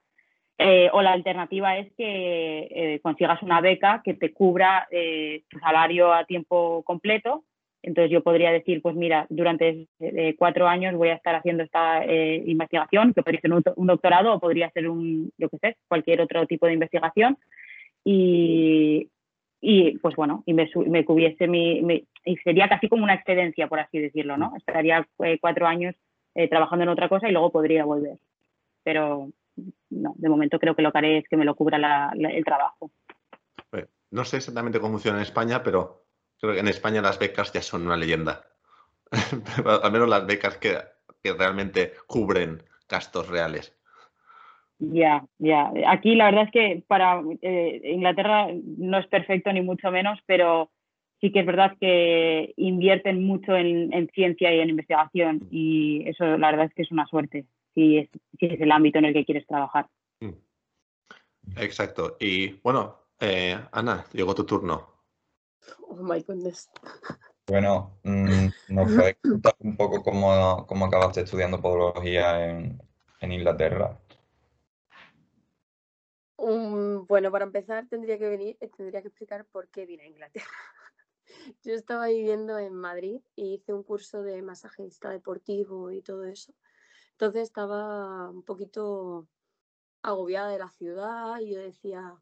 o 0.92 1.00
la 1.02 1.12
alternativa 1.12 1.78
es 1.78 1.90
que 1.96 3.00
consigas 3.02 3.42
una 3.42 3.62
beca 3.62 4.02
que 4.04 4.12
te 4.12 4.32
cubra 4.34 4.86
tu 5.48 5.58
salario 5.58 6.12
a 6.12 6.24
tiempo 6.26 6.82
completo. 6.84 7.44
Entonces 7.82 8.10
yo 8.10 8.22
podría 8.22 8.52
decir, 8.52 8.82
pues 8.82 8.94
mira, 8.94 9.26
durante 9.30 9.86
cuatro 10.36 10.68
años 10.68 10.94
voy 10.96 11.08
a 11.08 11.14
estar 11.14 11.34
haciendo 11.34 11.62
esta 11.62 12.04
investigación, 12.04 13.14
que 13.14 13.22
podría 13.22 13.40
ser 13.40 13.54
un, 13.54 13.62
un, 13.74 13.86
doctorado 13.86 14.34
o 14.34 14.38
podría 14.38 14.68
ser 14.72 14.90
un, 14.90 15.30
yo 15.38 15.48
qué 15.48 15.58
sé, 15.62 15.76
cualquier 15.88 16.20
otro 16.20 16.46
tipo 16.46 16.66
de 16.66 16.74
investigación 16.74 17.38
y, 18.04 19.08
y 19.60 19.98
pues 19.98 20.16
bueno, 20.16 20.42
y 20.46 20.54
me, 20.54 20.70
me 20.86 21.04
mi, 21.48 22.06
y 22.24 22.36
sería 22.38 22.68
casi 22.68 22.88
como 22.88 23.04
una 23.04 23.14
excedencia, 23.14 23.68
por 23.68 23.80
así 23.80 23.98
decirlo, 23.98 24.36
¿no? 24.36 24.52
Estaría 24.56 25.06
eh, 25.24 25.38
cuatro 25.40 25.66
años 25.66 25.94
eh, 26.34 26.48
trabajando 26.48 26.84
en 26.84 26.88
otra 26.88 27.08
cosa 27.08 27.28
y 27.28 27.32
luego 27.32 27.50
podría 27.50 27.84
volver. 27.84 28.18
Pero 28.82 29.28
no, 29.90 30.14
de 30.16 30.28
momento 30.28 30.58
creo 30.58 30.74
que 30.74 30.82
lo 30.82 30.92
que 30.92 30.98
haré 30.98 31.18
es 31.18 31.28
que 31.28 31.36
me 31.36 31.44
lo 31.44 31.54
cubra 31.54 32.12
el 32.14 32.44
trabajo. 32.44 32.90
No 34.10 34.24
sé 34.24 34.38
exactamente 34.38 34.80
cómo 34.80 34.94
funciona 34.94 35.18
en 35.18 35.22
España, 35.22 35.62
pero 35.62 36.04
creo 36.40 36.54
que 36.54 36.60
en 36.60 36.68
España 36.68 37.00
las 37.00 37.18
becas 37.18 37.52
ya 37.52 37.62
son 37.62 37.86
una 37.86 37.96
leyenda. 37.96 38.44
Al 39.82 39.92
menos 39.92 40.08
las 40.08 40.26
becas 40.26 40.56
que, 40.56 40.78
que 41.22 41.32
realmente 41.32 41.94
cubren 42.06 42.62
gastos 42.88 43.28
reales. 43.28 43.76
Ya, 44.80 45.26
ya. 45.38 45.70
Aquí 45.88 46.14
la 46.14 46.26
verdad 46.26 46.44
es 46.44 46.50
que 46.52 46.82
para 46.86 47.22
eh, 47.42 47.82
Inglaterra 47.84 48.48
no 48.78 48.98
es 48.98 49.06
perfecto 49.08 49.52
ni 49.52 49.60
mucho 49.60 49.90
menos, 49.90 50.18
pero 50.24 50.70
sí 51.20 51.30
que 51.30 51.40
es 51.40 51.46
verdad 51.46 51.76
que 51.78 52.54
invierten 52.56 53.22
mucho 53.24 53.54
en, 53.54 54.10
ciencia 54.14 54.54
y 54.54 54.60
en 54.60 54.70
investigación 54.70 55.46
y 55.50 56.08
eso 56.08 56.24
la 56.38 56.50
verdad 56.50 56.66
es 56.66 56.74
que 56.74 56.82
es 56.82 56.90
una 56.90 57.06
suerte 57.06 57.44
si 57.74 57.98
es, 57.98 58.08
si 58.38 58.46
es 58.46 58.60
el 58.60 58.72
ámbito 58.72 58.98
en 58.98 59.04
el 59.04 59.12
que 59.12 59.26
quieres 59.26 59.46
trabajar. 59.46 59.86
Mm. 60.20 60.30
Exacto. 61.56 62.16
Y 62.18 62.52
bueno, 62.62 62.96
eh, 63.20 63.58
Ana, 63.72 64.06
llegó 64.12 64.34
tu 64.34 64.44
turno. 64.44 64.88
Oh 65.88 66.02
my 66.02 66.22
goodness. 66.22 66.70
Bueno, 67.46 67.98
mm, 68.04 68.46
¿nos 68.68 68.92
puedes 68.94 69.16
contar 69.22 69.54
un 69.58 69.76
poco 69.76 70.02
cómo, 70.02 70.66
cómo 70.66 70.86
acabaste 70.86 71.20
estudiando 71.20 71.60
podología 71.60 72.48
en, 72.48 72.80
en 73.20 73.32
Inglaterra? 73.32 73.98
Bueno, 77.10 77.32
para 77.32 77.44
empezar 77.44 77.88
tendría 77.88 78.18
que 78.18 78.28
venir, 78.28 78.56
eh, 78.60 78.68
tendría 78.68 79.02
que 79.02 79.08
explicar 79.08 79.44
por 79.44 79.66
qué 79.68 79.84
vine 79.84 80.04
a 80.04 80.06
Inglaterra. 80.06 80.46
Yo 81.64 81.74
estaba 81.74 82.06
viviendo 82.06 82.56
en 82.56 82.72
Madrid 82.72 83.20
y 83.34 83.54
hice 83.54 83.72
un 83.72 83.82
curso 83.82 84.22
de 84.22 84.40
masajista 84.42 85.10
deportivo 85.10 85.90
y 85.90 86.02
todo 86.02 86.22
eso. 86.22 86.54
Entonces 87.10 87.42
estaba 87.42 88.30
un 88.30 88.44
poquito 88.44 89.26
agobiada 90.02 90.50
de 90.50 90.60
la 90.60 90.70
ciudad 90.70 91.40
y 91.40 91.52
yo 91.52 91.60
decía, 91.60 92.14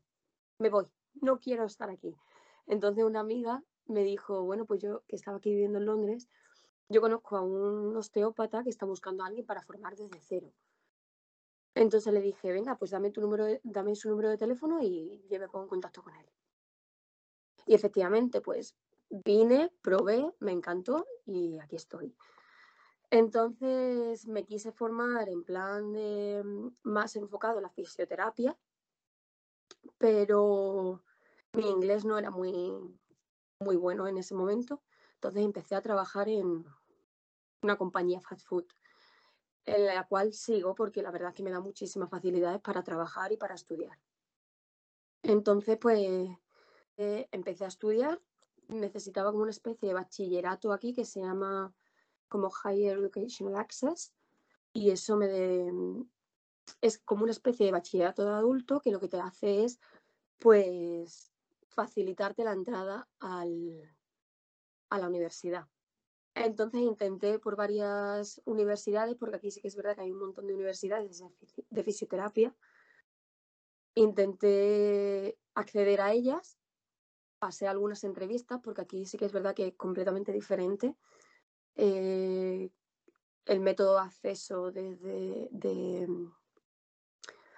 me 0.59 0.71
voy, 0.71 0.87
no 1.21 1.39
quiero 1.39 1.67
estar 1.67 1.91
aquí. 1.91 2.17
Entonces 2.67 3.05
una 3.05 3.21
amiga 3.21 3.63
me 3.89 4.03
dijo, 4.05 4.43
bueno, 4.43 4.65
pues 4.65 4.81
yo 4.81 5.03
que 5.07 5.17
estaba 5.17 5.37
aquí 5.37 5.51
viviendo 5.51 5.79
en 5.79 5.85
Londres, 5.85 6.31
yo 6.89 7.03
conozco 7.03 7.37
a 7.37 7.43
un 7.43 7.95
osteópata 7.95 8.65
que 8.65 8.71
está 8.71 8.87
buscando 8.87 9.23
a 9.23 9.27
alguien 9.27 9.45
para 9.45 9.61
formar 9.61 9.97
desde 9.97 10.19
cero. 10.23 10.51
Entonces 11.79 12.13
le 12.13 12.21
dije, 12.21 12.51
venga, 12.51 12.77
pues 12.77 12.91
dame, 12.91 13.13
tu 13.13 13.21
número 13.21 13.47
dame 13.63 13.95
su 13.95 14.11
número 14.11 14.29
de 14.29 14.37
teléfono 14.37 14.83
y 14.83 15.25
yo 15.31 15.39
me 15.39 15.49
pongo 15.49 15.63
en 15.67 15.69
contacto 15.69 16.03
con 16.03 16.13
él. 16.17 16.27
Y 17.67 17.75
efectivamente, 17.75 18.41
pues 18.41 18.75
vine, 19.09 19.71
probé, 19.81 20.29
me 20.41 20.51
encantó 20.51 21.07
y 21.25 21.57
aquí 21.61 21.77
estoy. 21.77 22.17
Entonces 23.11 24.27
me 24.27 24.45
quise 24.45 24.73
formar 24.73 25.29
en 25.29 25.45
plan 25.45 25.93
de 25.93 26.43
mm, 26.45 26.71
más 26.83 27.15
enfocado 27.15 27.59
en 27.59 27.63
la 27.63 27.71
fisioterapia, 27.71 28.59
pero 29.99 31.05
mi 31.53 31.71
inglés 31.71 32.05
no 32.05 32.19
era 32.19 32.33
muy, 32.33 32.73
muy 33.61 33.77
bueno 33.77 34.09
en 34.09 34.19
ese 34.19 34.35
momento. 34.35 34.83
Entonces 35.15 35.45
empecé 35.45 35.77
a 35.77 35.83
trabajar 35.83 36.29
en 36.29 36.65
una 37.63 37.77
compañía 37.77 38.21
fast 38.21 38.45
food 38.45 38.67
en 39.69 39.87
la 39.87 40.07
cual 40.07 40.33
sigo 40.33 40.75
porque 40.75 41.03
la 41.03 41.11
verdad 41.11 41.31
es 41.31 41.37
que 41.37 41.43
me 41.43 41.51
da 41.51 41.61
muchísimas 41.61 42.11
facilidades 42.11 42.61
para 42.61 42.83
trabajar 42.83 43.33
y 43.33 43.37
para 43.37 43.55
estudiar. 43.55 43.99
Entonces, 45.23 45.79
pues 45.79 45.99
eh, 46.97 47.29
empecé 47.31 47.65
a 47.65 47.69
estudiar, 47.69 48.21
necesitaba 48.69 49.31
como 49.31 49.43
una 49.43 49.51
especie 49.51 49.89
de 49.89 49.95
bachillerato 49.95 50.73
aquí 50.73 50.95
que 50.95 51.05
se 51.05 51.21
llama 51.21 51.75
como 52.29 52.51
Higher 52.51 52.99
Educational 52.99 53.57
Access 53.57 54.15
y 54.73 54.91
eso 54.91 55.17
me 55.17 56.07
es 56.83 56.99
como 56.99 57.23
una 57.23 57.33
especie 57.33 57.67
de 57.67 57.73
bachillerato 57.73 58.25
de 58.25 58.31
adulto 58.31 58.81
que 58.81 58.91
lo 58.91 59.01
que 59.01 59.09
te 59.09 59.19
hace 59.19 59.65
es 59.65 59.81
pues 60.39 61.33
facilitarte 61.69 62.45
la 62.45 62.53
entrada 62.53 63.09
al, 63.21 63.97
a 64.91 64.99
la 64.99 65.09
universidad. 65.09 65.67
Entonces 66.45 66.81
intenté 66.81 67.39
por 67.39 67.57
varias 67.57 68.41
universidades, 68.45 69.17
porque 69.17 69.37
aquí 69.37 69.51
sí 69.51 69.61
que 69.61 69.69
es 69.69 69.77
verdad 69.77 69.97
que 69.97 70.03
hay 70.03 70.13
un 70.13 70.21
montón 70.21 70.47
de 70.47 70.55
universidades 70.55 71.25
de 71.71 71.83
fisioterapia. 71.83 72.55
intenté 73.95 75.37
acceder 75.55 76.01
a 76.01 76.13
ellas, 76.13 76.57
pasé 77.41 77.67
algunas 77.67 78.05
entrevistas, 78.05 78.61
porque 78.63 78.83
aquí 78.83 79.05
sí 79.05 79.19
que 79.19 79.25
es 79.25 79.33
verdad 79.33 79.55
que 79.55 79.69
es 79.69 79.75
completamente 79.75 80.31
diferente. 80.33 80.95
Eh, 81.75 82.71
el 83.47 83.61
método 83.61 83.95
de 83.95 84.01
acceso 84.01 84.73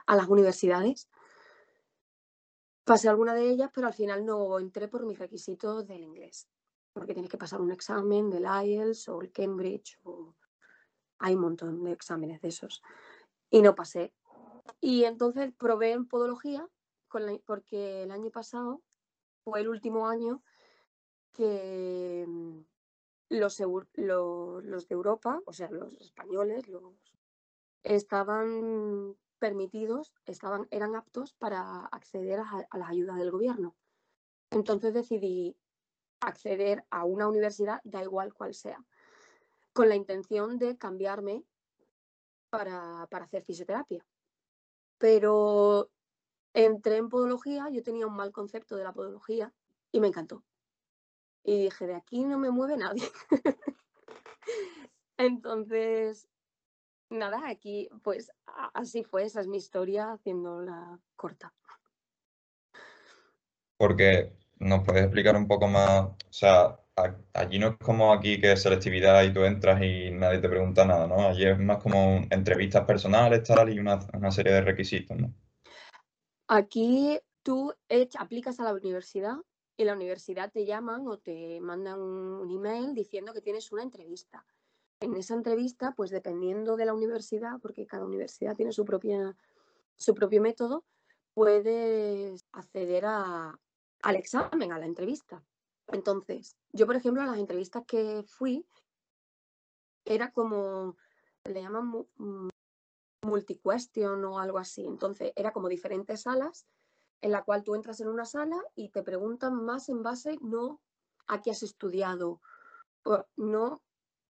a 0.07 0.17
las 0.17 0.29
universidades. 0.29 1.09
Pasé 2.85 3.09
alguna 3.09 3.35
de 3.35 3.51
ellas, 3.51 3.71
pero 3.75 3.89
al 3.89 3.93
final 3.93 4.25
no 4.25 4.59
entré 4.59 4.89
por 4.89 5.05
mis 5.05 5.19
requisitos 5.19 5.87
del 5.87 6.03
inglés, 6.03 6.49
porque 6.93 7.15
tienes 7.15 7.31
que 7.31 7.39
pasar 7.39 7.61
un 7.61 7.71
examen 7.71 8.31
del 8.31 8.45
IELTS 8.45 9.09
o 9.09 9.21
el 9.21 9.33
Cambridge, 9.33 9.99
o... 10.03 10.35
hay 11.19 11.35
un 11.35 11.43
montón 11.43 11.85
de 11.85 11.93
exámenes 11.93 12.41
de 12.41 12.49
esos, 12.49 12.83
y 13.51 13.63
no 13.63 13.75
pasé. 13.75 14.13
Y 14.81 15.05
entonces 15.05 15.53
probé 15.57 15.93
en 15.93 16.07
podología, 16.07 16.69
porque 17.47 18.03
el 18.05 18.11
año 18.11 18.31
pasado 18.31 18.83
fue 19.45 19.61
el 19.61 19.69
último 19.69 20.09
año 20.09 20.43
que 21.33 22.25
mm, 22.27 22.61
los, 23.31 23.57
de 23.57 24.95
Europa, 24.95 25.41
o 25.47 25.53
sea, 25.53 25.71
los 25.71 25.95
españoles, 26.01 26.69
los, 26.69 26.95
estaban 27.83 29.17
permitidos, 29.39 30.15
estaban, 30.27 30.69
eran 30.71 30.95
aptos 30.95 31.33
para 31.35 31.87
acceder 31.87 32.41
a, 32.41 32.67
a 32.71 32.79
las 32.79 32.91
ayudas 32.91 33.17
del 33.17 33.31
gobierno. 33.31 33.75
Entonces 34.51 34.93
decidí 34.93 35.57
acceder 36.21 36.85
a 36.91 37.05
una 37.05 37.29
universidad, 37.29 37.81
da 37.85 38.03
igual 38.03 38.33
cual 38.35 38.55
sea, 38.55 38.85
con 39.73 39.89
la 39.89 39.97
intención 39.97 40.59
de 40.59 40.77
cambiarme 40.77 41.45
para, 42.51 43.07
para 43.11 43.25
hacer 43.25 43.43
fisioterapia. 43.43 44.05
Pero 44.99 45.91
entré 46.53 46.97
en 46.97 47.09
podología, 47.09 47.69
yo 47.71 47.83
tenía 47.83 48.07
un 48.07 48.17
mal 48.17 48.33
concepto 48.33 48.77
de 48.77 48.85
la 48.85 48.93
podología 48.93 49.53
y 49.93 50.01
me 50.01 50.09
encantó. 50.09 50.45
Y 51.43 51.63
dije, 51.63 51.87
de 51.87 51.95
aquí 51.95 52.25
no 52.25 52.39
me 52.39 52.51
mueve 52.51 52.77
nadie. 52.77 53.11
Entonces 55.17 56.29
nada, 57.11 57.49
aquí 57.49 57.89
pues 58.03 58.33
así 58.75 59.05
fue, 59.05 59.25
esa 59.25 59.41
es 59.41 59.49
mi 59.49 59.59
historia 59.59 60.13
haciéndola 60.13 60.99
corta. 61.17 61.53
Porque 63.77 64.33
nos 64.61 64.85
puedes 64.85 65.03
explicar 65.03 65.37
un 65.37 65.49
poco 65.49 65.67
más, 65.67 66.05
o 66.05 66.17
sea, 66.33 66.79
allí 67.33 67.59
no 67.59 67.69
es 67.69 67.77
como 67.79 68.13
aquí 68.13 68.41
que 68.41 68.53
es 68.53 68.63
selectividad 68.63 69.23
y 69.25 69.33
tú 69.33 69.45
entras 69.45 69.83
y 69.83 70.11
nadie 70.11 70.39
te 70.39 70.49
pregunta 70.49 70.85
nada, 70.85 71.07
¿no? 71.07 71.27
Allí 71.27 71.47
es 71.47 71.59
más 71.59 71.83
como 71.83 72.21
entrevistas 72.31 72.85
personales, 72.85 73.43
tal, 73.43 73.73
y 73.73 73.79
una, 73.79 74.01
serie 74.31 74.53
de 74.53 74.61
requisitos, 74.61 75.17
¿no? 75.17 75.35
Aquí 76.49 77.19
tú 77.43 77.73
aplicas 78.19 78.61
a 78.61 78.65
la 78.65 78.75
universidad 78.75 79.37
y 79.77 79.85
la 79.85 79.95
universidad 79.95 80.53
te 80.53 80.67
llaman 80.67 81.07
o 81.09 81.19
te 81.19 81.61
mandan 81.61 82.01
un 82.01 82.51
email 82.51 82.95
diciendo 82.95 83.33
que 83.33 83.41
tienes 83.41 83.73
una 83.73 83.83
entrevista 83.83 84.45
en 85.01 85.17
esa 85.17 85.35
entrevista, 85.35 85.95
pues 85.97 86.11
dependiendo 86.11 86.77
de 86.77 86.85
la 86.85 86.93
universidad, 86.93 87.59
porque 87.63 87.87
cada 87.87 88.05
universidad 88.05 88.55
tiene 88.55 88.73
su, 88.73 88.85
propia, 88.85 89.35
su 89.97 90.15
propio 90.15 90.43
método, 90.43 90.85
puedes 91.33 92.45
acceder 92.53 93.07
a, 93.07 93.59
al 94.03 94.17
examen, 94.17 94.73
a 94.73 94.79
la 94.79 94.87
entrevista. 94.87 95.43
Entonces, 95.89 96.57
yo, 96.73 96.87
por 96.87 96.97
ejemplo, 96.97 97.23
a 97.23 97.27
las 97.27 97.39
entrevistas 97.39 97.85
que 97.87 98.23
fui, 98.27 98.67
era 100.05 100.33
como, 100.33 100.97
le 101.45 101.63
llaman 101.63 102.07
multi-question 103.23 104.25
o 104.25 104.39
algo 104.39 104.59
así. 104.59 104.87
Entonces, 104.87 105.33
era 105.37 105.53
como 105.53 105.69
diferentes 105.69 106.23
salas 106.23 106.67
en 107.21 107.33
la 107.33 107.45
cual 107.45 107.63
tú 107.63 107.75
entras 107.75 108.01
en 108.01 108.09
una 108.09 108.25
sala 108.25 108.57
y 108.75 108.91
te 108.91 109.03
preguntan 109.03 109.65
más 109.65 109.89
en 109.89 110.03
base 110.03 110.39
no 110.41 110.81
a 111.27 111.43
qué 111.43 111.51
has 111.51 111.63
estudiado, 111.63 112.41
no 113.37 113.83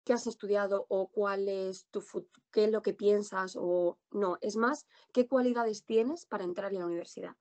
qué 0.06 0.14
has 0.14 0.28
estudiado 0.28 0.86
o 0.88 1.08
cuál 1.08 1.50
es 1.50 1.88
tu 1.88 2.04
qué 2.52 2.66
es 2.66 2.72
lo 2.72 2.84
que 2.84 2.94
piensas 2.94 3.56
o 3.60 3.98
no, 4.12 4.38
es 4.42 4.56
más 4.56 4.86
qué 5.12 5.28
cualidades 5.28 5.84
tienes 5.84 6.26
para 6.26 6.44
entrar 6.44 6.72
en 6.74 6.80
la 6.80 6.86
universidad. 6.86 7.36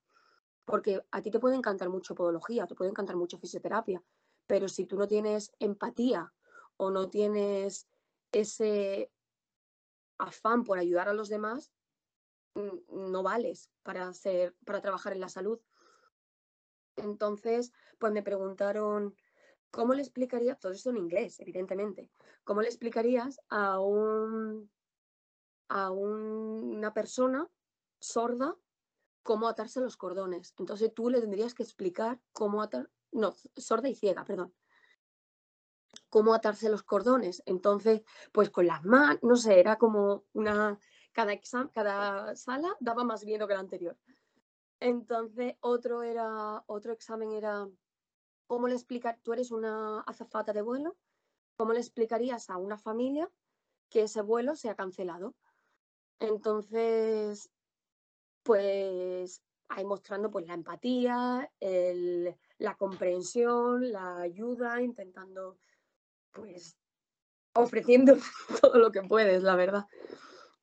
Porque 0.65 1.05
a 1.11 1.23
ti 1.23 1.31
te 1.31 1.41
puede 1.41 1.57
encantar 1.57 1.89
mucho 1.89 2.15
podología, 2.15 2.67
te 2.67 2.75
puede 2.75 2.91
encantar 2.91 3.17
mucho 3.17 3.39
fisioterapia, 3.39 4.03
pero 4.47 4.69
si 4.69 4.87
tú 4.87 4.97
no 4.97 5.07
tienes 5.07 5.53
empatía 5.59 6.33
o 6.77 6.91
no 6.91 7.09
tienes 7.09 7.89
ese 8.33 9.11
afán 10.19 10.65
por 10.65 10.79
ayudar 10.79 11.09
a 11.09 11.15
los 11.15 11.29
demás, 11.29 11.73
no 12.55 13.23
vales 13.23 13.71
para 13.83 14.13
para 14.65 14.81
trabajar 14.81 15.13
en 15.13 15.21
la 15.21 15.29
salud. 15.29 15.61
Entonces, 16.97 17.73
pues 17.99 18.13
me 18.13 18.23
preguntaron 18.23 19.15
¿Cómo 19.75 19.93
le 19.93 20.03
explicarías, 20.03 20.61
todo 20.61 20.71
esto 20.71 20.91
en 20.91 20.99
inglés, 20.99 21.41
evidentemente, 21.41 22.09
cómo 22.45 22.63
le 22.63 22.69
explicarías 22.69 23.41
a, 23.49 23.81
un, 23.81 24.71
a 25.69 25.91
una 25.91 26.95
persona 26.95 27.51
sorda 27.99 28.57
cómo 29.25 29.49
atarse 29.49 29.81
los 29.81 29.97
cordones? 29.97 30.55
Entonces 30.59 30.95
tú 30.95 31.11
le 31.11 31.21
tendrías 31.21 31.55
que 31.55 31.65
explicar 31.65 32.21
cómo 32.33 32.63
atar, 32.63 32.89
no, 33.11 33.35
sorda 33.57 33.89
y 33.89 33.97
ciega, 33.97 34.25
perdón, 34.25 34.55
cómo 36.09 36.33
atarse 36.33 36.69
los 36.69 36.85
cordones. 36.85 37.43
Entonces, 37.47 38.03
pues 38.31 38.51
con 38.51 38.69
las 38.69 38.85
manos, 38.85 39.19
no 39.23 39.35
sé, 39.35 39.59
era 39.59 39.79
como 39.79 40.25
una, 40.33 40.79
cada, 41.11 41.33
exam, 41.33 41.69
cada 41.75 42.37
sala 42.37 42.77
daba 42.79 43.03
más 43.03 43.25
miedo 43.25 43.49
que 43.49 43.55
la 43.55 43.61
anterior. 43.61 43.99
Entonces, 44.79 45.57
otro 45.59 46.05
era, 46.05 46.63
otro 46.69 46.93
examen 46.93 47.33
era 47.33 47.67
¿Cómo 48.47 48.69
le 48.69 48.75
explicas, 48.75 49.19
tú 49.23 49.33
eres 49.33 49.51
una 49.51 50.01
azafata 50.01 50.53
de 50.53 50.63
vuelo, 50.63 50.97
cómo 51.57 51.73
le 51.73 51.81
explicarías 51.81 52.51
a 52.51 52.59
una 52.59 52.77
familia 52.77 53.31
que 53.89 54.03
ese 54.03 54.21
vuelo 54.21 54.55
se 54.55 54.69
ha 54.69 54.75
cancelado? 54.75 55.35
Entonces, 56.21 57.51
pues 58.45 59.43
ahí 59.69 59.85
mostrando 59.85 60.31
pues 60.31 60.47
la 60.47 60.55
empatía, 60.55 61.51
la 62.59 62.77
comprensión, 62.77 63.91
la 63.91 64.19
ayuda, 64.19 64.81
intentando, 64.81 65.59
pues, 66.31 66.77
ofreciendo 67.55 68.17
todo 68.61 68.79
lo 68.79 68.93
que 68.93 69.03
puedes, 69.03 69.43
la 69.43 69.57
verdad. 69.57 69.87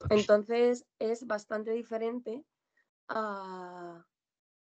Entonces 0.10 0.86
es 1.00 1.28
bastante 1.28 1.72
diferente 1.72 2.46
a, 3.10 4.06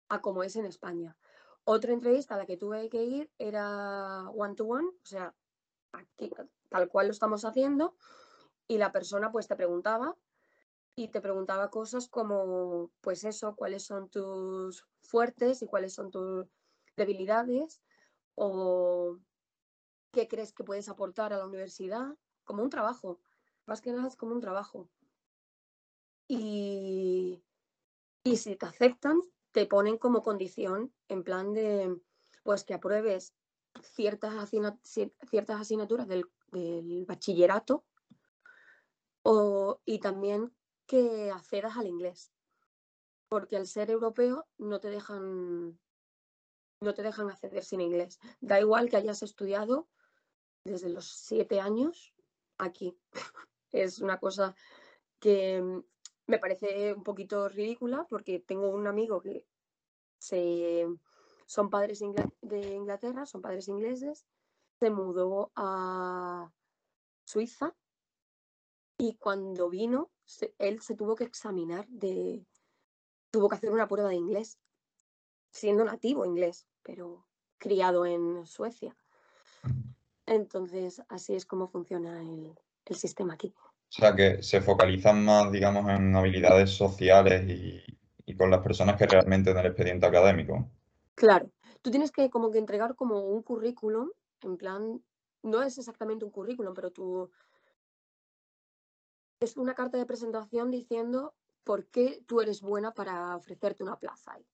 a 0.08 0.20
como 0.20 0.42
es 0.42 0.56
en 0.56 0.66
España. 0.66 1.16
Otra 1.64 1.92
entrevista 1.92 2.34
a 2.34 2.38
la 2.38 2.46
que 2.46 2.56
tuve 2.56 2.88
que 2.88 3.04
ir 3.04 3.30
era 3.38 4.28
one 4.30 4.54
to 4.54 4.64
one, 4.64 4.88
o 4.88 5.06
sea, 5.06 5.34
tal 6.68 6.88
cual 6.88 7.06
lo 7.06 7.12
estamos 7.12 7.44
haciendo, 7.44 7.96
y 8.66 8.78
la 8.78 8.90
persona 8.90 9.30
pues 9.30 9.46
te 9.46 9.54
preguntaba 9.54 10.16
y 10.95 11.09
te 11.09 11.20
preguntaba 11.20 11.70
cosas 11.70 12.09
como, 12.09 12.90
pues 13.01 13.24
eso, 13.24 13.57
cuáles 13.57 13.84
son 13.84 14.09
tus 14.09 14.86
fuertes 15.01 15.62
y 15.62 15.66
cuáles 15.66 15.95
son 15.95 16.11
tus 16.11 16.47
debilidades, 16.97 17.82
o 18.34 19.18
qué 20.12 20.28
crees 20.28 20.53
que 20.53 20.64
puedes 20.64 20.88
aportar 20.88 21.32
a 21.32 21.38
la 21.38 21.47
universidad, 21.47 22.16
como 22.45 22.62
un 22.62 22.70
trabajo, 22.70 23.20
más 23.66 23.80
que 23.80 23.93
nada 23.93 24.09
es 24.09 24.16
como 24.16 24.34
un 24.34 24.40
trabajo. 24.40 24.88
Y, 26.28 27.43
y 28.24 28.36
si 28.36 28.57
te 28.57 28.66
aceptan, 28.66 29.20
te 29.53 29.66
ponen 29.66 29.99
como 29.99 30.22
condición 30.22 30.93
en 31.09 31.22
plan 31.22 31.53
de, 31.53 31.97
pues 32.43 32.64
que 32.64 32.74
apruebes 32.74 33.34
ciertas, 33.80 34.51
ciertas 35.30 35.61
asignaturas 35.61 36.09
del, 36.09 36.26
bachillerato 37.07 37.86
o, 39.22 39.80
y 39.86 40.01
también 40.01 40.53
que 40.86 41.30
accedas 41.30 41.76
al 41.76 41.86
inglés. 41.86 42.32
Porque 43.28 43.56
al 43.56 43.66
ser 43.66 43.90
europeo 43.90 44.46
no 44.58 44.80
te 44.80 44.90
dejan 44.90 45.78
no 46.80 46.94
te 46.94 47.02
dejan 47.02 47.30
acceder 47.30 47.62
sin 47.62 47.80
inglés. 47.80 48.18
Da 48.40 48.60
igual 48.60 48.90
que 48.90 48.96
hayas 48.96 49.22
estudiado 49.22 49.88
desde 50.64 50.88
los 50.88 51.06
siete 51.06 51.60
años 51.60 52.12
aquí. 52.58 52.98
es 53.72 54.00
una 54.00 54.18
cosa 54.18 54.54
que 55.20 55.82
me 56.26 56.38
parece 56.38 56.92
un 56.92 57.02
poquito 57.02 57.48
ridícula 57.48 58.06
porque 58.08 58.40
tengo 58.40 58.70
un 58.70 58.86
amigo 58.86 59.20
que 59.20 59.46
se, 60.18 60.86
son 61.46 61.70
padres 61.70 62.02
de 62.40 62.74
Inglaterra, 62.74 63.26
son 63.26 63.42
padres 63.42 63.68
ingleses, 63.68 64.26
se 64.78 64.90
mudó 64.90 65.52
a 65.54 66.52
Suiza 67.24 67.74
y 68.98 69.16
cuando 69.16 69.68
vino, 69.68 70.10
él 70.58 70.80
se 70.80 70.94
tuvo 70.94 71.14
que 71.14 71.24
examinar 71.24 71.86
de, 71.88 72.44
tuvo 73.30 73.48
que 73.48 73.56
hacer 73.56 73.70
una 73.70 73.88
prueba 73.88 74.10
de 74.10 74.16
inglés, 74.16 74.58
siendo 75.50 75.84
nativo 75.84 76.24
inglés, 76.24 76.66
pero 76.82 77.26
criado 77.58 78.06
en 78.06 78.46
Suecia. 78.46 78.96
Entonces, 80.26 81.02
así 81.08 81.34
es 81.34 81.46
como 81.46 81.68
funciona 81.68 82.20
el, 82.20 82.54
el 82.86 82.96
sistema 82.96 83.34
aquí. 83.34 83.54
O 83.56 83.94
sea, 83.94 84.14
que 84.14 84.42
se 84.42 84.60
focalizan 84.60 85.24
más, 85.24 85.52
digamos, 85.52 85.88
en 85.90 86.14
habilidades 86.16 86.70
sociales 86.70 87.46
y, 87.48 87.82
y 88.24 88.36
con 88.36 88.50
las 88.50 88.60
personas 88.60 88.96
que 88.96 89.06
realmente 89.06 89.50
en 89.50 89.58
el 89.58 89.66
expediente 89.66 90.06
académico. 90.06 90.70
Claro, 91.14 91.50
tú 91.82 91.90
tienes 91.90 92.10
que 92.10 92.30
como 92.30 92.50
que 92.50 92.58
entregar 92.58 92.94
como 92.94 93.20
un 93.20 93.42
currículum, 93.42 94.10
en 94.42 94.56
plan, 94.56 95.02
no 95.42 95.62
es 95.62 95.78
exactamente 95.78 96.24
un 96.24 96.30
currículum, 96.30 96.74
pero 96.74 96.90
tú 96.90 97.30
es 99.43 99.57
una 99.57 99.74
carta 99.74 99.99
de 99.99 100.07
presentación 100.07 100.70
diciendo 100.70 101.34
por 101.64 101.86
qué 101.86 102.22
tú 102.26 102.40
eres 102.40 102.61
buena 102.61 102.95
para 102.95 103.36
ofrecerte 103.36 103.82
una 103.82 103.99
plaza 103.99 104.32
ahí. 104.32 104.47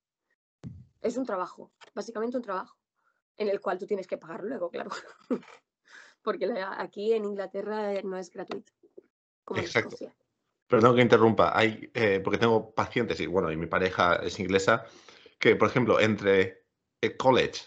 Es 1.01 1.16
un 1.16 1.26
trabajo, 1.26 1.70
básicamente 1.95 2.36
un 2.36 2.43
trabajo, 2.43 2.76
en 3.36 3.49
el 3.49 3.61
cual 3.61 3.78
tú 3.78 3.86
tienes 3.86 4.07
que 4.07 4.16
pagar 4.16 4.43
luego, 4.43 4.70
claro. 4.70 4.91
Porque 6.22 6.51
aquí 6.78 7.12
en 7.12 7.24
Inglaterra 7.24 8.01
no 8.03 8.16
es 8.16 8.30
gratuito. 8.30 8.72
Exacto. 9.57 9.97
Perdón 10.66 10.97
que 10.97 11.03
interrumpa, 11.03 11.57
hay, 11.57 11.91
eh, 11.95 12.20
porque 12.22 12.36
tengo 12.36 12.74
pacientes 12.74 13.18
y 13.20 13.26
bueno, 13.26 13.51
y 13.51 13.57
mi 13.57 13.66
pareja 13.66 14.16
es 14.16 14.39
inglesa, 14.39 14.84
que 15.39 15.57
por 15.57 15.68
ejemplo, 15.68 15.99
entre 15.99 16.66
el 17.01 17.16
college, 17.16 17.62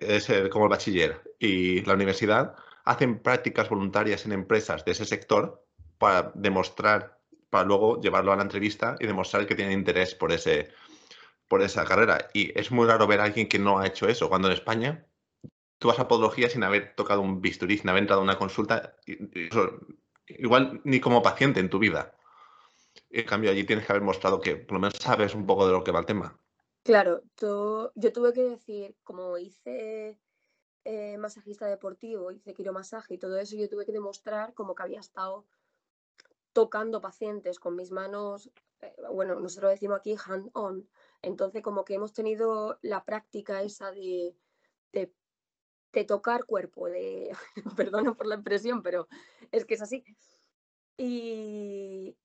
es 0.00 0.30
como 0.52 0.66
el 0.66 0.70
bachiller, 0.70 1.34
y 1.40 1.80
la 1.82 1.94
universidad, 1.94 2.54
hacen 2.84 3.20
prácticas 3.20 3.68
voluntarias 3.68 4.24
en 4.26 4.32
empresas 4.32 4.84
de 4.84 4.92
ese 4.92 5.04
sector 5.04 5.63
para 6.04 6.32
demostrar, 6.34 7.18
para 7.48 7.64
luego 7.64 7.98
llevarlo 7.98 8.30
a 8.30 8.36
la 8.36 8.42
entrevista 8.42 8.94
y 9.00 9.06
demostrar 9.06 9.46
que 9.46 9.54
tienen 9.54 9.78
interés 9.78 10.14
por, 10.14 10.32
ese, 10.32 10.68
por 11.48 11.62
esa 11.62 11.86
carrera. 11.86 12.28
Y 12.34 12.52
es 12.60 12.70
muy 12.70 12.86
raro 12.86 13.06
ver 13.06 13.20
a 13.20 13.24
alguien 13.24 13.48
que 13.48 13.58
no 13.58 13.78
ha 13.78 13.86
hecho 13.86 14.06
eso, 14.06 14.28
cuando 14.28 14.48
en 14.48 14.54
España 14.54 15.06
tú 15.78 15.88
vas 15.88 15.98
a 15.98 16.06
podología 16.06 16.50
sin 16.50 16.62
haber 16.62 16.94
tocado 16.94 17.22
un 17.22 17.40
bisturí, 17.40 17.78
sin 17.78 17.88
haber 17.88 18.02
entrado 18.02 18.20
a 18.20 18.24
una 18.24 18.36
consulta, 18.36 18.96
igual 20.26 20.82
ni 20.84 21.00
como 21.00 21.22
paciente 21.22 21.58
en 21.58 21.70
tu 21.70 21.78
vida. 21.78 22.14
En 23.08 23.24
cambio, 23.24 23.50
allí 23.50 23.64
tienes 23.64 23.86
que 23.86 23.92
haber 23.92 24.02
mostrado 24.02 24.42
que 24.42 24.56
por 24.56 24.74
lo 24.74 24.80
menos 24.80 24.98
sabes 25.00 25.34
un 25.34 25.46
poco 25.46 25.66
de 25.66 25.72
lo 25.72 25.82
que 25.82 25.90
va 25.90 26.00
el 26.00 26.06
tema. 26.06 26.38
Claro, 26.82 27.22
yo 27.40 28.12
tuve 28.12 28.34
que 28.34 28.42
decir, 28.42 28.94
como 29.04 29.38
hice 29.38 30.18
eh, 30.84 31.16
masajista 31.16 31.66
deportivo, 31.66 32.30
hice 32.30 32.52
quiromasaje 32.52 33.14
y 33.14 33.18
todo 33.18 33.38
eso, 33.38 33.56
yo 33.56 33.70
tuve 33.70 33.86
que 33.86 33.92
demostrar 33.92 34.52
como 34.52 34.74
que 34.74 34.82
había 34.82 35.00
estado 35.00 35.46
tocando 36.54 37.02
pacientes 37.02 37.58
con 37.58 37.76
mis 37.76 37.90
manos, 37.90 38.50
eh, 38.80 38.94
bueno, 39.12 39.38
nosotros 39.38 39.72
decimos 39.72 39.98
aquí 39.98 40.16
hand-on, 40.16 40.88
entonces 41.20 41.62
como 41.62 41.84
que 41.84 41.94
hemos 41.94 42.14
tenido 42.14 42.78
la 42.80 43.04
práctica 43.04 43.62
esa 43.62 43.90
de, 43.90 44.34
de, 44.92 45.12
tocar 46.04 46.44
cuerpo, 46.46 46.86
de, 46.86 47.36
perdona 47.76 48.14
por 48.14 48.26
la 48.26 48.36
impresión, 48.36 48.82
pero 48.82 49.08
es 49.52 49.64
que 49.66 49.74
es 49.74 49.82
así. 49.82 50.04
Y, 50.96 52.16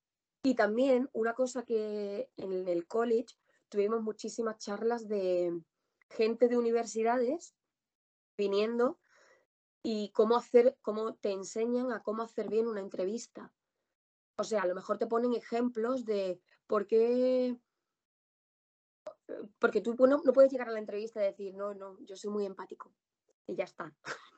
y 0.44 0.56
también 0.56 1.10
una 1.12 1.34
cosa 1.34 1.64
que 1.64 2.30
en 2.38 2.68
el 2.68 2.88
college 2.88 3.36
tuvimos 3.68 4.02
muchísimas 4.02 4.58
charlas 4.58 5.08
de 5.08 5.60
gente 6.10 6.48
de 6.48 6.58
universidades 6.58 7.56
viniendo 8.38 9.00
y 9.84 10.12
cómo 10.12 10.36
hacer, 10.36 10.78
cómo 10.82 11.16
te 11.16 11.32
enseñan 11.32 11.92
a 11.92 12.02
cómo 12.04 12.24
hacer 12.24 12.50
bien 12.50 12.68
una 12.68 12.82
entrevista. 12.82 13.52
O 14.40 14.44
sea, 14.46 14.62
a 14.62 14.68
lo 14.68 14.74
mejor 14.74 14.98
te 14.98 15.06
ponen 15.06 15.34
ejemplos 15.34 16.06
de 16.06 16.40
por 16.66 16.88
qué. 16.88 17.58
Porque 19.60 19.82
tú 19.82 19.96
no, 20.08 20.22
puedes 20.34 20.50
llegar 20.50 20.70
a 20.70 20.72
la 20.72 20.80
entrevista 20.80 21.22
y 21.22 21.26
decir, 21.26 21.54
no, 21.56 21.74
no, 21.74 22.00
yo 22.06 22.16
soy 22.16 22.32
muy 22.32 22.46
empático. 22.46 22.94
Y 23.48 23.56
ya 23.56 23.66
está. 23.66 23.94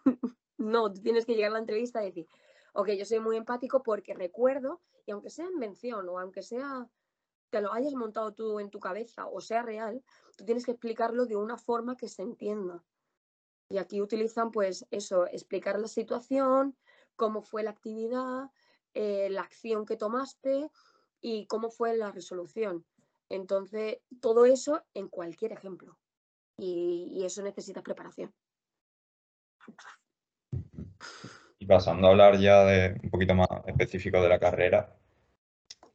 no, 0.57 0.91
tú 0.91 1.01
tienes 1.01 1.25
que 1.25 1.35
llegar 1.35 1.51
a 1.51 1.53
la 1.53 1.59
entrevista 1.59 2.01
y 2.01 2.07
decir, 2.07 2.27
ok, 2.73 2.89
yo 2.89 3.05
soy 3.05 3.19
muy 3.19 3.37
empático 3.37 3.83
porque 3.83 4.15
recuerdo, 4.15 4.81
y 5.05 5.11
aunque 5.11 5.29
sea 5.29 5.45
invención 5.45 6.09
o 6.09 6.19
aunque 6.19 6.41
sea 6.41 6.89
te 7.51 7.61
lo 7.61 7.73
hayas 7.73 7.93
montado 7.93 8.33
tú 8.33 8.61
en 8.61 8.69
tu 8.69 8.79
cabeza 8.79 9.27
o 9.27 9.41
sea 9.41 9.61
real, 9.61 10.01
tú 10.37 10.45
tienes 10.45 10.65
que 10.65 10.71
explicarlo 10.71 11.25
de 11.25 11.35
una 11.35 11.57
forma 11.57 11.97
que 11.97 12.07
se 12.07 12.23
entienda. 12.23 12.81
Y 13.69 13.77
aquí 13.77 14.01
utilizan 14.01 14.51
pues 14.51 14.87
eso, 14.89 15.27
explicar 15.27 15.77
la 15.77 15.89
situación, 15.89 16.77
cómo 17.17 17.41
fue 17.41 17.61
la 17.61 17.71
actividad, 17.71 18.49
eh, 18.93 19.29
la 19.29 19.41
acción 19.41 19.85
que 19.85 19.97
tomaste 19.97 20.69
y 21.21 21.45
cómo 21.45 21.69
fue 21.69 21.95
la 21.95 22.11
resolución. 22.11 22.85
Entonces, 23.29 23.99
todo 24.19 24.45
eso 24.45 24.83
en 24.93 25.07
cualquier 25.07 25.53
ejemplo. 25.53 25.97
Y, 26.57 27.23
eso 27.25 27.41
necesita 27.41 27.81
preparación. 27.81 28.33
Y 31.59 31.65
pasando 31.65 32.07
a 32.07 32.11
hablar 32.11 32.37
ya 32.37 32.65
de 32.65 32.99
un 33.03 33.09
poquito 33.09 33.33
más 33.33 33.47
específico 33.67 34.21
de 34.21 34.29
la 34.29 34.39
carrera, 34.39 34.95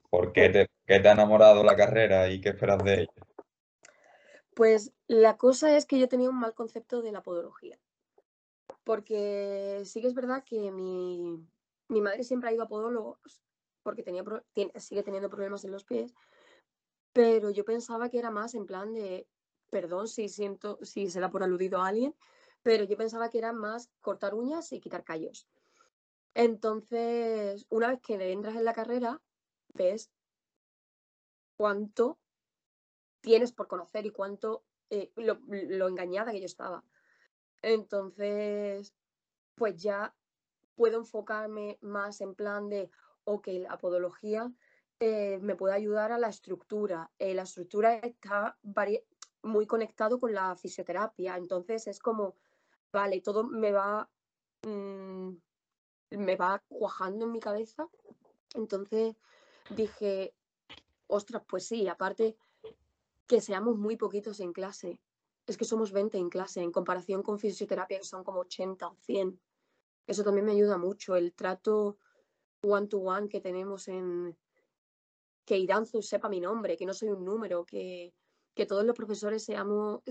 ¿por 0.08 0.32
qué 0.32 0.48
te, 0.48 0.70
qué 0.86 1.00
te 1.00 1.08
ha 1.08 1.12
enamorado 1.12 1.62
la 1.62 1.76
carrera 1.76 2.30
y 2.30 2.40
qué 2.40 2.50
esperas 2.50 2.82
de 2.82 3.02
ella? 3.02 3.26
Pues 4.54 4.94
la 5.06 5.36
cosa 5.36 5.76
es 5.76 5.84
que 5.84 5.98
yo 5.98 6.08
tenía 6.08 6.30
un 6.30 6.40
mal 6.40 6.54
concepto 6.54 7.02
de 7.02 7.12
la 7.12 7.22
podología. 7.22 7.78
Porque 8.84 9.82
sí 9.84 10.00
que 10.00 10.06
es 10.06 10.14
verdad 10.14 10.44
que 10.44 10.70
mi, 10.70 11.44
madre 11.88 12.24
siempre 12.24 12.50
ha 12.50 12.52
ido 12.52 12.64
a 12.64 12.68
podólogos 12.68 13.42
porque 13.82 14.02
tenía, 14.02 14.24
sigue 14.76 15.02
teniendo 15.04 15.30
problemas 15.30 15.64
en 15.64 15.70
los 15.70 15.84
pies, 15.84 16.12
pero 17.12 17.50
yo 17.50 17.64
pensaba 17.64 18.08
que 18.08 18.18
era 18.18 18.30
más 18.30 18.54
en 18.54 18.66
plan 18.66 18.92
de, 18.92 19.28
perdón 19.70 20.08
si 20.08 20.28
siento, 20.28 20.78
si 20.82 21.08
se 21.08 21.20
da 21.20 21.30
por 21.30 21.42
aludido 21.42 21.80
a 21.80 21.88
alguien, 21.88 22.14
pero 22.62 22.84
yo 22.84 22.96
pensaba 22.96 23.30
que 23.30 23.38
era 23.38 23.52
más 23.52 23.90
cortar 24.00 24.34
uñas 24.34 24.72
y 24.72 24.80
quitar 24.80 25.04
callos. 25.04 25.48
Entonces, 26.34 27.64
una 27.70 27.88
vez 27.88 28.00
que 28.00 28.14
entras 28.32 28.56
en 28.56 28.64
la 28.64 28.74
carrera, 28.74 29.22
ves 29.72 30.10
cuánto 31.56 32.18
tienes 33.20 33.52
por 33.52 33.68
conocer 33.68 34.04
y 34.04 34.10
cuánto 34.10 34.64
eh, 34.90 35.10
lo, 35.16 35.38
engañada 35.88 36.32
que 36.32 36.40
yo 36.40 36.46
estaba. 36.46 36.84
Entonces, 37.62 38.92
pues 39.54 39.82
ya 39.82 40.14
puedo 40.76 40.98
enfocarme 40.98 41.78
más 41.80 42.20
en 42.20 42.34
plan 42.34 42.68
de, 42.68 42.90
ok, 43.24 43.48
la 43.68 43.78
podología 43.78 44.52
eh, 45.00 45.38
me 45.42 45.56
puede 45.56 45.74
ayudar 45.74 46.12
a 46.12 46.18
la 46.18 46.28
estructura. 46.28 47.10
Eh, 47.18 47.34
la 47.34 47.42
estructura 47.42 47.94
está 47.96 48.56
muy 49.42 49.66
conectado 49.66 50.18
con 50.20 50.32
la 50.32 50.56
fisioterapia, 50.56 51.36
entonces 51.36 51.86
es 51.86 51.98
como, 51.98 52.36
vale, 52.92 53.20
todo 53.20 53.44
me 53.44 53.72
va, 53.72 54.08
mm, 54.62 55.30
me 56.10 56.36
va 56.36 56.62
cuajando 56.68 57.26
en 57.26 57.32
mi 57.32 57.40
cabeza. 57.40 57.88
Entonces 58.54 59.16
dije, 59.70 60.34
ostras, 61.08 61.42
pues 61.48 61.66
sí, 61.66 61.88
aparte 61.88 62.36
que 63.26 63.40
seamos 63.40 63.76
muy 63.76 63.96
poquitos 63.96 64.40
en 64.40 64.52
clase. 64.52 65.00
Es 65.46 65.56
que 65.56 65.64
somos 65.64 65.92
20 65.92 66.18
en 66.18 66.28
clase, 66.28 66.60
en 66.60 66.72
comparación 66.72 67.22
con 67.22 67.38
fisioterapia, 67.38 67.98
que 67.98 68.04
son 68.04 68.24
como 68.24 68.40
80 68.40 68.88
o 68.88 68.96
100. 69.02 69.40
Eso 70.06 70.24
también 70.24 70.46
me 70.46 70.52
ayuda 70.52 70.78
mucho, 70.78 71.16
el 71.16 71.34
trato 71.34 71.98
one-to-one 72.62 73.28
que 73.28 73.40
tenemos 73.40 73.88
en 73.88 74.36
que 75.44 75.58
Iranzu 75.58 76.02
sepa 76.02 76.28
mi 76.28 76.40
nombre, 76.40 76.76
que 76.76 76.86
no 76.86 76.92
soy 76.92 77.08
un 77.08 77.24
número, 77.24 77.64
que, 77.64 78.12
que 78.54 78.66
todos 78.66 78.84
los 78.84 78.96
profesores 78.96 79.44
seamos, 79.44 80.02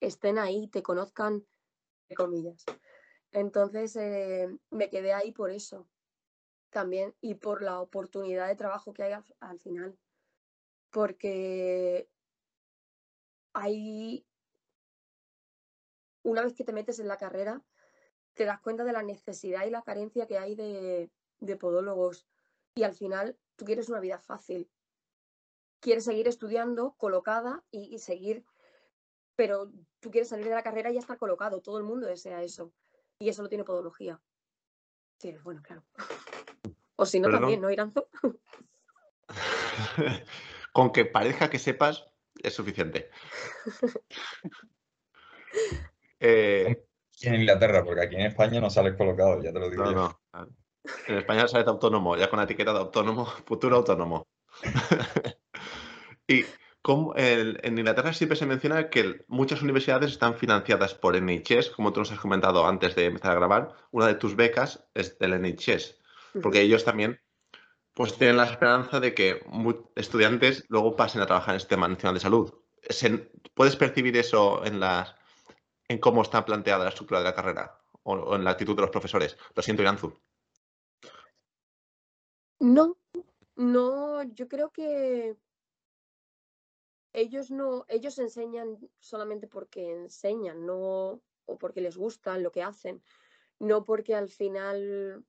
estén 0.00 0.38
ahí, 0.38 0.68
te 0.68 0.82
conozcan, 0.82 1.46
de 2.08 2.14
comillas. 2.14 2.64
Entonces 3.30 3.94
eh, 3.96 4.48
me 4.70 4.88
quedé 4.88 5.12
ahí 5.12 5.32
por 5.32 5.50
eso 5.50 5.88
también 6.70 7.14
y 7.20 7.34
por 7.34 7.62
la 7.62 7.80
oportunidad 7.80 8.48
de 8.48 8.56
trabajo 8.56 8.92
que 8.92 9.02
hay 9.02 9.22
al 9.40 9.58
final. 9.60 9.98
Porque 10.90 12.08
hay, 13.52 14.26
una 16.22 16.42
vez 16.42 16.54
que 16.54 16.64
te 16.64 16.72
metes 16.72 16.98
en 16.98 17.08
la 17.08 17.16
carrera, 17.16 17.62
te 18.40 18.46
das 18.46 18.60
cuenta 18.60 18.84
de 18.84 18.92
la 18.94 19.02
necesidad 19.02 19.66
y 19.66 19.70
la 19.70 19.82
carencia 19.82 20.26
que 20.26 20.38
hay 20.38 20.54
de, 20.54 21.10
podólogos. 21.58 22.26
Y 22.74 22.84
al 22.84 22.94
final 22.94 23.36
tú 23.56 23.66
quieres 23.66 23.90
una 23.90 24.00
vida 24.00 24.18
fácil. 24.18 24.70
Quieres 25.78 26.06
seguir 26.06 26.26
estudiando 26.26 26.94
colocada 26.96 27.62
y, 27.70 27.98
seguir, 27.98 28.46
pero 29.36 29.70
tú 30.00 30.10
quieres 30.10 30.30
salir 30.30 30.46
de 30.46 30.54
la 30.54 30.62
carrera 30.62 30.90
y 30.90 30.94
ya 30.94 31.00
estar 31.00 31.18
colocado. 31.18 31.60
Todo 31.60 31.76
el 31.76 31.84
mundo 31.84 32.06
desea 32.06 32.42
eso. 32.42 32.72
Y 33.18 33.28
eso 33.28 33.42
lo 33.42 33.50
tiene 33.50 33.64
podología. 33.64 34.18
Sí, 35.18 35.36
bueno, 35.42 35.60
claro. 35.62 35.84
O 36.96 37.04
si 37.04 37.20
no, 37.20 37.28
también, 37.28 37.60
¿no, 37.60 37.70
Iranzo? 37.70 38.08
Con 40.72 40.92
que 40.92 41.04
parezca 41.04 41.50
que 41.50 41.58
sepas, 41.58 42.06
es 42.42 42.54
suficiente. 42.54 43.10
eh, 46.20 46.86
en 47.22 47.34
Inglaterra, 47.34 47.84
porque 47.84 48.02
aquí 48.02 48.16
en 48.16 48.22
España 48.22 48.60
no 48.60 48.70
sales 48.70 48.94
colocado, 48.94 49.42
ya 49.42 49.52
te 49.52 49.58
lo 49.58 49.70
digo. 49.70 49.84
No, 49.84 49.92
no. 49.92 50.48
En 51.06 51.18
España 51.18 51.46
sales 51.48 51.66
autónomo, 51.66 52.16
ya 52.16 52.30
con 52.30 52.38
la 52.38 52.44
etiqueta 52.44 52.72
de 52.72 52.78
autónomo, 52.78 53.26
futuro 53.46 53.76
autónomo. 53.76 54.26
y 56.26 56.44
como 56.82 57.12
en 57.16 57.78
Inglaterra 57.78 58.14
siempre 58.14 58.36
se 58.36 58.46
menciona 58.46 58.88
que 58.88 59.24
muchas 59.28 59.60
universidades 59.62 60.12
están 60.12 60.34
financiadas 60.34 60.94
por 60.94 61.20
NHS, 61.20 61.70
como 61.70 61.92
tú 61.92 62.00
nos 62.00 62.12
has 62.12 62.18
comentado 62.18 62.66
antes 62.66 62.94
de 62.94 63.06
empezar 63.06 63.32
a 63.32 63.34
grabar. 63.34 63.74
Una 63.90 64.06
de 64.06 64.14
tus 64.14 64.34
becas 64.34 64.88
es 64.94 65.18
del 65.18 65.40
NHS, 65.40 65.98
porque 66.42 66.62
ellos 66.62 66.84
también 66.84 67.20
Pues 67.92 68.16
tienen 68.16 68.38
la 68.38 68.44
esperanza 68.44 68.98
de 68.98 69.12
que 69.12 69.42
estudiantes 69.94 70.64
luego 70.68 70.96
pasen 70.96 71.20
a 71.20 71.26
trabajar 71.26 71.50
en 71.50 71.54
el 71.56 71.60
Sistema 71.60 71.88
Nacional 71.88 72.14
de 72.14 72.20
Salud. 72.20 72.54
¿Puedes 73.54 73.76
percibir 73.76 74.16
eso 74.16 74.64
en, 74.64 74.80
las, 74.80 75.14
en 75.90 75.98
cómo 75.98 76.22
está 76.22 76.44
planteada 76.44 76.84
la 76.84 76.90
estructura 76.90 77.18
de 77.18 77.24
la 77.24 77.34
carrera 77.34 77.76
o, 78.04 78.36
en 78.36 78.44
la 78.44 78.52
actitud 78.52 78.76
de 78.76 78.82
los 78.82 78.90
profesores? 78.90 79.36
Lo 79.56 79.60
siento, 79.62 79.82
Iranzu. 79.82 80.16
No, 82.60 82.96
no, 83.56 84.22
yo 84.22 84.46
creo 84.46 84.70
que 84.70 85.36
ellos 87.12 87.50
no, 87.50 87.86
ellos 87.88 88.16
enseñan 88.20 88.78
solamente 89.00 89.48
porque 89.48 89.90
enseñan, 89.90 90.64
no, 90.64 91.20
o 91.46 91.58
porque 91.58 91.80
les 91.80 91.96
gusta 91.96 92.38
lo 92.38 92.52
que 92.52 92.62
hacen, 92.62 93.02
no 93.58 93.84
porque 93.84 94.14
al 94.14 94.28
final 94.28 95.24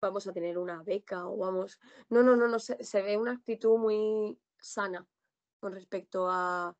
vamos 0.00 0.26
a 0.26 0.32
tener 0.32 0.56
una 0.56 0.82
beca 0.82 1.28
o 1.28 1.36
vamos. 1.36 1.78
No, 2.08 2.22
no, 2.22 2.36
no, 2.36 2.48
no, 2.48 2.58
se, 2.58 3.02
ve 3.02 3.18
una 3.18 3.32
actitud 3.32 3.76
muy 3.76 4.40
sana 4.56 5.06
con 5.60 5.74
respecto 5.74 6.26
a, 6.30 6.74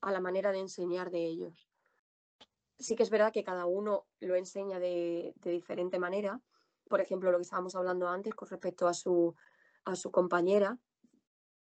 a 0.00 0.12
la 0.12 0.20
manera 0.20 0.50
de 0.50 0.60
enseñar 0.60 1.10
de 1.10 1.26
ellos. 1.26 1.69
Sí 2.80 2.96
que 2.96 3.02
es 3.02 3.10
verdad 3.10 3.32
que 3.32 3.44
cada 3.44 3.66
uno 3.66 4.06
lo 4.20 4.34
enseña 4.34 4.80
de, 4.80 5.34
diferente 5.42 5.98
manera. 5.98 6.40
Por 6.88 7.00
ejemplo, 7.00 7.30
lo 7.30 7.38
que 7.38 7.42
estábamos 7.42 7.76
hablando 7.76 8.08
antes 8.08 8.34
con 8.34 8.48
respecto 8.48 8.88
a 8.88 8.94
su, 8.94 9.36
a 9.84 9.94
su 9.94 10.10
compañera, 10.10 10.78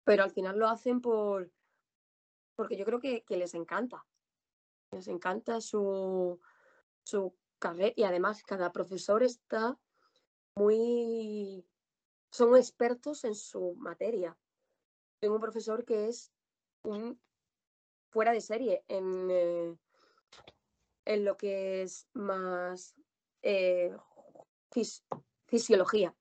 pero 0.02 0.24
al 0.24 0.30
final 0.30 0.58
lo 0.58 0.68
hacen 0.68 1.00
por 1.00 1.50
porque 2.56 2.76
yo 2.76 2.84
creo 2.84 3.00
que, 3.00 3.24
les 3.28 3.54
encanta. 3.54 4.04
Les 4.90 5.08
encanta 5.08 5.60
su, 5.60 6.40
su 7.02 7.34
carrera 7.58 7.94
y 7.96 8.04
además 8.04 8.42
cada 8.44 8.72
profesor 8.72 9.22
está 9.22 9.78
muy... 10.56 11.66
son 12.30 12.56
expertos 12.56 13.24
en 13.24 13.34
su 13.34 13.74
materia. 13.76 14.36
Tengo 15.20 15.36
un 15.36 15.40
profesor 15.40 15.84
que 15.84 16.08
es 16.08 16.32
un 16.82 17.20
fuera 18.10 18.32
de 18.32 18.40
serie 18.40 18.84
en, 18.86 19.28
eh, 19.30 19.76
en 21.04 21.24
lo 21.24 21.36
que 21.36 21.82
es 21.82 22.08
más 22.12 22.94
eh, 23.42 23.94
fisiología 25.46 26.14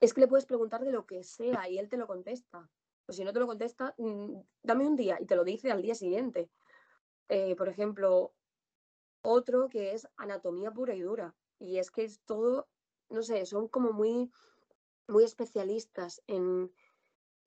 es 0.00 0.12
que 0.12 0.20
le 0.20 0.28
puedes 0.28 0.46
preguntar 0.46 0.84
de 0.84 0.92
lo 0.92 1.06
que 1.06 1.22
sea 1.24 1.68
y 1.68 1.78
él 1.78 1.88
te 1.88 1.96
lo 1.96 2.06
contesta. 2.06 2.68
O 3.06 3.12
si 3.12 3.24
no 3.24 3.32
te 3.32 3.40
lo 3.40 3.46
contesta, 3.46 3.94
mm, 3.98 4.40
dame 4.62 4.86
un 4.86 4.96
día 4.96 5.18
y 5.20 5.26
te 5.26 5.36
lo 5.36 5.44
dice 5.44 5.70
al 5.70 5.82
día 5.82 5.94
siguiente. 5.94 6.50
Eh, 7.28 7.56
por 7.56 7.68
ejemplo, 7.68 8.34
otro 9.22 9.68
que 9.68 9.92
es 9.92 10.08
anatomía 10.16 10.70
pura 10.70 10.94
y 10.94 11.00
dura. 11.00 11.34
Y 11.58 11.78
es 11.78 11.90
que 11.90 12.04
es 12.04 12.20
todo, 12.20 12.68
no 13.08 13.22
sé, 13.22 13.46
son 13.46 13.68
como 13.68 13.92
muy, 13.92 14.30
muy 15.08 15.24
especialistas 15.24 16.22
en, 16.26 16.72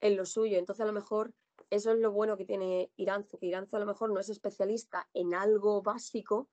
en 0.01 0.17
lo 0.17 0.25
suyo. 0.25 0.57
Entonces, 0.57 0.81
a 0.81 0.87
lo 0.87 0.93
mejor 0.93 1.33
eso 1.69 1.91
es 1.91 1.99
lo 1.99 2.11
bueno 2.11 2.37
que 2.37 2.45
tiene 2.45 2.91
Iranzo, 2.95 3.37
que 3.37 3.45
Iranzo 3.45 3.77
a 3.77 3.79
lo 3.79 3.85
mejor 3.85 4.11
no 4.11 4.19
es 4.19 4.29
especialista 4.29 5.07
en 5.13 5.33
algo 5.33 5.81
básico, 5.81 6.49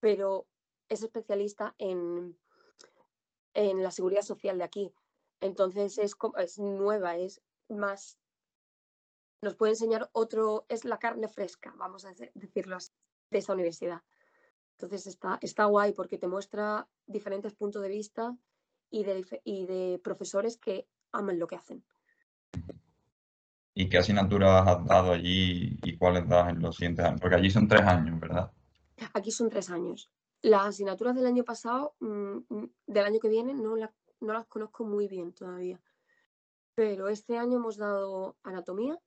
pero 0.00 0.46
es 0.88 1.02
especialista 1.02 1.74
en, 1.78 2.38
en 3.54 3.82
la 3.82 3.90
seguridad 3.90 4.22
social 4.22 4.58
de 4.58 4.64
aquí. 4.64 4.92
Entonces 5.40 5.98
es, 5.98 6.14
es 6.36 6.58
nueva, 6.58 7.16
es 7.16 7.40
más, 7.68 8.18
nos 9.42 9.56
puede 9.56 9.72
enseñar 9.72 10.10
otro, 10.12 10.66
es 10.68 10.84
la 10.84 10.98
carne 10.98 11.28
fresca, 11.28 11.72
vamos 11.76 12.04
a 12.04 12.12
decirlo 12.34 12.76
así, 12.76 12.92
de 13.30 13.38
esta 13.38 13.54
universidad. 13.54 14.02
Entonces 14.72 15.06
está, 15.06 15.38
está 15.40 15.64
guay 15.66 15.92
porque 15.92 16.18
te 16.18 16.26
muestra 16.26 16.88
diferentes 17.06 17.54
puntos 17.54 17.82
de 17.82 17.88
vista 17.88 18.36
y 18.90 19.04
de, 19.04 19.40
y 19.44 19.66
de 19.66 20.00
profesores 20.02 20.58
que 20.58 20.88
aman 21.12 21.38
lo 21.38 21.46
que 21.46 21.56
hacen. 21.56 21.84
¿Y 23.74 23.88
qué 23.88 23.98
asignaturas 23.98 24.66
has 24.66 24.84
dado 24.84 25.12
allí 25.12 25.78
y 25.82 25.96
cuáles 25.96 26.28
das 26.28 26.50
en 26.50 26.60
los 26.60 26.76
siguientes 26.76 27.04
años? 27.04 27.20
Porque 27.20 27.36
allí 27.36 27.50
son 27.50 27.68
tres 27.68 27.82
años, 27.82 28.18
¿verdad? 28.18 28.50
Aquí 29.14 29.30
son 29.30 29.48
tres 29.48 29.70
años. 29.70 30.10
Las 30.42 30.66
asignaturas 30.66 31.14
del 31.14 31.26
año 31.26 31.44
pasado, 31.44 31.94
mm, 32.00 32.38
mm, 32.48 32.70
del 32.86 33.04
año 33.04 33.20
que 33.20 33.28
viene, 33.28 33.54
no, 33.54 33.76
la, 33.76 33.92
no 34.20 34.32
las 34.32 34.46
conozco 34.46 34.84
muy 34.84 35.06
bien 35.06 35.32
todavía. 35.32 35.80
Pero 36.74 37.08
este 37.08 37.36
año 37.38 37.58
hemos 37.58 37.76
dado 37.76 38.36
anatomía, 38.42 38.98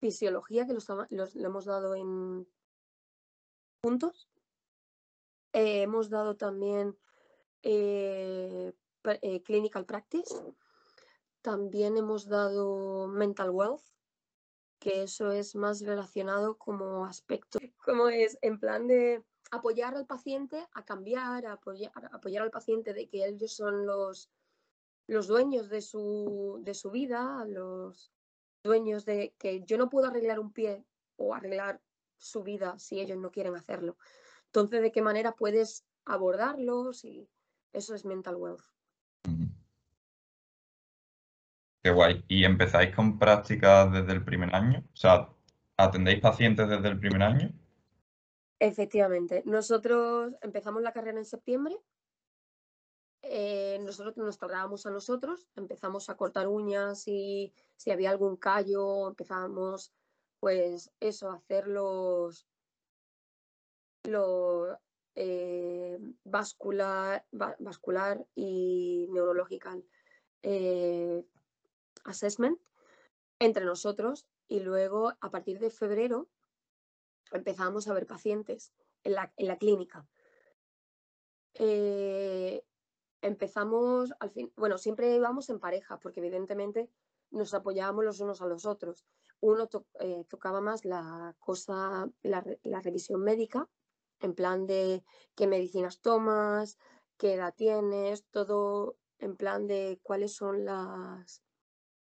fisiología, 0.00 0.66
que 0.66 0.74
lo 0.74 1.26
hemos 1.46 1.64
dado 1.64 1.94
en 1.94 2.46
puntos. 3.80 4.28
Eh, 5.52 5.82
hemos 5.82 6.10
dado 6.10 6.36
también 6.36 6.96
eh, 7.62 8.72
eh, 9.22 9.42
clinical 9.42 9.86
practice. 9.86 10.34
También 11.44 11.98
hemos 11.98 12.26
dado 12.26 13.06
mental 13.06 13.50
wealth, 13.50 13.82
que 14.78 15.02
eso 15.02 15.30
es 15.30 15.54
más 15.54 15.82
relacionado 15.82 16.56
como 16.56 17.04
aspecto, 17.04 17.58
como 17.84 18.08
es 18.08 18.38
en 18.40 18.58
plan 18.58 18.86
de 18.86 19.22
apoyar 19.50 19.94
al 19.94 20.06
paciente 20.06 20.66
a 20.72 20.86
cambiar, 20.86 21.44
apoyar, 21.44 21.92
apoyar 22.12 22.44
al 22.44 22.50
paciente 22.50 22.94
de 22.94 23.10
que 23.10 23.26
ellos 23.26 23.52
son 23.52 23.84
los, 23.84 24.30
los 25.06 25.26
dueños 25.26 25.68
de 25.68 25.82
su, 25.82 26.62
de 26.64 26.72
su 26.72 26.90
vida, 26.90 27.44
los 27.44 28.10
dueños 28.62 29.04
de 29.04 29.34
que 29.36 29.62
yo 29.64 29.76
no 29.76 29.90
puedo 29.90 30.06
arreglar 30.06 30.40
un 30.40 30.50
pie 30.50 30.86
o 31.16 31.34
arreglar 31.34 31.82
su 32.16 32.42
vida 32.42 32.78
si 32.78 33.00
ellos 33.00 33.18
no 33.18 33.30
quieren 33.30 33.54
hacerlo. 33.54 33.98
Entonces, 34.46 34.80
¿de 34.80 34.92
qué 34.92 35.02
manera 35.02 35.32
puedes 35.32 35.84
abordarlos? 36.06 37.04
Y 37.04 37.28
eso 37.74 37.94
es 37.94 38.06
mental 38.06 38.36
wealth. 38.36 38.73
Qué 41.84 41.90
guay. 41.90 42.24
¿Y 42.28 42.44
empezáis 42.44 42.96
con 42.96 43.18
prácticas 43.18 43.92
desde 43.92 44.12
el 44.12 44.24
primer 44.24 44.54
año? 44.54 44.82
O 44.94 44.96
sea, 44.96 45.28
¿atendéis 45.76 46.18
pacientes 46.18 46.66
desde 46.66 46.88
el 46.88 46.98
primer 46.98 47.22
año? 47.22 47.52
Efectivamente. 48.58 49.42
Nosotros 49.44 50.32
empezamos 50.40 50.80
la 50.80 50.94
carrera 50.94 51.18
en 51.18 51.26
septiembre. 51.26 51.76
Eh, 53.20 53.78
nosotros 53.82 54.16
nos 54.16 54.38
tratábamos 54.38 54.86
a 54.86 54.90
nosotros, 54.90 55.46
empezamos 55.56 56.08
a 56.08 56.16
cortar 56.16 56.48
uñas 56.48 57.06
y 57.06 57.52
si 57.76 57.90
había 57.90 58.08
algún 58.08 58.38
callo, 58.38 59.08
empezábamos 59.08 59.92
pues 60.40 60.90
eso, 61.00 61.30
a 61.30 61.36
hacer 61.36 61.68
los, 61.68 62.46
lo 64.04 64.78
eh, 65.14 65.98
vascular, 66.24 67.26
vascular 67.30 68.24
y 68.34 69.06
neurological 69.10 69.84
eh, 70.46 71.24
assessment 72.04 72.58
entre 73.38 73.64
nosotros 73.64 74.26
y 74.48 74.60
luego 74.60 75.12
a 75.20 75.30
partir 75.30 75.58
de 75.58 75.70
febrero 75.70 76.28
empezamos 77.32 77.88
a 77.88 77.94
ver 77.94 78.06
pacientes 78.06 78.72
en 79.02 79.14
la, 79.14 79.32
en 79.36 79.48
la 79.48 79.58
clínica. 79.58 80.06
Eh, 81.54 82.64
empezamos, 83.22 84.12
al 84.20 84.30
fin, 84.30 84.52
bueno, 84.56 84.78
siempre 84.78 85.14
íbamos 85.14 85.48
en 85.50 85.60
pareja, 85.60 85.98
porque 85.98 86.20
evidentemente 86.20 86.90
nos 87.30 87.54
apoyábamos 87.54 88.04
los 88.04 88.20
unos 88.20 88.42
a 88.42 88.46
los 88.46 88.66
otros. 88.66 89.04
Uno 89.40 89.68
eh, 90.00 90.24
tocaba 90.28 90.60
más 90.60 90.84
la 90.84 91.34
cosa, 91.38 92.08
la, 92.22 92.44
la, 92.62 92.80
revisión 92.80 93.22
médica, 93.22 93.68
en 94.20 94.34
plan 94.34 94.66
de 94.66 95.04
qué 95.34 95.46
medicinas 95.46 96.00
tomas, 96.00 96.78
qué 97.16 97.34
edad 97.34 97.54
tienes, 97.56 98.24
todo 98.30 98.96
en 99.18 99.36
plan 99.36 99.66
de 99.66 100.00
cuáles 100.02 100.34
son 100.34 100.64
las, 100.64 101.43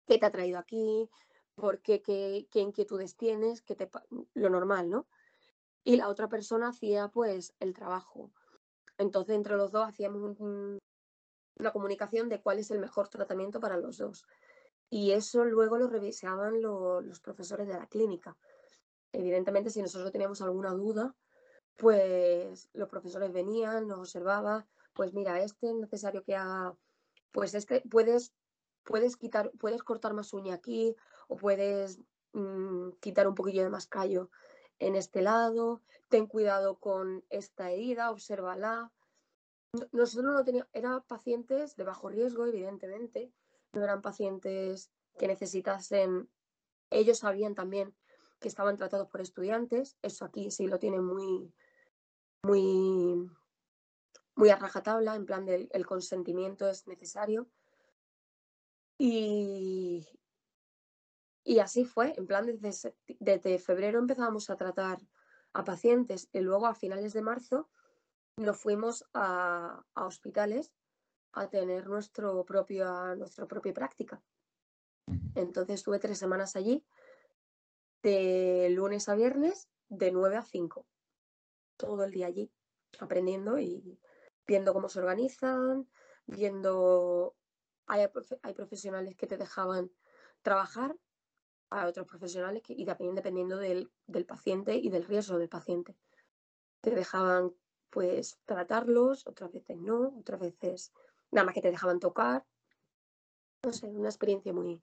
qué 0.10 0.18
te 0.18 0.26
ha 0.26 0.32
traído 0.32 0.58
aquí, 0.58 1.08
por 1.54 1.82
qué, 1.82 2.02
qué, 2.02 2.60
inquietudes 2.60 3.16
tienes, 3.16 3.62
qué 3.62 3.76
te, 3.76 3.90
lo 4.34 4.50
normal, 4.50 4.90
¿no? 4.90 5.08
Y 5.84 5.98
la 5.98 6.10
otra 6.10 6.28
persona 6.28 6.70
hacía 6.70 7.10
pues 7.10 7.54
el 7.60 7.74
trabajo. 7.74 8.32
Entonces 8.98 9.36
entre 9.36 9.56
los 9.56 9.72
dos 9.72 9.88
hacíamos 9.88 10.40
una 10.40 11.72
comunicación 11.72 12.28
de 12.28 12.42
cuál 12.42 12.58
es 12.58 12.72
el 12.72 12.80
mejor 12.80 13.08
tratamiento 13.08 13.60
para 13.60 13.78
los 13.78 13.98
dos. 13.98 14.26
Y 14.90 15.12
eso 15.12 15.46
luego 15.46 15.78
lo 15.78 15.88
revisaban 15.88 16.60
los 16.62 17.20
profesores 17.20 17.68
de 17.68 17.76
la 17.76 17.86
clínica. 17.86 18.36
Evidentemente, 19.12 19.70
si 19.70 19.82
nosotros 19.82 20.12
teníamos 20.12 20.42
alguna 20.42 20.72
duda, 20.72 21.16
pues 21.76 22.70
los 22.74 22.90
profesores 22.90 23.32
venían, 23.32 23.88
nos 23.88 24.00
observaban, 24.00 24.68
pues 24.94 25.14
mira, 25.14 25.40
este 25.42 25.70
es 25.70 25.76
necesario 25.76 26.24
que 26.24 26.36
haga, 26.36 26.76
pues 27.32 27.54
este 27.54 27.82
puedes, 27.90 28.34
puedes 28.84 29.18
quitar, 29.18 29.52
puedes 29.60 29.84
cortar 29.84 30.14
más 30.14 30.34
uña 30.34 30.56
aquí 30.56 30.96
o 31.28 31.36
puedes 31.36 32.00
mm, 32.34 32.92
quitar 33.00 33.28
un 33.28 33.36
poquillo 33.36 33.64
de 33.64 33.70
más 33.70 33.88
callo 33.88 34.30
en 34.80 34.96
este 34.96 35.22
lado, 35.22 35.82
ten 36.08 36.26
cuidado 36.26 36.80
con 36.80 37.24
esta 37.30 37.70
herida, 37.70 38.12
obsérvala. 38.12 38.92
Nosotros 39.92 40.34
no 40.34 40.44
teníamos, 40.44 40.70
eran 40.74 41.04
pacientes 41.04 41.76
de 41.76 41.84
bajo 41.84 42.10
riesgo, 42.10 42.46
evidentemente, 42.46 43.32
no 43.74 43.84
eran 43.84 44.02
pacientes 44.02 44.90
que 45.18 45.28
necesitasen, 45.28 46.30
ellos 46.90 47.20
sabían 47.20 47.56
también 47.56 47.94
que 48.40 48.48
estaban 48.48 48.78
tratados 48.78 49.10
por 49.10 49.22
estudiantes, 49.22 49.98
eso 50.02 50.26
aquí 50.26 50.50
sí 50.50 50.66
lo 50.66 50.80
tienen 50.80 51.04
muy, 51.04 51.54
muy, 52.42 53.30
muy 54.36 54.50
a 54.50 54.56
rajatabla, 54.56 55.16
en 55.16 55.26
plan 55.26 55.46
del 55.46 55.70
el 55.74 55.86
consentimiento 55.86 56.68
es 56.68 56.88
necesario. 56.88 57.50
Y, 59.00 60.06
y 61.44 61.60
así 61.60 61.86
fue, 61.86 62.14
en 62.18 62.28
plan 62.28 62.46
desde, 62.46 62.94
desde 63.20 63.58
febrero 63.58 63.98
empezábamos 63.98 64.50
a 64.50 64.58
tratar 64.58 65.00
a 65.54 65.64
pacientes 65.64 66.30
y 66.32 66.42
luego 66.42 66.68
a 66.68 66.76
finales 66.76 67.14
de 67.14 67.22
marzo 67.22 67.70
nos 68.36 68.58
fuimos 68.58 69.06
a, 69.14 69.84
a 69.96 70.06
hospitales 70.06 70.74
a 71.32 71.50
tener 71.50 71.88
nuestro 71.88 72.44
propio, 72.46 73.16
nuestra 73.16 73.48
propia 73.48 73.74
práctica. 73.74 74.22
Entonces 75.36 75.76
estuve 75.76 76.00
tres 76.00 76.18
semanas 76.18 76.56
allí, 76.56 76.86
de 78.04 78.70
lunes 78.72 79.10
a 79.10 79.16
viernes, 79.16 79.70
de 79.88 80.12
9 80.12 80.38
a 80.38 80.44
5, 80.44 80.86
todo 81.78 82.04
el 82.04 82.12
día 82.12 82.28
allí, 82.28 82.52
aprendiendo 83.00 83.60
y 83.60 84.00
viendo 84.46 84.74
cómo 84.74 84.90
se 84.90 85.00
organizan, 85.00 85.90
viendo, 86.26 87.36
hay, 87.90 88.08
hay 88.44 88.54
profesionales 88.54 89.16
que 89.16 89.28
te 89.28 89.38
dejaban 89.38 89.92
trabajar, 90.42 90.96
hay 91.72 91.88
otros 91.88 92.08
profesionales 92.08 92.64
que, 92.64 92.74
y 92.74 92.86
también 92.86 93.16
dependiendo 93.16 93.58
del, 93.58 93.92
del 94.08 94.26
paciente 94.26 94.76
y 94.76 94.90
del 94.90 95.06
riesgo 95.06 95.38
del 95.38 95.50
paciente. 95.50 95.96
Te 96.82 96.92
dejaban 96.92 97.52
pues 97.90 98.40
tratarlos, 98.46 99.28
otras 99.28 99.52
veces 99.52 99.78
no, 99.78 100.14
otras 100.20 100.40
veces 100.40 100.94
nada 101.32 101.46
más 101.46 101.56
que 101.56 101.62
te 101.62 101.72
dejaban 101.72 102.00
tocar. 102.00 102.46
No 103.64 103.74
sé, 103.74 103.88
una 103.88 104.10
experiencia 104.10 104.54
muy, 104.54 104.82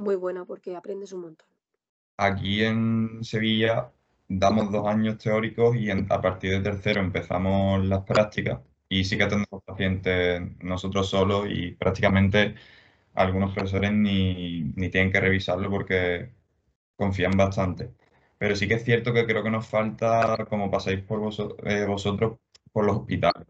muy 0.00 0.14
buena 0.14 0.44
porque 0.44 0.76
aprendes 0.76 1.12
un 1.12 1.22
montón. 1.22 1.48
Aquí 2.18 2.62
en 2.62 3.24
Sevilla 3.24 3.90
damos 4.28 4.70
dos 4.70 4.86
años 4.86 5.18
teóricos 5.18 5.74
y 5.76 5.90
a 5.90 6.20
partir 6.20 6.52
de 6.52 6.70
tercero 6.70 7.00
empezamos 7.00 7.84
las 7.84 8.04
prácticas 8.04 8.60
y 8.98 9.04
sí 9.04 9.16
que 9.18 9.26
tenemos 9.26 9.62
pacientes 9.64 10.42
nosotros 10.62 11.08
solos 11.08 11.46
y 11.50 11.72
prácticamente 11.72 12.54
algunos 13.14 13.54
profesores 13.54 13.92
ni, 13.92 14.64
ni 14.76 14.90
tienen 14.90 15.12
que 15.12 15.20
revisarlo 15.20 15.70
porque 15.70 16.32
confían 16.96 17.32
bastante. 17.36 17.94
Pero 18.38 18.56
sí 18.56 18.68
que 18.68 18.74
es 18.74 18.84
cierto 18.84 19.12
que 19.14 19.26
creo 19.26 19.42
que 19.44 19.50
nos 19.50 19.66
falta, 19.66 20.46
como 20.50 20.70
pasáis 20.70 21.02
por 21.02 21.20
eh, 21.66 21.86
vosotros, 21.86 22.38
por 22.72 22.84
los 22.86 22.96
hospitales. 22.98 23.46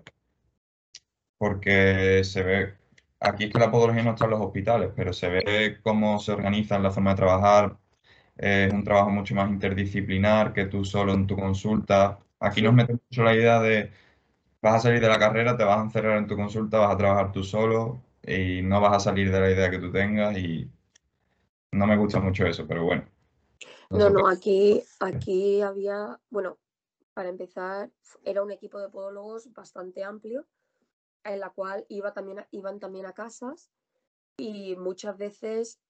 Porque 1.38 2.22
se 2.24 2.42
ve, 2.42 2.74
aquí 3.20 3.44
es 3.44 3.52
que 3.52 3.58
la 3.58 3.70
podología 3.70 4.02
no 4.02 4.10
está 4.10 4.24
en 4.26 4.30
los 4.32 4.40
hospitales, 4.40 4.90
pero 4.94 5.12
se 5.12 5.28
ve 5.28 5.78
cómo 5.82 6.18
se 6.20 6.32
organizan 6.32 6.82
la 6.82 6.90
forma 6.90 7.10
de 7.10 7.16
trabajar. 7.16 7.78
Es 8.36 8.72
un 8.72 8.84
trabajo 8.84 9.10
mucho 9.10 9.34
más 9.34 9.50
interdisciplinar 9.50 10.52
que 10.52 10.66
tú 10.66 10.84
solo 10.84 11.14
en 11.14 11.26
tu 11.26 11.36
consulta. 11.36 12.20
Aquí 12.40 12.62
nos 12.62 12.74
mete 12.74 12.94
mucho 12.94 13.24
la 13.24 13.34
idea 13.34 13.60
de 13.60 13.92
vas 14.62 14.76
a 14.76 14.80
salir 14.80 15.00
de 15.00 15.08
la 15.08 15.18
carrera, 15.18 15.56
te 15.56 15.64
vas 15.64 15.78
a 15.78 15.82
encerrar 15.82 16.16
en 16.18 16.28
tu 16.28 16.36
consulta, 16.36 16.78
vas 16.78 16.94
a 16.94 16.96
trabajar 16.96 17.32
tú 17.32 17.42
solo 17.42 18.00
y 18.22 18.62
no 18.62 18.80
vas 18.80 18.96
a 18.96 19.00
salir 19.00 19.32
de 19.32 19.40
la 19.40 19.50
idea 19.50 19.70
que 19.70 19.80
tú 19.80 19.90
tengas 19.90 20.38
y 20.38 20.70
no 21.72 21.86
me 21.86 21.96
gusta 21.96 22.20
mucho 22.20 22.46
eso, 22.46 22.66
pero 22.66 22.84
bueno. 22.84 23.04
No, 23.90 24.08
no, 24.08 24.28
aquí, 24.28 24.82
aquí 25.00 25.60
había, 25.60 26.18
bueno, 26.30 26.58
para 27.12 27.28
empezar, 27.28 27.90
era 28.24 28.42
un 28.42 28.52
equipo 28.52 28.78
de 28.78 28.88
podólogos 28.88 29.52
bastante 29.52 30.04
amplio, 30.04 30.46
en 31.24 31.40
la 31.40 31.50
cual 31.50 31.84
iba 31.88 32.12
también, 32.12 32.46
iban 32.52 32.78
también 32.78 33.06
a 33.06 33.12
casas 33.12 33.70
y 34.36 34.76
muchas 34.76 35.18
veces 35.18 35.80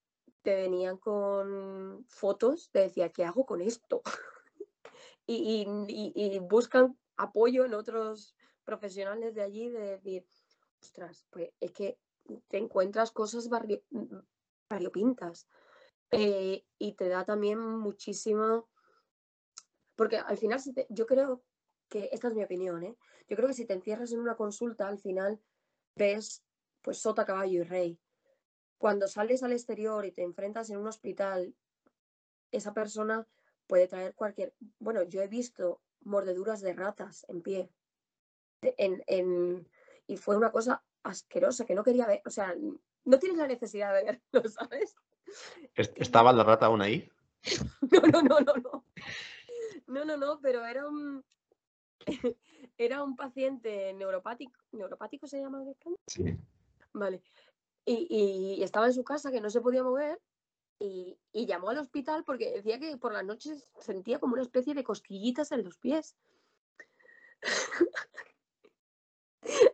te 0.42 0.54
venían 0.54 0.96
con 0.96 2.04
fotos, 2.08 2.70
te 2.72 2.80
decía, 2.80 3.10
¿qué 3.10 3.24
hago 3.24 3.44
con 3.44 3.60
esto? 3.60 4.02
y, 5.26 5.66
y, 5.88 6.38
buscan 6.40 6.96
apoyo 7.16 7.64
en 7.64 7.74
otros 7.74 8.34
profesionales 8.64 9.34
de 9.34 9.42
allí 9.42 9.68
de 9.68 9.80
decir, 9.80 10.26
ostras, 10.80 11.26
pues 11.30 11.50
es 11.60 11.72
que 11.72 11.98
te 12.48 12.58
encuentras 12.58 13.10
cosas 13.10 13.48
variopintas. 14.68 15.48
Eh, 16.10 16.66
y 16.78 16.92
te 16.92 17.08
da 17.08 17.24
también 17.24 17.58
muchísimo, 17.58 18.68
porque 19.96 20.18
al 20.18 20.36
final 20.36 20.60
yo 20.90 21.06
creo 21.06 21.42
que, 21.88 22.10
esta 22.12 22.28
es 22.28 22.34
mi 22.34 22.44
opinión, 22.44 22.82
¿eh? 22.82 22.96
yo 23.28 23.36
creo 23.36 23.48
que 23.48 23.54
si 23.54 23.64
te 23.64 23.72
encierras 23.72 24.12
en 24.12 24.20
una 24.20 24.36
consulta, 24.36 24.88
al 24.88 24.98
final 24.98 25.40
ves 25.96 26.44
pues 26.82 26.98
sota, 26.98 27.24
caballo 27.24 27.60
y 27.60 27.62
rey. 27.62 28.00
Cuando 28.76 29.08
sales 29.08 29.42
al 29.42 29.52
exterior 29.52 30.04
y 30.04 30.12
te 30.12 30.22
enfrentas 30.22 30.68
en 30.68 30.78
un 30.78 30.88
hospital, 30.88 31.54
esa 32.50 32.74
persona 32.74 33.26
puede 33.66 33.86
traer 33.88 34.14
cualquier, 34.14 34.54
bueno, 34.80 35.02
yo 35.04 35.22
he 35.22 35.28
visto 35.28 35.80
mordeduras 36.00 36.60
de 36.60 36.74
ratas 36.74 37.24
en 37.28 37.40
pie, 37.40 37.70
en, 38.62 39.02
en, 39.06 39.68
y 40.06 40.16
fue 40.16 40.36
una 40.36 40.50
cosa 40.50 40.82
asquerosa 41.02 41.66
que 41.66 41.74
no 41.74 41.84
quería 41.84 42.06
ver, 42.06 42.22
o 42.24 42.30
sea, 42.30 42.54
no 43.04 43.18
tienes 43.18 43.38
la 43.38 43.48
necesidad 43.48 43.94
de 43.94 44.04
verlo, 44.04 44.22
¿sabes? 44.48 44.94
¿Estaba 45.74 46.32
la 46.32 46.44
rata 46.44 46.66
aún 46.66 46.82
ahí? 46.82 47.10
No, 47.90 48.00
no, 48.00 48.22
no, 48.22 48.40
no, 48.40 48.54
no. 48.54 48.84
No, 49.88 50.04
no, 50.04 50.16
no, 50.16 50.40
pero 50.40 50.64
era 50.64 50.88
un 50.88 51.24
era 52.78 53.02
un 53.02 53.16
paciente 53.16 53.92
neuropático. 53.94 54.58
¿Neuropático 54.72 55.26
se 55.26 55.40
llama 55.40 55.64
Sí. 56.06 56.36
Vale. 56.92 57.22
Y, 57.84 58.06
y, 58.08 58.62
estaba 58.62 58.86
en 58.86 58.94
su 58.94 59.02
casa 59.02 59.32
que 59.32 59.40
no 59.40 59.50
se 59.50 59.60
podía 59.60 59.82
mover 59.82 60.20
y, 60.78 61.18
y, 61.32 61.46
llamó 61.46 61.70
al 61.70 61.78
hospital 61.78 62.24
porque 62.24 62.52
decía 62.52 62.78
que 62.78 62.96
por 62.96 63.12
las 63.12 63.24
noches 63.24 63.66
sentía 63.80 64.20
como 64.20 64.34
una 64.34 64.42
especie 64.42 64.74
de 64.74 64.84
cosquillitas 64.84 65.50
en 65.50 65.64
los 65.64 65.78
pies. 65.78 66.16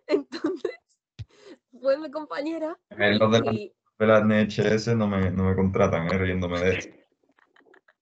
Entonces, 0.09 0.73
fue 1.81 1.99
mi 1.99 2.11
compañera. 2.11 2.79
y, 3.53 3.73
de 3.99 4.07
las 4.07 4.25
NHS 4.25 4.97
no 4.97 5.09
me, 5.09 5.31
no 5.31 5.45
me 5.45 5.57
contratan, 5.57 6.07
¿eh? 6.07 6.19
riéndome 6.19 6.61
de 6.61 6.79
esto. 6.79 6.97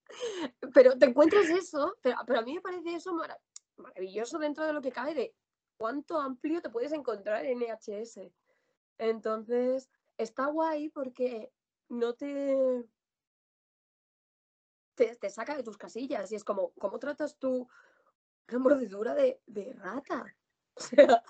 Pero 0.75 0.97
te 0.99 1.07
encuentras 1.07 1.49
eso, 1.49 1.97
pero, 2.03 2.19
a 2.19 2.43
mí 2.43 2.55
me 2.55 2.61
parece 2.61 2.95
eso 2.95 3.15
maravilloso 3.77 4.39
dentro 4.39 4.65
de 4.65 4.73
lo 4.73 4.81
que 4.81 4.93
cabe 4.93 5.15
de 5.15 5.35
cuánto 5.79 6.19
amplio 6.19 6.63
te 6.63 6.71
puedes 6.71 6.93
encontrar 6.93 7.45
en 7.45 7.59
NHS. 7.59 8.21
Entonces, 8.99 9.91
está 10.17 10.47
guay 10.47 10.89
porque 10.91 11.51
no 11.89 12.15
te, 12.15 12.85
te, 14.95 15.31
saca 15.31 15.57
de 15.57 15.63
tus 15.63 15.77
casillas 15.77 16.33
y 16.33 16.37
es 16.37 16.45
como, 16.45 16.73
¿cómo 16.79 16.99
tratas 16.99 17.37
tú 17.39 17.69
una 18.49 18.59
mordedura 18.59 19.15
de, 19.15 19.41
de 19.47 19.73
rata? 19.75 20.25
O 20.79 20.81
sea, 20.81 21.23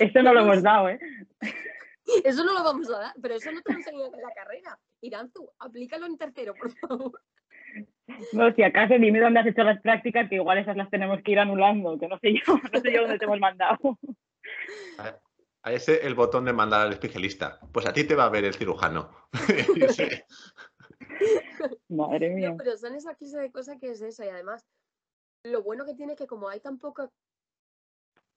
Esto 0.00 0.22
no 0.22 0.32
lo 0.32 0.40
hemos 0.40 0.62
dado, 0.62 0.88
¿eh? 0.90 0.98
Eso 2.24 2.44
no 2.44 2.54
lo 2.54 2.64
vamos 2.64 2.88
a 2.90 2.98
dar, 2.98 3.14
pero 3.20 3.34
eso 3.34 3.52
no 3.52 3.60
te 3.62 3.72
lo 3.72 3.78
enseñan 3.78 4.14
en 4.14 4.22
la 4.22 4.32
carrera. 4.34 4.78
Iranzu, 5.00 5.50
aplícalo 5.58 6.06
en 6.06 6.16
tercero, 6.16 6.54
por 6.54 6.72
favor. 6.72 7.20
No, 8.32 8.52
si 8.54 8.62
acaso 8.62 8.94
dime 8.98 9.20
dónde 9.20 9.40
has 9.40 9.46
hecho 9.46 9.62
las 9.62 9.80
prácticas, 9.80 10.28
que 10.28 10.36
igual 10.36 10.58
esas 10.58 10.76
las 10.76 10.90
tenemos 10.90 11.20
que 11.22 11.32
ir 11.32 11.38
anulando, 11.38 11.98
que 11.98 12.08
no 12.08 12.18
sé 12.18 12.34
yo, 12.34 12.40
no 12.72 12.80
sé 12.80 12.92
yo 12.92 13.02
dónde 13.02 13.18
te 13.18 13.24
hemos 13.26 13.38
mandado. 13.38 13.98
A 15.62 15.72
ese 15.72 16.06
el 16.06 16.14
botón 16.14 16.44
de 16.44 16.52
mandar 16.52 16.82
al 16.86 16.92
especialista. 16.92 17.60
Pues 17.72 17.86
a 17.86 17.92
ti 17.92 18.04
te 18.04 18.14
va 18.14 18.24
a 18.24 18.30
ver 18.30 18.44
el 18.44 18.54
cirujano. 18.54 19.10
Madre 21.88 22.30
mía. 22.30 22.50
No, 22.50 22.56
pero 22.56 22.76
son 22.76 22.94
esa 22.94 23.14
clase 23.14 23.38
de 23.38 23.50
cosas 23.50 23.76
que 23.78 23.90
es 23.90 24.00
eso. 24.00 24.24
Y 24.24 24.28
además, 24.28 24.64
lo 25.44 25.62
bueno 25.62 25.84
que 25.84 25.94
tiene 25.94 26.12
es 26.12 26.18
que 26.18 26.26
como 26.26 26.48
hay 26.48 26.60
tan 26.60 26.78
poca, 26.78 27.10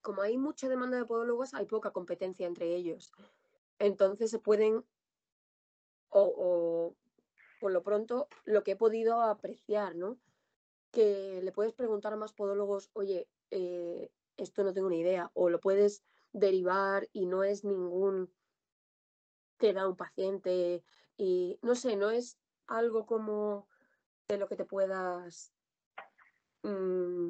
como 0.02 0.22
hay 0.22 0.38
mucha 0.38 0.70
demanda 0.70 0.98
de 0.98 1.06
podólogos, 1.06 1.54
hay 1.54 1.66
poca 1.66 1.92
competencia 1.92 2.48
entre 2.48 2.76
ellos. 2.76 3.12
Entonces 3.80 4.30
se 4.32 4.40
pueden, 4.40 4.86
o, 6.10 6.96
por 7.60 7.72
lo 7.72 7.84
pronto, 7.84 8.28
lo 8.46 8.64
que 8.64 8.72
he 8.72 8.76
podido 8.76 9.22
apreciar, 9.22 9.96
¿no? 9.96 10.18
Que 10.92 11.42
le 11.44 11.52
puedes 11.52 11.74
preguntar 11.74 12.14
a 12.14 12.18
más 12.18 12.34
podólogos, 12.34 12.90
oye, 12.94 13.28
eh, 13.52 14.12
esto 14.38 14.64
no 14.64 14.74
tengo 14.74 14.90
ni 14.90 15.00
idea, 15.00 15.32
o 15.34 15.50
lo 15.50 15.60
puedes 15.60 16.04
derivar 16.34 17.08
y 17.14 17.26
no 17.26 17.44
es 17.44 17.64
ningún 17.64 18.32
te 19.58 19.74
da 19.74 19.88
un 19.88 19.96
paciente 19.96 20.84
y 21.18 21.60
no 21.62 21.76
sé, 21.76 21.96
no 21.96 22.10
es 22.10 22.40
algo 22.66 23.06
como 23.06 23.68
de 24.28 24.38
lo 24.38 24.48
que 24.48 24.56
te 24.56 24.66
puedas 24.66 25.54
mm, 26.64 27.30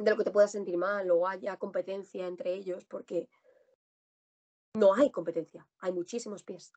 de 0.00 0.10
lo 0.10 0.16
que 0.16 0.24
te 0.24 0.30
puedas 0.30 0.52
sentir 0.52 0.76
mal 0.76 1.10
o 1.10 1.28
haya 1.28 1.56
competencia 1.56 2.26
entre 2.26 2.54
ellos 2.54 2.84
porque 2.84 3.28
no 4.74 4.94
hay 4.94 5.10
competencia, 5.10 5.66
hay 5.80 5.92
muchísimos 5.92 6.42
pies. 6.42 6.72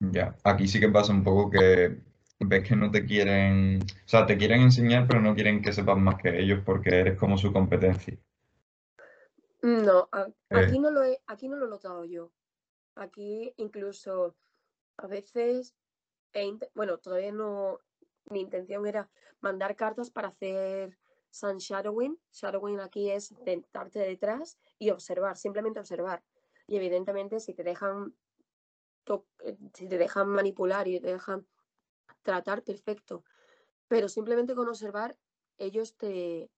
Ya, 0.00 0.36
aquí 0.44 0.68
sí 0.68 0.80
que 0.80 0.88
pasa 0.88 1.12
un 1.12 1.24
poco 1.24 1.50
que 1.50 1.98
ves 2.40 2.68
que 2.68 2.76
no 2.76 2.90
te 2.90 3.06
quieren, 3.06 3.80
o 3.82 4.08
sea, 4.08 4.26
te 4.26 4.36
quieren 4.36 4.60
enseñar, 4.60 5.06
pero 5.06 5.20
no 5.20 5.34
quieren 5.34 5.62
que 5.62 5.72
sepas 5.72 5.96
más 5.96 6.20
que 6.20 6.38
ellos 6.38 6.60
porque 6.64 6.90
eres 7.00 7.18
como 7.18 7.38
su 7.38 7.52
competencia. 7.52 8.18
No, 9.62 10.10
eh. 10.12 10.34
aquí, 10.50 10.78
no 10.78 10.90
lo 10.90 11.04
he, 11.04 11.22
aquí 11.26 11.48
no 11.48 11.56
lo 11.56 11.66
he 11.66 11.70
notado 11.70 12.04
yo. 12.04 12.30
Aquí 12.96 13.54
incluso 13.56 14.36
a 14.98 15.06
veces, 15.06 15.74
bueno, 16.74 16.98
todavía 16.98 17.32
no, 17.32 17.78
mi 18.26 18.40
intención 18.40 18.86
era 18.86 19.08
mandar 19.40 19.74
cartas 19.74 20.10
para 20.10 20.28
hacer 20.28 20.98
sun 21.34 21.58
shadowing. 21.58 22.16
Shadowing 22.32 22.80
aquí 22.80 23.10
es 23.10 23.34
sentarte 23.44 23.98
detrás 23.98 24.58
y 24.78 24.90
observar, 24.90 25.36
simplemente 25.36 25.80
observar. 25.80 26.22
Y 26.66 26.76
evidentemente 26.76 27.40
si 27.40 27.54
te 27.54 27.64
dejan 27.64 28.14
eh, 29.44 29.58
si 29.74 29.88
te 29.88 29.98
dejan 29.98 30.28
manipular 30.28 30.88
y 30.88 31.00
te 31.00 31.08
dejan 31.08 31.46
tratar, 32.22 32.62
perfecto. 32.62 33.24
Pero 33.88 34.08
simplemente 34.08 34.54
con 34.54 34.68
observar, 34.68 35.18
ellos 35.58 35.96
te... 35.96 36.50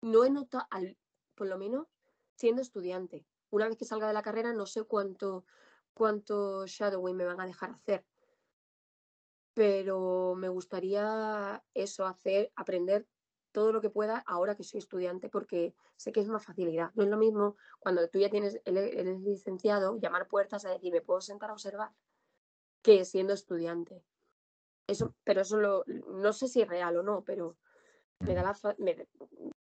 No 0.00 0.24
he 0.24 0.30
notado, 0.30 0.66
por 1.36 1.46
lo 1.46 1.58
menos 1.58 1.86
siendo 2.34 2.60
estudiante, 2.62 3.24
una 3.50 3.68
vez 3.68 3.76
que 3.76 3.84
salga 3.84 4.08
de 4.08 4.14
la 4.14 4.22
carrera 4.22 4.52
no 4.52 4.66
sé 4.66 4.82
cuánto, 4.82 5.44
cuánto 5.94 6.66
shadowing 6.66 7.16
me 7.16 7.24
van 7.24 7.40
a 7.40 7.46
dejar 7.46 7.70
hacer. 7.70 8.04
Pero 9.54 10.34
me 10.34 10.48
gustaría 10.48 11.62
eso, 11.74 12.06
hacer, 12.06 12.50
aprender 12.56 13.06
todo 13.52 13.72
lo 13.72 13.80
que 13.80 13.90
pueda 13.90 14.24
ahora 14.26 14.56
que 14.56 14.64
soy 14.64 14.78
estudiante, 14.78 15.28
porque 15.28 15.74
sé 15.96 16.12
que 16.12 16.20
es 16.20 16.28
más 16.28 16.44
facilidad. 16.44 16.90
No 16.94 17.04
es 17.04 17.08
lo 17.08 17.16
mismo 17.16 17.56
cuando 17.78 18.08
tú 18.08 18.18
ya 18.18 18.30
tienes, 18.30 18.60
eres 18.64 19.20
licenciado, 19.20 19.98
llamar 19.98 20.26
puertas 20.28 20.64
a 20.64 20.70
decir, 20.70 20.92
¿me 20.92 21.00
puedo 21.00 21.20
sentar 21.20 21.50
a 21.50 21.52
observar? 21.52 21.92
Que 22.82 23.04
siendo 23.04 23.32
estudiante. 23.32 24.02
Eso, 24.86 25.14
pero 25.24 25.42
eso 25.42 25.58
lo, 25.58 25.84
no 25.86 26.32
sé 26.32 26.48
si 26.48 26.62
es 26.62 26.68
real 26.68 26.96
o 26.96 27.02
no, 27.02 27.22
pero 27.22 27.56
me 28.20 28.34
da 28.34 28.42
la, 28.42 28.76
me, 28.78 28.94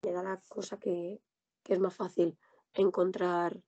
da 0.02 0.24
la 0.24 0.42
cosa 0.48 0.78
que, 0.78 1.22
que 1.64 1.74
es 1.74 1.80
más 1.80 1.96
fácil 1.96 2.38
encontrar 2.74 3.62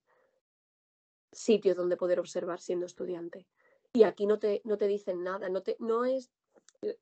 sitios 1.32 1.76
donde 1.76 1.96
poder 1.96 2.20
observar 2.20 2.60
siendo 2.60 2.86
estudiante. 2.86 3.46
Y 3.92 4.04
aquí 4.04 4.26
no 4.26 4.38
te, 4.38 4.62
no 4.64 4.78
te 4.78 4.86
dicen 4.86 5.22
nada, 5.22 5.48
no, 5.48 5.62
te, 5.62 5.76
no 5.78 6.04
es, 6.04 6.30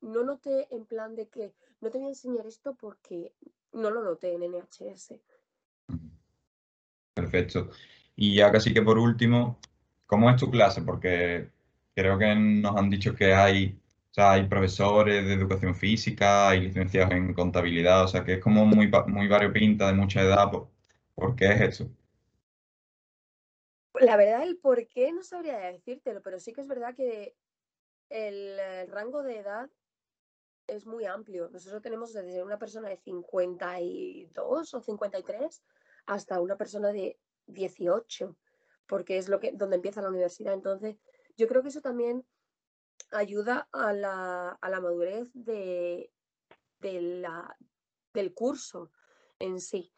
no 0.01 0.23
noté 0.25 0.67
en 0.75 0.85
plan 0.85 1.15
de 1.15 1.29
que 1.29 1.53
no 1.81 1.91
te 1.91 1.99
voy 1.99 2.09
a 2.09 2.11
enseñar 2.11 2.47
esto 2.47 2.75
porque 2.75 3.33
no 3.73 3.91
lo 3.91 4.03
noté 4.03 4.35
en 4.35 4.43
NHS. 4.43 5.21
Perfecto. 7.15 7.71
Y 8.17 8.37
ya 8.37 8.51
casi 8.53 8.75
que 8.75 8.83
por 8.83 8.99
último, 8.99 9.59
¿cómo 10.07 10.31
es 10.31 10.37
tu 10.37 10.51
clase? 10.51 10.83
Porque 10.83 11.49
creo 11.95 12.19
que 12.19 12.35
nos 12.35 12.77
han 12.77 12.91
dicho 12.91 13.15
que 13.15 13.33
hay, 13.33 13.79
hay 14.17 14.47
profesores 14.47 15.25
de 15.25 15.35
educación 15.35 15.75
física, 15.75 16.51
hay 16.51 16.61
licenciados 16.61 17.13
en 17.13 17.33
contabilidad, 17.35 18.05
o 18.05 18.09
sea 18.09 18.25
que 18.25 18.35
es 18.35 18.41
como 18.41 18.67
muy, 18.67 18.91
muy 19.07 19.29
variopinta, 19.29 19.87
de 19.87 19.95
mucha 19.95 20.23
edad. 20.23 20.51
¿Por 21.15 21.37
qué 21.37 21.47
es 21.47 21.61
eso? 21.61 21.91
La 24.01 24.17
verdad, 24.17 24.43
el 24.45 24.57
por 24.57 24.87
qué 24.87 25.13
no 25.13 25.23
sabría 25.23 25.59
decírtelo, 25.59 26.23
pero 26.23 26.39
sí 26.39 26.53
que 26.53 26.61
es 26.61 26.69
verdad 26.69 26.95
que 26.95 27.35
el, 28.11 28.59
rango 28.89 29.23
de 29.23 29.39
edad 29.39 29.71
es 30.67 30.87
muy 30.87 31.07
amplio. 31.07 31.49
Nosotros 31.51 31.83
tenemos 31.83 32.13
desde 32.13 32.43
una 32.43 32.59
persona 32.59 32.89
de 32.89 32.97
52 32.99 34.75
o 34.75 34.81
53 34.81 35.63
hasta 36.07 36.41
una 36.41 36.57
persona 36.57 36.93
de 36.93 37.19
18, 37.47 38.37
porque 38.87 39.19
es 39.19 39.29
lo 39.29 39.41
que, 39.41 39.53
donde 39.53 39.77
empieza 39.77 40.03
la 40.03 40.11
universidad. 40.11 40.55
Entonces, 40.55 40.97
yo 41.37 41.49
creo 41.49 41.63
que 41.63 41.69
eso 41.69 41.81
también 41.81 42.25
ayuda 43.11 43.69
a 43.73 43.93
la, 43.93 44.59
madurez 44.81 45.31
de, 45.33 46.13
la, 46.81 47.57
del 48.13 48.35
curso 48.35 48.91
en 49.39 49.61
sí. 49.61 49.93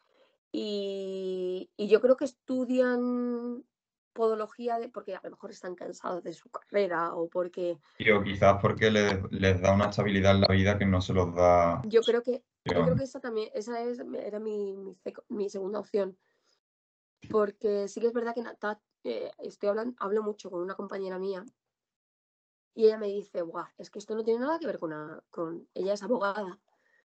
Y, 0.51 1.71
yo 1.77 1.99
creo 2.01 2.15
que 2.15 2.25
estudian 2.25 3.65
podología 4.13 4.79
de, 4.79 4.89
porque 4.89 5.15
a 5.15 5.21
lo 5.23 5.31
mejor 5.31 5.51
están 5.51 5.75
cansados 5.75 6.23
de 6.23 6.33
su 6.33 6.49
carrera 6.49 7.13
o 7.15 7.27
porque... 7.27 7.77
O 8.15 8.23
quizás 8.23 8.61
porque 8.61 8.91
les, 8.91 9.61
da 9.61 9.73
una 9.73 9.89
estabilidad 9.89 10.35
en 10.35 10.41
la 10.41 10.47
vida 10.47 10.77
que 10.77 10.85
no 10.85 11.01
se 11.01 11.13
los 11.13 11.33
da... 11.35 11.81
Yo 11.85 12.01
creo 12.01 12.21
que, 12.21 12.43
yo 12.65 12.83
creo 12.83 12.95
que 12.95 13.03
esa 13.03 13.19
también, 13.19 13.49
esa 13.53 13.81
es, 13.81 13.99
era 13.99 14.39
mi, 14.39 14.75
mi, 15.29 15.49
segunda 15.49 15.79
opción. 15.79 16.17
Porque 17.29 17.87
sí 17.87 17.99
que 17.99 18.07
es 18.07 18.13
verdad 18.13 18.33
que 18.35 18.43
eh, 19.03 19.31
estoy 19.39 19.69
hablando, 19.69 19.95
hablo 19.99 20.23
mucho 20.23 20.49
con 20.49 20.61
una 20.61 20.75
compañera 20.75 21.19
mía 21.19 21.43
y 22.75 22.85
ella 22.85 22.97
me 22.97 23.07
dice, 23.07 23.41
guau, 23.41 23.67
es 23.77 23.89
que 23.89 23.99
esto 23.99 24.15
no 24.15 24.23
tiene 24.23 24.39
nada 24.39 24.59
que 24.59 24.65
ver 24.65 24.79
con, 24.79 24.93
una, 24.93 25.23
con... 25.29 25.67
Ella 25.73 25.93
es 25.93 26.03
abogada. 26.03 26.59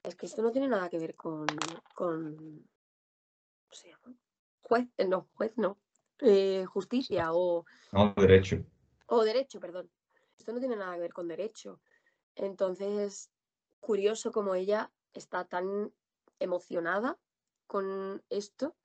Es 0.03 0.15
que 0.15 0.27
esto 0.27 0.43
no 0.43 0.53
tiene 0.53 0.69
nada 0.69 0.89
que 0.89 0.99
ver 0.99 1.17
con... 1.17 1.47
con 1.95 2.37
¿Cómo 2.37 3.73
se 3.73 3.89
llama? 3.89 4.17
Juez, 4.61 4.89
eh, 4.97 5.09
no, 5.09 5.29
juez 5.35 5.53
no. 5.57 5.79
Eh, 6.21 6.65
justicia 6.67 7.33
o... 7.33 7.65
No, 7.93 8.15
derecho. 8.17 8.65
O 9.07 9.23
derecho, 9.23 9.61
perdón. 9.61 9.91
Esto 10.39 10.53
no 10.53 10.61
tiene 10.61 10.77
nada 10.77 10.95
que 10.95 11.01
ver 11.01 11.13
con 11.13 11.29
derecho. 11.29 11.81
Entonces, 12.35 13.31
curioso 13.81 14.33
como 14.33 14.55
ella 14.55 14.93
está 15.13 15.45
tan 15.45 15.93
emocionada 16.39 17.19
con 17.67 18.23
esto 18.29 18.77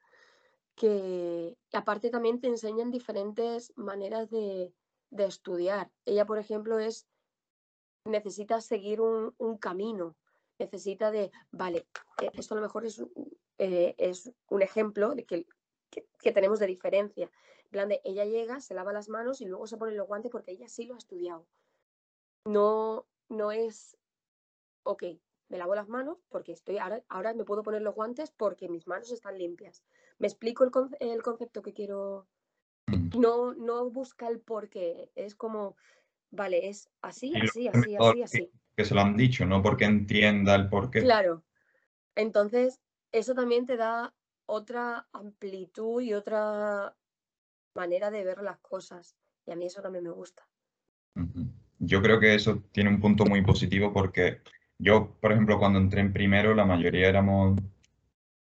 que 0.76 1.58
aparte 1.74 2.10
también 2.10 2.40
te 2.40 2.48
enseñan 2.48 2.92
diferentes 2.92 3.74
maneras 3.76 4.30
de, 4.30 4.74
estudiar. 5.12 5.92
Ella, 6.06 6.26
por 6.26 6.40
ejemplo, 6.40 6.80
es 6.80 7.08
necesita 8.06 8.62
seguir 8.62 9.02
un, 9.02 9.58
camino, 9.60 10.16
necesita 10.58 11.12
de, 11.12 11.32
vale, 11.52 11.88
e, 12.22 12.32
esto 12.34 12.56
a 12.56 12.58
lo 12.58 12.64
mejor 12.64 12.86
es, 12.86 13.04
eh, 13.60 13.94
es 13.98 14.32
un 14.48 14.62
ejemplo 14.62 15.14
de 15.14 15.26
que 15.26 15.46
que, 15.92 16.32
tenemos 16.32 16.60
de 16.60 16.68
diferencia. 16.68 17.30
En 17.66 17.70
plan 17.70 17.89
de, 17.89 18.02
ella 18.04 18.26
llega, 18.26 18.60
se 18.60 18.74
lava 18.74 18.94
las 18.94 19.10
manos 19.10 19.42
y 19.42 19.46
luego 19.46 19.68
se 19.68 19.78
pone 19.78 19.94
los 19.94 20.08
guantes 20.08 20.32
porque 20.32 20.52
ella 20.52 20.68
sí 20.68 20.86
lo 20.86 20.96
ha 20.96 20.98
estudiado. 20.98 21.46
No, 22.46 23.06
no 23.30 23.52
es, 23.52 23.98
ok, 24.84 25.04
me 25.50 25.58
lavo 25.58 25.76
las 25.76 25.88
manos 25.88 26.18
porque 26.30 26.54
estoy, 26.54 26.78
ahora, 26.78 27.04
ahora 27.10 27.34
me 27.34 27.44
puedo 27.44 27.62
poner 27.62 27.82
los 27.82 27.94
guantes 27.94 28.32
porque 28.32 28.70
mis 28.70 28.88
manos 28.88 29.12
están 29.12 29.38
limpias. 29.38 29.84
¿Me 30.18 30.28
explico 30.28 30.64
el, 30.64 30.72
el 31.00 31.22
concepto 31.22 31.62
que 31.62 31.74
quiero? 31.74 32.28
Mm. 32.88 33.20
No, 33.20 33.54
no 33.54 33.89
busca 33.89 34.28
el 34.28 34.39
por 34.39 34.70
qué, 34.70 35.12
es 35.16 35.36
como, 35.36 35.76
vale, 36.32 36.70
es 36.70 36.89
así, 37.02 37.34
así, 37.36 37.68
así, 37.68 37.96
así, 37.96 38.24
así. 38.24 38.52
Que 38.76 38.86
se 38.86 38.96
lo 38.96 39.02
han 39.02 39.18
dicho, 39.18 39.46
no 39.46 39.62
porque 39.62 39.86
entienda 39.86 40.56
el 40.56 40.70
por 40.70 40.89
qué. 40.89 41.02
Claro. 41.02 41.44
Entonces, 42.16 42.80
eso 43.12 43.36
también 43.36 43.66
te 43.66 43.78
da 43.78 44.14
otra 44.52 45.08
amplitud 45.14 46.02
y 46.02 46.14
otra 46.14 46.93
manera 47.74 48.12
de 48.12 48.26
ver 48.26 48.41
las 48.41 48.60
cosas. 48.60 49.16
Y 49.45 49.52
a 49.52 49.56
mí 49.56 49.66
eso 49.66 49.82
también 49.82 50.04
me 50.04 50.12
gusta. 50.12 50.43
Yo 51.80 52.02
creo 52.02 52.20
que 52.20 52.36
eso 52.36 52.62
tiene 52.74 52.89
un 52.89 52.99
punto 52.99 53.26
muy 53.26 53.41
positivo 53.43 53.93
porque 53.93 54.41
yo, 54.78 55.16
por 55.22 55.32
ejemplo, 55.32 55.58
cuando 55.58 55.80
entré 55.80 56.02
en 56.02 56.12
primero, 56.12 56.54
la 56.54 56.66
mayoría 56.66 57.08
éramos 57.08 57.58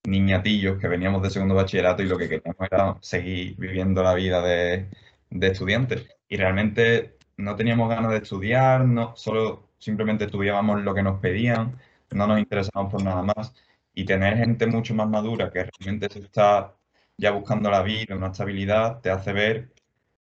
niñatillos 0.05 0.79
que 0.79 0.87
veníamos 0.87 1.23
de 1.23 1.31
segundo 1.31 1.55
bachillerato 1.55 2.03
y 2.03 2.07
lo 2.07 2.19
que 2.19 2.29
queríamos 2.29 2.67
era 2.71 2.99
seguir 3.01 3.57
viviendo 3.57 4.03
la 4.03 4.15
vida 4.15 4.43
de, 4.43 4.91
de 5.31 5.47
estudiantes. 5.47 6.07
Y 6.29 6.37
realmente 6.37 7.17
no 7.39 7.57
teníamos 7.57 7.89
ganas 7.89 8.11
de 8.11 8.19
estudiar, 8.19 8.85
no, 8.85 9.17
solo 9.17 9.71
simplemente 9.79 10.27
estudiábamos 10.27 10.83
lo 10.83 10.95
que 10.95 11.03
nos 11.03 11.21
pedían, 11.21 11.79
no 12.11 12.27
nos 12.27 12.39
interesábamos 12.39 12.93
por 12.93 13.03
nada 13.03 13.23
más 13.23 13.55
y 13.97 14.07
tener 14.07 14.39
gente 14.39 14.67
mucho 14.69 14.95
más 14.95 15.09
madura 15.09 15.51
que 15.53 15.65
realmente 15.65 16.11
se 16.11 16.21
está 16.21 16.77
ya 17.19 17.33
buscando 17.33 17.71
la 17.71 17.83
vida, 17.83 18.17
una 18.17 18.29
estabilidad, 18.29 19.01
te 19.01 19.11
hace 19.11 19.33
ver 19.33 19.73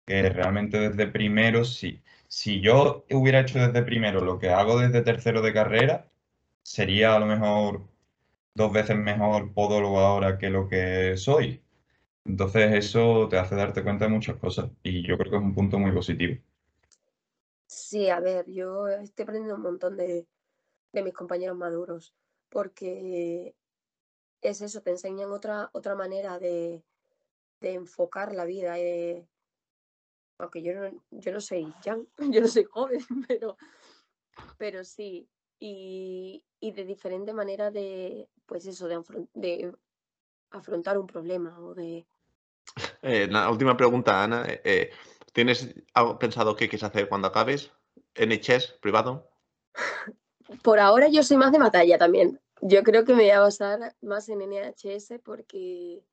que 0.06 0.30
realmente 0.30 0.80
desde 0.80 1.08
primero, 1.08 1.66
si, 1.66 2.02
si 2.28 2.62
yo 2.62 3.06
hubiera 3.12 3.42
hecho 3.42 3.60
desde 3.60 3.84
primero 3.84 4.22
lo 4.22 4.40
que 4.40 4.50
hago 4.52 4.80
desde 4.80 5.02
tercero 5.04 5.42
de 5.42 5.54
carrera, 5.54 6.10
sería 6.64 7.16
a 7.16 7.20
lo 7.20 7.28
mejor 7.28 7.88
dos 8.56 8.74
veces 8.74 8.98
mejor 8.98 9.54
podólogo 9.54 10.00
ahora 10.00 10.38
que 10.38 10.50
lo 10.50 10.68
que 10.70 11.18
soy. 11.18 11.64
Entonces 12.26 12.74
eso 12.74 13.28
te 13.30 13.38
hace 13.40 13.56
darte 13.56 13.84
cuenta 13.84 14.06
de 14.06 14.12
muchas 14.12 14.38
cosas 14.38 14.72
y 14.84 15.04
yo 15.08 15.18
creo 15.18 15.32
que 15.32 15.38
es 15.38 15.44
un 15.44 15.56
punto 15.56 15.80
muy 15.80 15.92
positivo. 15.92 16.38
Sí, 17.68 18.10
a 18.10 18.20
ver, 18.20 18.50
yo 18.50 18.88
estoy 18.88 19.24
aprendiendo 19.24 19.56
un 19.56 19.62
montón 19.62 19.98
de, 19.98 20.28
de 20.94 21.04
mis 21.04 21.14
compañeros 21.14 21.58
maduros 21.58 22.16
porque 22.50 23.56
es 24.48 24.62
eso, 24.62 24.82
te 24.82 24.92
enseñan 24.92 25.32
otra, 25.32 25.70
otra 25.74 25.96
manera 25.96 26.40
de, 26.40 26.84
enfocar 27.62 28.34
la 28.34 28.46
vida. 28.46 28.78
Eh, 28.80 29.28
aunque 30.38 30.62
yo 30.62 30.74
no, 30.74 30.92
yo 31.12 31.32
no 31.32 31.42
soy 31.42 31.74
young, 31.84 32.06
yo 32.34 32.42
no 32.42 32.48
soy 32.48 32.64
joven, 32.66 33.00
pero, 33.28 33.58
pero 34.58 34.84
sí. 34.84 35.28
Y, 35.60 36.44
de 36.62 36.84
diferente 36.84 37.32
manera 37.32 37.70
de, 37.72 38.28
pues 38.46 38.66
eso, 38.66 38.88
de, 38.88 39.72
afrontar 40.50 40.98
un 40.98 41.08
problema 41.08 41.60
o 41.60 41.74
de... 41.74 42.06
Eh, 43.02 43.28
la 43.30 43.50
última 43.50 43.78
pregunta, 43.78 44.24
Ana. 44.24 44.46
Eh, 44.48 44.92
¿Tienes 45.32 45.76
algo 45.94 46.18
pensado 46.18 46.56
qué 46.56 46.68
quieres 46.68 46.84
hacer 46.84 47.08
cuando 47.08 47.28
acabes? 47.28 47.72
¿NHS 48.16 48.80
privado? 48.82 49.30
Por 50.64 50.80
ahora 50.80 51.08
yo 51.08 51.24
soy 51.24 51.38
más 51.38 51.52
de 51.52 51.60
batalla 51.60 51.98
también. 51.98 52.40
Yo 52.62 52.84
creo 52.84 53.06
que 53.06 53.14
me 53.14 53.24
voy 53.24 53.32
a 53.32 53.42
basar 53.42 53.96
más 54.02 54.30
en 54.30 54.40
NHS 54.40 55.20
porque, 55.24 56.04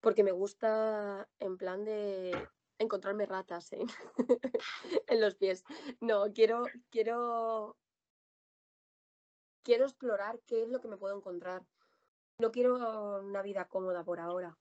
porque 0.00 0.24
me 0.24 0.32
gusta 0.32 1.28
en 1.38 1.56
plan 1.56 1.84
de 1.84 2.48
encontrarme 2.78 3.26
ratas 3.26 3.72
en, 3.72 3.86
en 5.06 5.20
los 5.20 5.36
pies. 5.36 5.64
No, 6.00 6.32
quiero, 6.32 6.64
quiero, 6.90 7.76
quiero 9.62 9.84
explorar 9.84 10.40
qué 10.46 10.62
es 10.62 10.68
lo 10.68 10.80
que 10.80 10.88
me 10.88 10.96
puedo 10.96 11.16
encontrar. 11.16 11.62
no 12.38 12.50
quiero 12.50 13.20
una 13.20 13.42
vida 13.42 13.66
cómoda 13.66 14.02
por 14.02 14.18
ahora, 14.18 14.58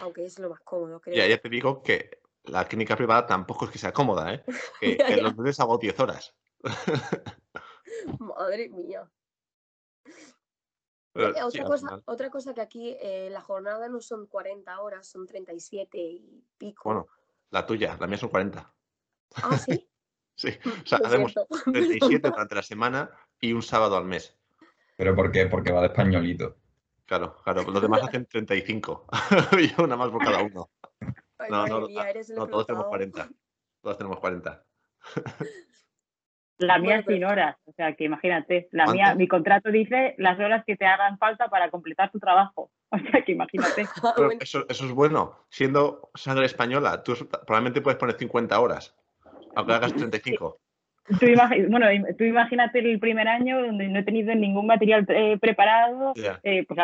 aunque 0.00 0.26
es 0.26 0.38
lo 0.38 0.50
más 0.50 0.60
cómodo, 0.60 1.00
creo. 1.00 1.16
Ya, 1.16 1.26
ya 1.26 1.40
te 1.40 1.48
digo 1.48 1.82
que 1.82 2.22
la 2.44 2.66
clínica 2.66 2.96
privada 2.96 3.26
tampoco 3.26 3.66
es 3.66 3.70
que 3.70 3.78
sea 3.78 3.92
cómoda, 3.92 4.34
¿eh? 4.34 4.44
Que, 4.80 4.96
en 5.14 5.22
los 5.22 5.36
meses 5.36 5.60
hago 5.60 5.78
10 5.78 5.98
horas. 6.00 6.34
Madre 8.18 8.68
mía. 8.68 9.08
Otra, 11.14 11.64
cosa, 11.64 12.02
otra 12.06 12.30
cosa 12.30 12.54
que 12.54 12.60
aquí 12.60 12.96
eh, 13.00 13.28
la 13.30 13.40
jornada 13.40 13.88
no 13.88 14.00
son 14.00 14.26
40 14.26 14.80
horas, 14.80 15.06
son 15.06 15.26
37 15.26 15.98
y 15.98 16.44
pico. 16.58 16.82
Bueno, 16.84 17.08
la 17.50 17.66
tuya, 17.66 17.96
la 18.00 18.06
mía 18.06 18.18
son 18.18 18.30
40. 18.30 18.72
Ah, 19.36 19.58
sí. 19.58 19.88
sí, 20.34 20.48
o 20.84 20.86
sea, 20.86 20.98
hacemos 21.04 21.34
37 21.64 22.30
durante 22.30 22.54
la 22.54 22.62
semana 22.62 23.10
y 23.40 23.52
un 23.52 23.62
sábado 23.62 23.96
al 23.96 24.04
mes. 24.04 24.36
¿Pero 24.96 25.14
por 25.14 25.30
qué? 25.32 25.46
Porque 25.46 25.72
va 25.72 25.80
de 25.80 25.88
españolito. 25.88 26.56
Claro, 27.04 27.36
claro, 27.42 27.62
los 27.64 27.82
demás 27.82 28.02
hacen 28.04 28.24
35 28.26 29.06
y 29.58 29.82
una 29.82 29.96
más 29.96 30.10
por 30.10 30.24
cada 30.24 30.42
uno. 30.42 30.70
no, 31.50 31.66
no, 31.66 31.80
no, 31.88 32.46
todos 32.46 32.66
tenemos 32.66 32.86
40. 32.86 33.28
Todos 33.82 33.98
tenemos 33.98 34.20
40. 34.20 34.64
La 36.58 36.78
mía 36.78 37.02
sin 37.06 37.24
horas, 37.24 37.56
o 37.64 37.72
sea 37.72 37.94
que 37.94 38.04
imagínate, 38.04 38.68
la 38.70 38.86
mía, 38.86 39.14
mi 39.14 39.26
contrato 39.26 39.70
dice 39.70 40.14
las 40.18 40.38
horas 40.38 40.64
que 40.64 40.76
te 40.76 40.86
hagan 40.86 41.18
falta 41.18 41.48
para 41.48 41.70
completar 41.70 42.10
tu 42.10 42.18
trabajo. 42.18 42.70
O 42.92 42.98
sea 42.98 43.22
que 43.22 43.32
imagínate. 43.32 43.86
Ah, 44.04 44.14
eso, 44.38 44.66
eso, 44.68 44.84
es 44.84 44.92
bueno. 44.92 45.46
Siendo 45.48 46.10
sangre 46.14 46.44
española, 46.44 47.02
tú 47.02 47.14
probablemente 47.46 47.80
puedes 47.80 47.98
poner 47.98 48.16
50 48.16 48.60
horas, 48.60 48.94
aunque 49.56 49.72
hagas 49.72 49.94
35. 49.94 50.58
Tú, 51.20 51.26
bueno, 51.68 51.86
tú 52.16 52.24
imagínate 52.24 52.78
el 52.78 53.00
primer 53.00 53.26
año 53.26 53.60
donde 53.60 53.88
no 53.88 53.98
he 53.98 54.04
tenido 54.04 54.34
ningún 54.34 54.66
material 54.66 55.04
eh, 55.08 55.36
preparado. 55.40 56.12
Eh, 56.44 56.64
pues, 56.64 56.78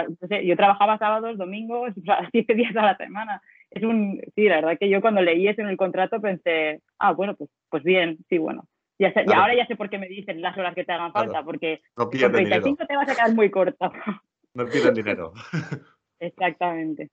yo 0.44 0.56
trabajaba 0.56 0.98
sábados, 0.98 1.38
domingos, 1.38 1.92
siete 2.32 2.54
días 2.54 2.74
a 2.74 2.82
la 2.82 2.96
semana. 2.96 3.40
Es 3.70 3.84
un, 3.84 4.20
sí, 4.34 4.48
la 4.48 4.56
verdad 4.56 4.78
que 4.78 4.88
yo 4.88 5.00
cuando 5.00 5.22
leí 5.22 5.46
eso 5.46 5.60
en 5.60 5.68
el 5.68 5.76
contrato 5.76 6.20
pensé, 6.20 6.80
ah, 6.98 7.12
bueno, 7.12 7.36
pues, 7.36 7.48
pues 7.70 7.84
bien, 7.84 8.18
sí, 8.28 8.38
bueno. 8.38 8.64
Ya 8.98 9.12
y 9.14 9.32
ahora 9.32 9.54
ya 9.54 9.66
sé 9.66 9.76
por 9.76 9.88
qué 9.88 9.98
me 9.98 10.08
dicen 10.08 10.42
las 10.42 10.56
horas 10.58 10.74
que 10.74 10.84
te 10.84 10.92
hagan 10.92 11.12
falta, 11.12 11.44
porque 11.44 11.80
no 11.96 12.10
con 12.10 12.18
35 12.18 12.86
te 12.86 12.96
vas 12.96 13.08
a 13.08 13.14
quedar 13.14 13.34
muy 13.34 13.50
corto. 13.50 13.92
No 14.54 14.66
piden 14.66 14.94
dinero. 14.94 15.32
Exactamente. 16.18 17.10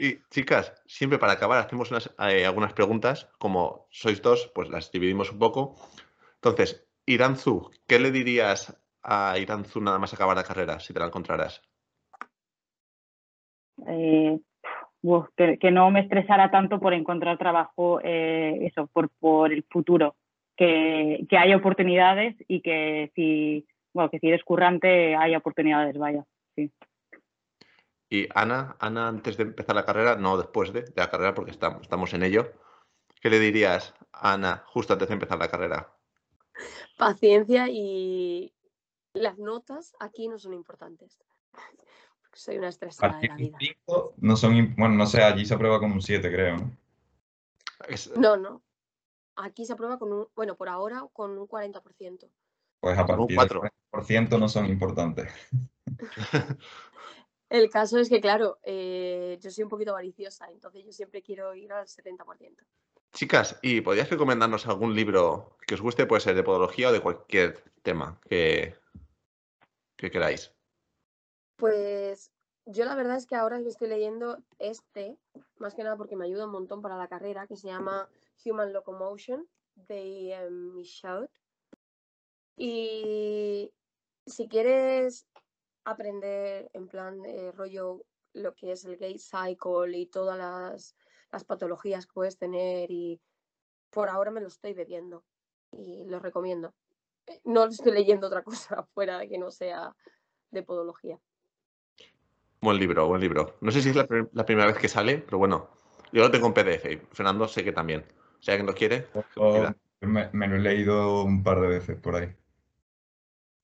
Y 0.00 0.18
chicas, 0.30 0.72
siempre 0.86 1.18
para 1.18 1.34
acabar 1.34 1.58
hacemos 1.58 1.92
eh, 2.18 2.46
algunas 2.46 2.72
preguntas, 2.72 3.30
como 3.38 3.86
sois 3.90 4.22
dos, 4.22 4.50
pues 4.54 4.70
las 4.70 4.90
dividimos 4.90 5.30
un 5.30 5.38
poco. 5.38 5.76
Entonces, 6.36 6.88
Iranzu, 7.06 7.70
¿qué 7.86 7.98
le 8.00 8.10
dirías 8.10 8.76
a 9.02 9.38
Iranzu 9.38 9.80
nada 9.80 9.98
más 9.98 10.12
acabar 10.14 10.36
la 10.36 10.44
carrera, 10.44 10.80
si 10.80 10.92
te 10.92 11.00
la 11.00 11.06
encontraras? 11.06 11.62
Eh, 13.86 14.38
que, 15.60 15.70
no 15.70 15.90
me 15.90 16.00
estresara 16.00 16.50
tanto 16.50 16.80
por 16.80 16.92
encontrar 16.92 17.38
trabajo, 17.38 18.00
eh, 18.02 18.58
eso, 18.62 18.86
por, 18.88 19.10
por 19.18 19.52
el 19.52 19.64
futuro, 19.64 20.16
que, 20.60 21.26
que 21.26 21.38
hay 21.38 21.54
oportunidades 21.54 22.36
y 22.46 22.60
que 22.60 23.10
si, 23.14 23.66
bueno, 23.94 24.10
que 24.10 24.18
si 24.18 24.28
eres 24.28 24.44
currante 24.44 25.16
hay 25.16 25.34
oportunidades, 25.34 25.96
vaya, 25.96 26.26
sí. 26.54 26.70
Y 28.10 28.28
Ana, 28.34 28.76
Ana, 28.78 29.08
antes 29.08 29.38
de 29.38 29.44
empezar 29.44 29.74
la 29.74 29.86
carrera, 29.86 30.16
no 30.16 30.36
después 30.36 30.74
de, 30.74 30.84
la 30.96 31.08
carrera, 31.08 31.32
porque 31.32 31.52
estamos, 31.52 31.80
estamos 31.80 32.12
en 32.12 32.24
ello, 32.24 32.52
¿qué 33.22 33.30
le 33.30 33.40
dirías 33.40 33.94
a 34.12 34.34
Ana 34.34 34.62
justo 34.66 34.92
antes 34.92 35.08
de 35.08 35.14
empezar 35.14 35.38
la 35.38 35.48
carrera? 35.48 35.94
Paciencia 36.98 37.68
y 37.70 38.52
las 39.14 39.38
notas 39.38 39.94
aquí 39.98 40.28
no 40.28 40.38
son 40.38 40.52
importantes. 40.52 41.16
Soy 42.34 42.58
una 42.58 42.68
estresada 42.68 43.18
de 43.18 43.28
la 43.28 43.36
vida. 43.36 43.58
No 44.18 44.36
son, 44.36 44.74
bueno, 44.76 44.94
no 44.94 45.06
sé, 45.06 45.22
allí 45.22 45.46
se 45.46 45.54
aprueba 45.54 45.80
con 45.80 45.90
un 45.90 46.02
7, 46.02 46.30
creo. 46.30 46.56
¿no? 48.16 48.36
no, 48.36 48.62
Aquí 49.42 49.64
se 49.64 49.72
aprueba 49.72 49.98
con 49.98 50.12
un, 50.12 50.28
bueno, 50.34 50.56
por 50.56 50.68
ahora 50.68 51.04
con 51.12 51.38
un 51.38 51.48
40%. 51.48 52.28
Pues 52.80 52.98
a 52.98 53.06
partir 53.06 53.38
del 53.38 53.48
40% 53.92 54.38
no 54.38 54.48
son 54.48 54.66
importantes. 54.66 55.30
El 57.50 57.68
caso 57.68 57.98
es 57.98 58.08
que, 58.08 58.20
claro, 58.20 58.58
eh, 58.62 59.36
yo 59.40 59.50
soy 59.50 59.64
un 59.64 59.70
poquito 59.70 59.90
avariciosa, 59.90 60.48
entonces 60.50 60.84
yo 60.84 60.92
siempre 60.92 61.20
quiero 61.20 61.52
ir 61.54 61.72
al 61.72 61.86
70%. 61.86 62.64
Chicas, 63.12 63.58
¿y 63.60 63.80
podrías 63.80 64.08
recomendarnos 64.08 64.68
algún 64.68 64.94
libro 64.94 65.56
que 65.66 65.74
os 65.74 65.80
guste? 65.80 66.06
Puede 66.06 66.20
ser 66.20 66.36
de 66.36 66.44
podología 66.44 66.90
o 66.90 66.92
de 66.92 67.00
cualquier 67.00 67.64
tema 67.82 68.20
que, 68.28 68.76
que 69.96 70.12
queráis. 70.12 70.54
Pues 71.56 72.30
yo 72.66 72.84
la 72.84 72.94
verdad 72.94 73.16
es 73.16 73.26
que 73.26 73.34
ahora 73.34 73.58
estoy 73.58 73.88
leyendo 73.88 74.38
este, 74.60 75.18
más 75.58 75.74
que 75.74 75.82
nada 75.82 75.96
porque 75.96 76.14
me 76.14 76.26
ayuda 76.26 76.46
un 76.46 76.52
montón 76.52 76.82
para 76.82 76.96
la 76.96 77.08
carrera, 77.08 77.48
que 77.48 77.56
se 77.56 77.66
llama 77.66 78.08
Human 78.44 78.72
Locomotion 78.72 79.46
de 79.74 80.36
um, 80.48 80.74
Michaud. 80.74 81.28
Y 82.56 83.72
si 84.26 84.48
quieres 84.48 85.26
aprender 85.84 86.70
en 86.74 86.88
plan 86.88 87.20
de 87.22 87.52
rollo 87.52 88.04
lo 88.32 88.54
que 88.54 88.72
es 88.72 88.84
el 88.84 88.96
gate 88.96 89.18
cycle 89.18 89.96
y 89.96 90.06
todas 90.06 90.38
las, 90.38 90.94
las 91.32 91.44
patologías 91.44 92.06
que 92.06 92.12
puedes 92.12 92.38
tener 92.38 92.90
y 92.90 93.20
por 93.90 94.08
ahora 94.08 94.30
me 94.30 94.40
lo 94.40 94.48
estoy 94.48 94.72
bebiendo 94.72 95.24
y 95.72 96.04
lo 96.06 96.20
recomiendo. 96.20 96.74
Eh, 97.26 97.40
no 97.44 97.64
estoy 97.64 97.92
leyendo 97.92 98.26
otra 98.26 98.42
cosa 98.44 98.82
fuera 98.94 99.18
de 99.18 99.28
que 99.28 99.38
no 99.38 99.50
sea 99.50 99.94
de 100.50 100.62
podología. 100.62 101.18
Buen 102.60 102.78
libro, 102.78 103.06
buen 103.06 103.20
libro. 103.20 103.56
No 103.60 103.70
sé 103.70 103.80
si 103.80 103.88
es 103.88 103.96
la, 103.96 104.06
primera 104.06 104.66
vez 104.66 104.76
que 104.76 104.88
sale, 104.88 105.18
pero 105.18 105.38
bueno, 105.38 105.70
yo 106.12 106.22
lo 106.22 106.30
tengo 106.30 106.46
en 106.46 106.52
PDF 106.52 106.92
y 106.92 106.96
Fernando 107.10 107.48
sé 107.48 107.64
que 107.64 107.72
también. 107.72 108.04
Si 108.40 108.50
alguien 108.50 108.66
lo 108.66 108.74
quiere. 108.74 109.06
me, 110.00 110.48
lo 110.48 110.56
he 110.56 110.60
leído 110.60 111.24
un 111.24 111.42
par 111.42 111.60
de 111.60 111.68
veces 111.68 111.98
por 111.98 112.16
ahí. 112.16 112.28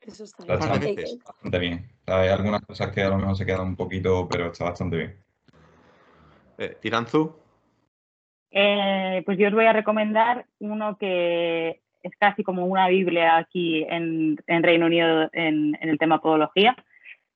Eso 0.01 0.25
está, 0.25 0.45
bastante 0.45 1.59
bien. 1.59 1.91
Hay 2.07 2.29
algunas 2.29 2.61
cosas 2.63 2.93
que 2.93 3.03
a 3.03 3.09
lo 3.09 3.19
mejor 3.19 3.37
se 3.37 3.45
quedan 3.45 3.69
un 3.69 3.77
poquito, 3.77 4.29
pero 4.31 4.53
está 4.53 4.65
bastante 4.65 4.97
bien. 4.97 5.17
Eh, 6.59 6.77
¿Tiranzu? 6.81 7.35
Eh, 8.51 9.23
pues 9.27 9.37
yo 9.39 9.49
os 9.49 9.55
voy 9.55 9.67
a 9.67 9.73
recomendar 9.73 10.47
uno 10.61 10.97
que 10.97 11.83
es 12.03 12.13
casi 12.19 12.45
como 12.45 12.65
una 12.67 12.89
Biblia 12.89 13.37
aquí 13.37 13.85
en, 13.89 14.39
Reino 14.47 14.87
Unido 14.87 15.29
en, 15.33 15.77
el 15.81 15.99
tema 15.99 16.21
podología, 16.21 16.77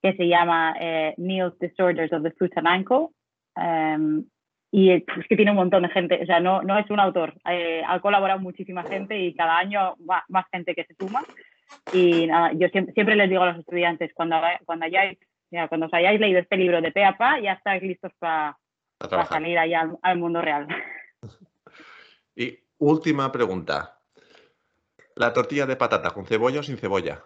que 0.00 0.14
se 0.14 0.28
llama 0.28 0.74
eh, 0.80 1.14
Neil's 1.18 1.58
Disorders 1.58 2.12
of 2.12 2.22
the 2.22 2.30
Foot 2.30 2.56
and 2.56 2.68
Ankle. 2.68 3.08
Em, 3.56 4.24
y 4.72 4.92
es 4.92 5.04
que 5.28 5.36
tiene 5.36 5.50
un 5.50 5.56
montón 5.56 5.82
de 5.82 5.88
gente, 5.88 6.20
o 6.22 6.26
sea, 6.26 6.38
no, 6.38 6.62
no 6.62 6.78
es 6.78 6.88
un 6.90 7.00
autor, 7.00 7.34
eh, 7.50 7.82
ha 7.86 8.00
colaborado 8.00 8.38
muchísima 8.38 8.84
gente 8.84 9.18
y 9.18 9.34
cada 9.34 9.58
año 9.58 9.96
va, 10.08 10.24
más 10.28 10.46
gente 10.52 10.74
que 10.74 10.84
se 10.84 10.94
suma. 10.94 11.24
Y 11.92 12.26
nada, 12.26 12.52
yo 12.52 12.68
siempre, 12.68 13.16
les 13.16 13.28
digo 13.28 13.42
a 13.42 13.52
los 13.52 13.58
estudiantes, 13.58 14.12
cuando, 14.14 14.36
cuando, 14.64 14.86
hayáis, 14.86 15.18
ya, 15.50 15.68
cuando 15.68 15.86
os 15.86 15.94
hayáis 15.94 16.20
leído 16.20 16.38
este 16.38 16.56
libro 16.56 16.80
de 16.80 16.92
pe 16.92 17.04
a 17.04 17.16
pa, 17.16 17.40
ya 17.40 17.52
estáis 17.54 17.82
listos 17.82 18.12
para 18.18 18.56
salir 19.28 19.58
allá 19.58 19.90
al, 20.02 20.18
mundo 20.18 20.40
real. 20.40 20.68
Y 22.36 22.58
última 22.78 23.30
pregunta. 23.30 23.98
¿La 25.16 25.32
tortilla 25.32 25.66
de 25.66 25.76
patata 25.76 26.12
con 26.12 26.24
cebolla 26.24 26.60
o 26.60 26.62
sin 26.62 26.78
cebolla? 26.78 27.22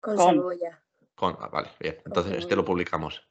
Con, 0.00 0.18
cebolla. 0.18 0.82
Con, 1.14 1.36
ah, 1.40 1.48
vale, 1.50 1.68
bien. 1.78 1.96
Entonces 2.04 2.34
este 2.34 2.56
lo 2.56 2.64
publicamos. 2.64 3.26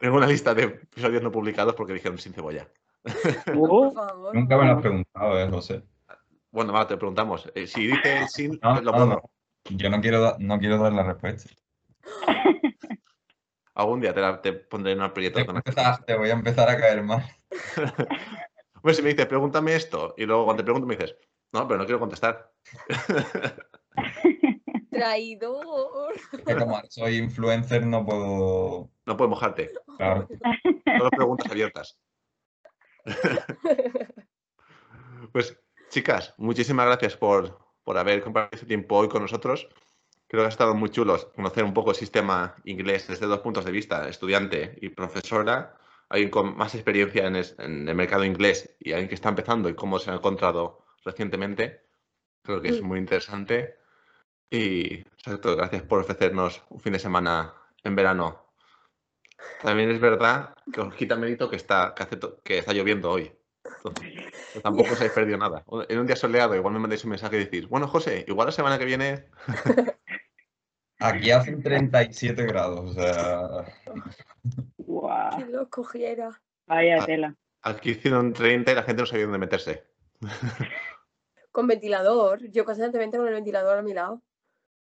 Tengo 0.00 0.16
una, 0.16 0.26
lista 0.26 0.54
de 0.54 0.64
episodios 0.64 1.22
no 1.22 1.30
publicados 1.30 1.74
porque 1.74 1.94
dijeron 1.94 2.18
sin 2.18 2.32
cebolla. 2.32 2.68
Nunca 3.54 4.56
me 4.56 4.66
lo 4.66 4.72
has 4.72 4.80
preguntado, 4.80 5.40
¿eh, 5.40 5.48
José? 5.48 5.82
Bueno, 6.50 6.72
vale, 6.72 6.86
te 6.86 6.96
preguntamos. 6.96 7.50
Eh, 7.54 7.66
si 7.66 7.86
dice 7.86 8.26
sin, 8.28 8.60
lo 8.82 8.92
pongo. 8.92 9.30
Yo 9.70 9.90
no 9.90 10.00
quiero, 10.00 10.36
no 10.38 10.58
quiero 10.58 10.78
dar 10.78 10.92
la 10.92 11.04
respuesta. 11.04 11.50
Algún 13.74 14.00
día 14.00 14.40
te, 14.42 14.52
pondré 14.52 14.92
en 14.92 14.98
un 14.98 15.04
aprieto. 15.04 15.40
Te, 16.06 16.16
voy 16.16 16.28
a 16.30 16.34
empezar 16.34 16.68
a 16.68 16.78
caer 16.78 17.02
mal. 17.02 17.24
Pues 18.82 18.96
si 18.96 19.02
me 19.04 19.10
dices, 19.10 19.26
pregúntame 19.26 19.76
esto, 19.76 20.12
y 20.16 20.26
luego 20.26 20.44
cuando 20.44 20.60
te 20.60 20.64
pregunto 20.64 20.88
me 20.88 20.96
dices, 20.96 21.16
no, 21.52 21.68
pero 21.68 21.78
no 21.78 21.84
quiero 21.84 22.00
contestar. 22.00 22.52
Traidor. 24.92 26.14
como 26.44 26.82
soy 26.88 27.16
influencer, 27.16 27.86
no 27.86 28.04
puedo. 28.04 28.90
No 29.06 29.16
puedo 29.16 29.30
mojarte. 29.30 29.72
Claro. 29.96 30.28
Solo 30.98 31.10
preguntas 31.10 31.50
abiertas. 31.50 31.98
pues, 35.32 35.58
chicas, 35.90 36.34
muchísimas 36.36 36.86
gracias 36.86 37.16
por, 37.16 37.58
por 37.82 37.96
haber 37.96 38.22
compartido 38.22 38.56
este 38.56 38.66
tiempo 38.66 38.96
hoy 38.96 39.08
con 39.08 39.22
nosotros. 39.22 39.66
Creo 40.28 40.42
que 40.42 40.46
ha 40.46 40.48
estado 40.48 40.74
muy 40.74 40.90
chulo 40.90 41.32
conocer 41.34 41.64
un 41.64 41.74
poco 41.74 41.90
el 41.90 41.96
sistema 41.96 42.54
inglés 42.64 43.08
desde 43.08 43.26
dos 43.26 43.40
puntos 43.40 43.64
de 43.64 43.72
vista, 43.72 44.08
estudiante 44.08 44.78
y 44.80 44.90
profesora, 44.90 45.76
alguien 46.08 46.30
con 46.30 46.56
más 46.56 46.74
experiencia 46.74 47.26
en, 47.26 47.36
en 47.36 47.88
el 47.88 47.94
mercado 47.94 48.24
inglés 48.24 48.76
y 48.78 48.92
alguien 48.92 49.08
que 49.08 49.14
está 49.14 49.30
empezando 49.30 49.68
y 49.68 49.74
cómo 49.74 49.98
se 49.98 50.10
ha 50.10 50.14
encontrado 50.14 50.84
recientemente. 51.04 51.82
Creo 52.42 52.60
que 52.60 52.68
es 52.68 52.82
muy 52.82 52.98
interesante. 52.98 53.81
Y 54.52 54.96
exacto, 54.96 55.56
gracias 55.56 55.82
por 55.82 56.00
ofrecernos 56.00 56.62
un 56.68 56.78
fin 56.78 56.92
de 56.92 56.98
semana 56.98 57.54
en 57.82 57.96
verano. 57.96 58.52
También 59.62 59.90
es 59.90 59.98
verdad 59.98 60.54
que 60.70 60.82
os 60.82 60.94
quita 60.94 61.16
mérito 61.16 61.48
que 61.48 61.56
está, 61.56 61.94
que, 61.94 62.06
que 62.44 62.58
está 62.58 62.74
lloviendo 62.74 63.10
hoy. 63.10 63.32
Tampoco 64.62 64.92
os 64.92 64.98
habéis 64.98 65.14
perdido 65.14 65.38
nada. 65.38 65.64
En 65.88 65.98
un 65.98 66.06
día 66.06 66.16
soleado, 66.16 66.54
igual 66.54 66.74
me 66.74 66.80
mandáis 66.80 67.02
un 67.04 67.10
mensaje 67.10 67.36
y 67.36 67.44
decís, 67.46 67.66
bueno, 67.66 67.88
José, 67.88 68.26
igual 68.28 68.44
la 68.44 68.52
semana 68.52 68.78
que 68.78 68.84
viene. 68.84 69.24
Aquí 71.00 71.30
hacen 71.30 71.62
37 71.62 72.44
grados, 72.44 72.90
o 72.90 72.92
sea. 72.92 73.48
Wow. 74.76 75.38
Que 75.38 75.46
lo 75.46 75.70
cogiera. 75.70 76.42
Vaya 76.66 77.06
tela. 77.06 77.34
Aquí 77.62 77.92
hicieron 77.92 78.34
30 78.34 78.70
y 78.70 78.74
la 78.74 78.82
gente 78.82 79.00
no 79.00 79.06
sabía 79.06 79.24
dónde 79.24 79.38
meterse. 79.38 79.86
Con 81.50 81.66
ventilador. 81.66 82.50
Yo 82.50 82.66
constantemente 82.66 83.16
con 83.16 83.26
el 83.26 83.34
ventilador 83.34 83.78
a 83.78 83.82
mi 83.82 83.94
lado. 83.94 84.22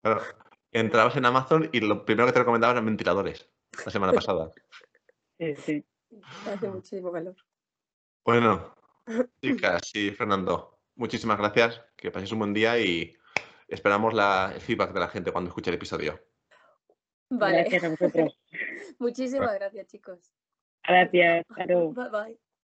Claro. 0.06 0.22
Entrabas 0.70 1.16
en 1.16 1.24
Amazon 1.24 1.68
y 1.72 1.80
lo 1.80 2.04
primero 2.04 2.26
que 2.26 2.32
te 2.32 2.38
recomendaban 2.38 2.76
eran 2.76 2.86
ventiladores 2.86 3.48
la 3.84 3.90
semana 3.90 4.12
pasada. 4.28 4.52
Sí, 5.38 5.56
sí. 5.56 5.84
Hace 6.46 6.68
muchísimo 6.68 7.10
calor. 7.10 7.34
Bueno, 8.24 8.74
chicas 9.42 9.94
y 9.94 10.10
Fernando, 10.12 10.78
muchísimas 10.94 11.38
gracias. 11.38 11.82
Que 11.96 12.10
paséis 12.10 12.32
un 12.32 12.38
buen 12.38 12.54
día 12.54 12.78
y 12.78 13.16
esperamos 13.66 14.14
la, 14.14 14.52
el 14.54 14.60
feedback 14.60 14.92
de 14.92 15.00
la 15.00 15.08
gente 15.08 15.32
cuando 15.32 15.48
escuche 15.48 15.70
el 15.70 15.76
episodio. 15.76 16.20
Vale. 17.28 17.68
Muchísimas 19.00 19.54
gracias, 19.54 19.88
chicos. 19.88 20.32
Gracias. 20.86 21.44
Bye 21.56 22.10
bye. 22.10 22.45